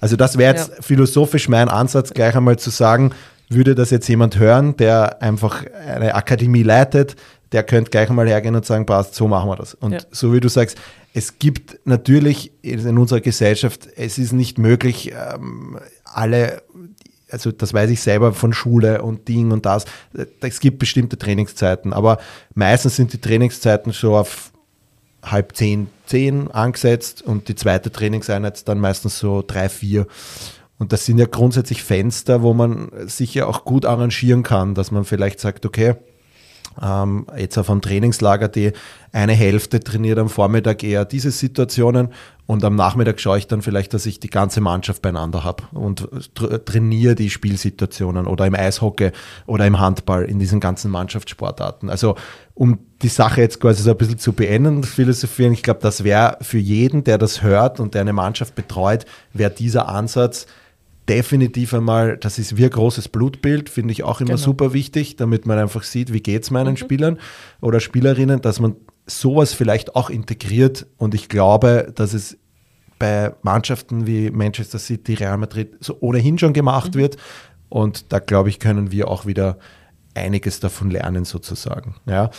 also 0.00 0.16
das 0.16 0.38
wäre 0.38 0.54
jetzt 0.54 0.70
ja. 0.70 0.82
philosophisch 0.82 1.48
mein 1.48 1.68
Ansatz, 1.68 2.12
gleich 2.14 2.36
einmal 2.36 2.58
zu 2.58 2.70
sagen, 2.70 3.12
würde 3.48 3.74
das 3.74 3.90
jetzt 3.90 4.08
jemand 4.08 4.38
hören, 4.38 4.76
der 4.76 5.20
einfach 5.20 5.64
eine 5.86 6.14
Akademie 6.14 6.62
leitet, 6.62 7.16
der 7.50 7.62
könnte 7.64 7.90
gleich 7.90 8.08
einmal 8.08 8.28
hergehen 8.28 8.54
und 8.54 8.64
sagen, 8.64 8.86
passt, 8.86 9.14
so 9.14 9.28
machen 9.28 9.50
wir 9.50 9.56
das. 9.56 9.74
Und 9.74 9.92
ja. 9.92 10.00
so 10.10 10.32
wie 10.32 10.40
du 10.40 10.48
sagst, 10.48 10.78
es 11.14 11.38
gibt 11.38 11.80
natürlich 11.84 12.52
in 12.62 12.98
unserer 12.98 13.20
Gesellschaft, 13.20 13.88
es 13.96 14.18
ist 14.18 14.32
nicht 14.32 14.58
möglich, 14.58 15.12
ähm, 15.12 15.78
alle, 16.04 16.62
also 17.30 17.52
das 17.52 17.74
weiß 17.74 17.90
ich 17.90 18.00
selber 18.00 18.32
von 18.32 18.52
Schule 18.52 19.02
und 19.02 19.28
Ding 19.28 19.50
und 19.52 19.66
das, 19.66 19.84
es 20.40 20.60
gibt 20.60 20.78
bestimmte 20.78 21.18
Trainingszeiten, 21.18 21.92
aber 21.92 22.18
meistens 22.54 22.96
sind 22.96 23.12
die 23.12 23.20
Trainingszeiten 23.20 23.92
schon 23.92 24.14
auf 24.14 24.52
halb 25.22 25.54
zehn, 25.54 25.88
zehn 26.06 26.50
angesetzt 26.50 27.22
und 27.22 27.48
die 27.48 27.54
zweite 27.54 27.92
Trainingseinheit 27.92 28.66
dann 28.66 28.80
meistens 28.80 29.18
so 29.18 29.44
drei, 29.46 29.68
vier. 29.68 30.06
Und 30.78 30.92
das 30.92 31.06
sind 31.06 31.18
ja 31.18 31.26
grundsätzlich 31.26 31.84
Fenster, 31.84 32.42
wo 32.42 32.54
man 32.54 32.90
sich 33.06 33.34
ja 33.34 33.46
auch 33.46 33.64
gut 33.64 33.86
arrangieren 33.86 34.42
kann, 34.42 34.74
dass 34.74 34.90
man 34.90 35.04
vielleicht 35.04 35.38
sagt, 35.38 35.64
okay, 35.64 35.94
ähm, 36.80 37.26
jetzt 37.36 37.58
auf 37.58 37.70
einem 37.70 37.80
Trainingslager, 37.80 38.48
die 38.48 38.72
eine 39.12 39.32
Hälfte 39.32 39.80
trainiert 39.80 40.18
am 40.18 40.28
Vormittag 40.28 40.82
eher 40.82 41.04
diese 41.04 41.30
Situationen 41.30 42.08
und 42.46 42.64
am 42.64 42.76
Nachmittag 42.76 43.20
schaue 43.20 43.38
ich 43.38 43.46
dann 43.46 43.62
vielleicht, 43.62 43.94
dass 43.94 44.06
ich 44.06 44.20
die 44.20 44.30
ganze 44.30 44.60
Mannschaft 44.60 45.02
beieinander 45.02 45.44
habe 45.44 45.64
und 45.72 46.08
trainiere 46.64 47.14
die 47.14 47.30
Spielsituationen 47.30 48.26
oder 48.26 48.46
im 48.46 48.54
Eishockey 48.54 49.12
oder 49.46 49.66
im 49.66 49.78
Handball, 49.78 50.24
in 50.24 50.38
diesen 50.38 50.60
ganzen 50.60 50.90
Mannschaftssportarten. 50.90 51.90
Also 51.90 52.16
um 52.54 52.78
die 53.02 53.08
Sache 53.08 53.40
jetzt 53.40 53.60
quasi 53.60 53.82
so 53.82 53.90
ein 53.90 53.96
bisschen 53.96 54.18
zu 54.18 54.32
beenden, 54.32 54.82
philosophieren, 54.82 55.52
ich 55.52 55.62
glaube, 55.62 55.80
das 55.80 56.04
wäre 56.04 56.38
für 56.40 56.58
jeden, 56.58 57.04
der 57.04 57.18
das 57.18 57.42
hört 57.42 57.80
und 57.80 57.94
der 57.94 58.02
eine 58.02 58.12
Mannschaft 58.12 58.54
betreut, 58.54 59.06
wäre 59.32 59.50
dieser 59.50 59.88
Ansatz, 59.88 60.46
definitiv 61.08 61.74
einmal, 61.74 62.16
das 62.16 62.38
ist 62.38 62.56
wie 62.56 62.64
ein 62.64 62.70
großes 62.70 63.08
Blutbild, 63.08 63.68
finde 63.68 63.92
ich 63.92 64.04
auch 64.04 64.20
immer 64.20 64.30
genau. 64.30 64.42
super 64.42 64.72
wichtig, 64.72 65.16
damit 65.16 65.46
man 65.46 65.58
einfach 65.58 65.82
sieht, 65.82 66.12
wie 66.12 66.20
geht 66.20 66.44
es 66.44 66.50
meinen 66.50 66.72
mhm. 66.72 66.76
Spielern 66.76 67.18
oder 67.60 67.80
Spielerinnen, 67.80 68.40
dass 68.40 68.60
man 68.60 68.76
sowas 69.06 69.52
vielleicht 69.52 69.96
auch 69.96 70.10
integriert 70.10 70.86
und 70.96 71.14
ich 71.14 71.28
glaube, 71.28 71.92
dass 71.94 72.14
es 72.14 72.38
bei 72.98 73.34
Mannschaften 73.42 74.06
wie 74.06 74.30
Manchester 74.30 74.78
City, 74.78 75.14
Real 75.14 75.38
Madrid 75.38 75.76
so 75.80 75.96
ohnehin 76.00 76.38
schon 76.38 76.52
gemacht 76.52 76.94
mhm. 76.94 77.00
wird 77.00 77.16
und 77.68 78.12
da 78.12 78.20
glaube 78.20 78.48
ich, 78.48 78.60
können 78.60 78.92
wir 78.92 79.08
auch 79.08 79.26
wieder 79.26 79.58
einiges 80.14 80.60
davon 80.60 80.90
lernen 80.90 81.24
sozusagen. 81.24 81.96
Ja, 82.06 82.30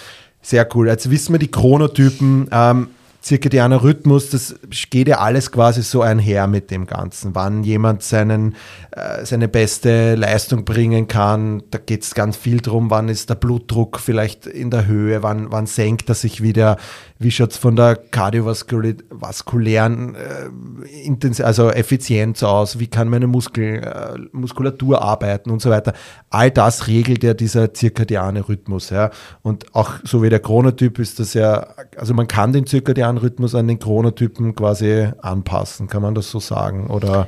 sehr 0.41 0.67
cool. 0.75 0.87
Jetzt 0.87 1.09
wissen 1.09 1.33
wir 1.33 1.39
die 1.39 1.51
Chronotypen. 1.51 2.47
Ähm, 2.51 2.89
zirkadianer 3.23 3.81
Rhythmus, 3.83 4.29
das 4.29 4.55
geht 4.89 5.07
ja 5.07 5.19
alles 5.19 5.51
quasi 5.51 5.81
so 5.81 6.01
einher 6.01 6.45
mit 6.47 6.69
dem 6.71 6.85
Ganzen. 6.85 7.33
Wann 7.33 7.63
jemand 7.63 8.03
seinen, 8.03 8.55
äh, 8.91 9.25
seine 9.25 9.47
beste 9.47 10.15
Leistung 10.15 10.65
bringen 10.65 11.07
kann, 11.07 11.63
da 11.71 11.77
geht 11.77 12.03
es 12.03 12.15
ganz 12.15 12.35
viel 12.35 12.57
drum, 12.57 12.89
wann 12.89 13.07
ist 13.07 13.29
der 13.29 13.35
Blutdruck 13.35 13.99
vielleicht 13.99 14.45
in 14.45 14.69
der 14.69 14.87
Höhe, 14.87 15.23
wann, 15.23 15.51
wann 15.51 15.67
senkt 15.67 16.09
er 16.09 16.15
sich 16.15 16.43
wieder, 16.43 16.77
wie 17.23 17.31
schaut 17.31 17.51
es 17.51 17.57
von 17.57 17.75
der 17.75 17.95
kardiovaskulären 17.95 20.15
äh, 20.15 21.43
also 21.43 21.69
Effizienz 21.69 22.43
aus, 22.43 22.79
wie 22.79 22.87
kann 22.87 23.09
meine 23.09 23.27
Muskel, 23.27 23.83
äh, 23.83 24.17
Muskulatur 24.31 25.01
arbeiten 25.01 25.49
und 25.49 25.61
so 25.61 25.69
weiter. 25.69 25.93
All 26.29 26.51
das 26.51 26.87
regelt 26.87 27.23
ja 27.23 27.33
dieser 27.33 27.73
zirkadiane 27.73 28.47
Rhythmus. 28.47 28.89
Ja. 28.89 29.11
Und 29.41 29.73
auch 29.75 29.93
so 30.03 30.21
wie 30.21 30.29
der 30.29 30.39
Chronotyp 30.39 30.99
ist 30.99 31.19
das 31.19 31.33
ja, 31.33 31.67
also 31.97 32.13
man 32.13 32.27
kann 32.27 32.53
den 32.53 32.67
zirkadianen 32.67 33.17
Rhythmus 33.17 33.55
an 33.55 33.67
den 33.67 33.79
Chronotypen 33.79 34.55
quasi 34.55 35.09
anpassen, 35.21 35.87
kann 35.87 36.01
man 36.01 36.15
das 36.15 36.29
so 36.29 36.39
sagen? 36.39 36.87
Oder 36.87 37.27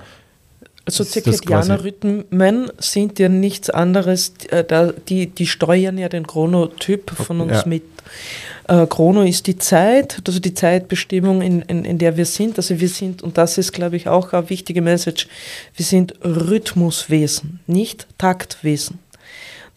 also 0.86 1.04
zirkadianer 1.04 1.84
Rhythmen 1.84 2.72
sind 2.78 3.18
ja 3.18 3.28
nichts 3.28 3.70
anderes, 3.70 4.34
äh, 4.50 4.94
die, 5.08 5.28
die 5.28 5.48
steuern 5.48 5.98
ja 5.98 6.10
den 6.10 6.28
Chronotyp 6.28 7.10
von 7.12 7.42
uns 7.42 7.52
ja. 7.52 7.64
mit. 7.66 7.84
Äh, 8.68 8.86
Chrono 8.88 9.24
ist 9.24 9.48
die 9.48 9.58
Zeit, 9.58 10.22
also 10.28 10.40
die 10.40 10.54
Zeitbestimmung, 10.54 11.42
in, 11.42 11.62
in, 11.64 11.86
in 11.86 11.98
der 11.98 12.18
wir 12.18 12.26
sind. 12.26 12.58
Also 12.58 12.80
wir 12.80 12.90
sind, 12.90 13.24
und 13.24 13.38
das 13.38 13.58
ist, 13.58 13.74
glaube 13.74 13.96
ich, 13.96 14.08
auch 14.08 14.34
eine 14.34 14.50
wichtige 14.50 14.82
Message, 14.82 15.28
wir 15.76 15.86
sind 15.86 16.14
Rhythmuswesen, 16.24 17.60
nicht 17.68 18.08
Taktwesen. 18.18 19.00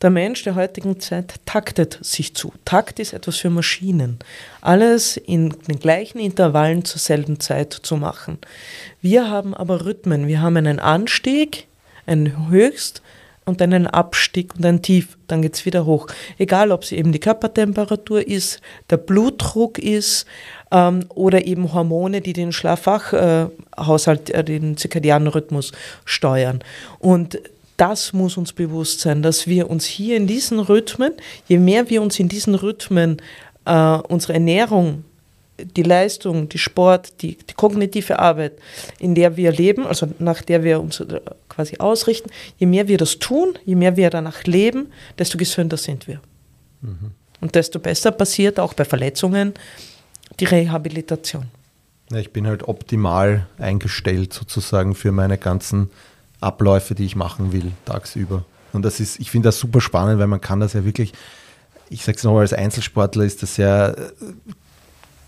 Der 0.01 0.11
Mensch 0.11 0.44
der 0.44 0.55
heutigen 0.55 1.01
Zeit 1.01 1.34
taktet 1.44 1.99
sich 2.03 2.34
zu. 2.34 2.53
Takt 2.64 3.01
ist 3.01 3.12
etwas 3.12 3.38
für 3.38 3.51
Maschinen. 3.51 4.18
Alles 4.61 5.16
in 5.16 5.51
den 5.66 5.80
gleichen 5.80 6.20
Intervallen 6.20 6.84
zur 6.84 7.01
selben 7.01 7.40
Zeit 7.40 7.72
zu 7.72 7.96
machen. 7.96 8.38
Wir 9.03 9.28
haben 9.28 9.55
aber 9.55 9.84
Rhythmen. 9.84 10.28
Wir 10.28 10.40
haben 10.40 10.57
einen 10.57 10.78
Anstieg, 10.78 11.66
einen 12.07 12.49
Höchst, 12.49 13.03
und 13.49 13.62
dann 13.62 13.72
ein 13.72 13.86
Abstieg 13.86 14.55
und 14.57 14.66
ein 14.66 14.82
Tief, 14.82 15.16
dann 15.26 15.40
geht 15.40 15.55
es 15.55 15.64
wieder 15.64 15.86
hoch. 15.86 16.07
Egal, 16.36 16.70
ob 16.70 16.82
es 16.82 16.92
eben 16.92 17.12
die 17.12 17.18
Körpertemperatur 17.18 18.26
ist, 18.26 18.61
der 18.90 18.99
Blutdruck 18.99 19.78
ist 19.78 20.26
ähm, 20.70 21.07
oder 21.09 21.46
eben 21.46 21.72
Hormone, 21.72 22.20
die 22.20 22.34
den 22.34 22.53
Schlafwachhaushalt, 22.53 24.28
äh, 24.30 24.44
den 24.44 24.76
zirkadianen 24.76 25.28
Rhythmus 25.28 25.72
steuern. 26.05 26.61
Und 26.99 27.40
das 27.79 28.12
muss 28.12 28.37
uns 28.37 28.53
bewusst 28.53 29.01
sein, 29.01 29.22
dass 29.22 29.47
wir 29.47 29.70
uns 29.70 29.87
hier 29.87 30.16
in 30.16 30.26
diesen 30.26 30.59
Rhythmen, 30.59 31.12
je 31.47 31.59
mehr 31.59 31.89
wir 31.89 32.03
uns 32.03 32.18
in 32.18 32.29
diesen 32.29 32.55
Rhythmen 32.55 33.22
äh, 33.64 33.99
unsere 34.09 34.35
Ernährung 34.35 35.05
die 35.61 35.83
Leistung, 35.83 36.49
die 36.49 36.59
Sport, 36.59 37.20
die, 37.22 37.37
die, 37.37 37.55
kognitive 37.55 38.18
Arbeit, 38.18 38.53
in 38.99 39.14
der 39.14 39.37
wir 39.37 39.51
leben, 39.51 39.87
also 39.87 40.09
nach 40.18 40.43
der 40.43 40.62
wir 40.62 40.81
uns 40.81 41.01
äh, 41.01 41.20
quasi 41.49 41.79
ausrichten, 41.79 42.31
je 42.59 42.66
mehr 42.66 42.89
wir 42.89 42.99
das 42.99 43.18
tun, 43.18 43.59
je 43.64 43.74
mehr 43.74 43.97
wir 43.97 44.11
danach 44.11 44.45
leben, 44.45 44.93
desto 45.18 45.39
gesünder 45.39 45.76
sind 45.76 46.07
wir. 46.07 46.20
Mhm. 46.81 47.12
Und 47.41 47.55
desto 47.55 47.79
besser 47.79 48.11
passiert 48.11 48.61
auch 48.61 48.74
bei 48.74 48.85
Verletzungen 48.85 49.55
die 50.41 50.45
Rehabilitation. 50.45 51.47
Ja, 52.11 52.18
ich 52.18 52.33
bin 52.33 52.47
halt 52.47 52.66
optimal 52.66 53.47
eingestellt 53.59 54.33
sozusagen 54.33 54.95
für 54.95 55.12
meine 55.12 55.39
ganzen 55.39 55.91
Abläufe, 56.41 56.95
die 56.95 57.05
ich 57.05 57.16
machen 57.16 57.53
will, 57.53 57.72
tagsüber. 57.84 58.45
Und 58.72 58.82
das 58.82 59.01
ist, 59.01 59.18
ich 59.18 59.30
finde 59.30 59.49
das 59.49 59.59
super 59.59 59.80
spannend, 59.80 60.18
weil 60.18 60.26
man 60.26 60.41
kann 60.41 60.61
das 60.61 60.72
ja 60.72 60.84
wirklich, 60.84 61.12
ich 61.91 62.05
sage 62.05 62.18
es 62.18 62.24
nochmal, 62.24 62.43
als 62.43 62.53
Einzelsportler 62.53 63.24
ist 63.24 63.43
das 63.43 63.57
ja 63.57 63.95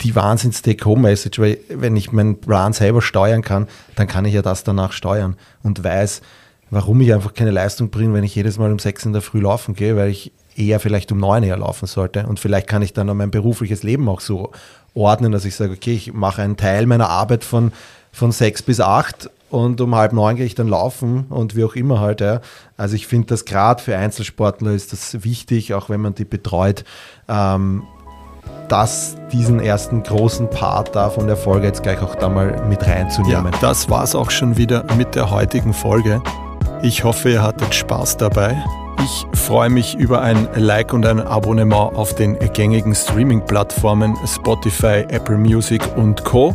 die 0.02 0.14
Wahnsinns-Take-Home-Message, 0.14 1.38
weil 1.38 1.58
wenn 1.68 1.96
ich 1.96 2.12
meinen 2.12 2.40
Plan 2.40 2.72
selber 2.72 3.02
steuern 3.02 3.42
kann, 3.42 3.68
dann 3.96 4.06
kann 4.06 4.24
ich 4.24 4.34
ja 4.34 4.42
das 4.42 4.64
danach 4.64 4.92
steuern 4.92 5.36
und 5.62 5.82
weiß, 5.82 6.22
warum 6.70 7.00
ich 7.00 7.12
einfach 7.12 7.34
keine 7.34 7.50
Leistung 7.50 7.90
bringe, 7.90 8.14
wenn 8.14 8.24
ich 8.24 8.34
jedes 8.34 8.58
Mal 8.58 8.72
um 8.72 8.78
sechs 8.78 9.04
in 9.04 9.12
der 9.12 9.22
Früh 9.22 9.40
laufen 9.40 9.74
gehe, 9.74 9.96
weil 9.96 10.10
ich 10.10 10.32
eher 10.56 10.80
vielleicht 10.80 11.12
um 11.12 11.18
neun 11.18 11.42
eher 11.42 11.56
laufen 11.56 11.86
sollte. 11.86 12.26
Und 12.26 12.40
vielleicht 12.40 12.66
kann 12.66 12.82
ich 12.82 12.92
dann 12.92 13.14
mein 13.16 13.30
berufliches 13.30 13.82
Leben 13.82 14.08
auch 14.08 14.20
so 14.20 14.52
ordnen, 14.94 15.32
dass 15.32 15.44
ich 15.44 15.54
sage, 15.54 15.72
okay, 15.72 15.94
ich 15.94 16.12
mache 16.12 16.42
einen 16.42 16.56
Teil 16.56 16.86
meiner 16.86 17.08
Arbeit 17.08 17.44
von, 17.44 17.72
von 18.12 18.32
sechs 18.32 18.62
bis 18.62 18.80
acht 18.80 19.30
und 19.50 19.80
um 19.80 19.94
halb 19.94 20.12
neun 20.12 20.36
gehe 20.36 20.46
ich 20.46 20.54
dann 20.54 20.68
laufen 20.68 21.26
und 21.28 21.56
wie 21.56 21.64
auch 21.64 21.74
immer 21.74 22.00
halt. 22.00 22.20
Ja. 22.20 22.40
Also 22.76 22.94
ich 22.96 23.06
finde 23.06 23.28
das 23.28 23.44
gerade 23.44 23.82
für 23.82 23.96
Einzelsportler 23.96 24.72
ist 24.72 24.92
das 24.92 25.24
wichtig, 25.24 25.74
auch 25.74 25.88
wenn 25.90 26.00
man 26.00 26.14
die 26.14 26.24
betreut, 26.24 26.84
ähm, 27.28 27.82
dass 28.68 29.16
diesen 29.32 29.60
ersten 29.60 30.02
großen 30.02 30.48
Part 30.48 30.94
da 30.94 31.10
von 31.10 31.26
der 31.26 31.36
Folge 31.36 31.66
jetzt 31.66 31.82
gleich 31.82 32.00
auch 32.00 32.14
da 32.14 32.28
mal 32.28 32.64
mit 32.68 32.86
reinzunehmen. 32.86 33.52
Ja, 33.52 33.58
das 33.60 33.90
war 33.90 34.04
es 34.04 34.14
auch 34.14 34.30
schon 34.30 34.56
wieder 34.56 34.84
mit 34.96 35.14
der 35.14 35.30
heutigen 35.30 35.74
Folge. 35.74 36.22
Ich 36.82 37.04
hoffe, 37.04 37.30
ihr 37.30 37.42
hattet 37.42 37.74
Spaß 37.74 38.16
dabei. 38.16 38.56
Ich 39.02 39.26
freue 39.38 39.70
mich 39.70 39.96
über 39.96 40.20
ein 40.20 40.48
Like 40.54 40.92
und 40.92 41.04
ein 41.04 41.20
Abonnement 41.20 41.96
auf 41.96 42.14
den 42.14 42.38
gängigen 42.52 42.94
Streaming-Plattformen 42.94 44.16
Spotify, 44.26 45.04
Apple 45.08 45.38
Music 45.38 45.82
und 45.96 46.24
Co. 46.24 46.54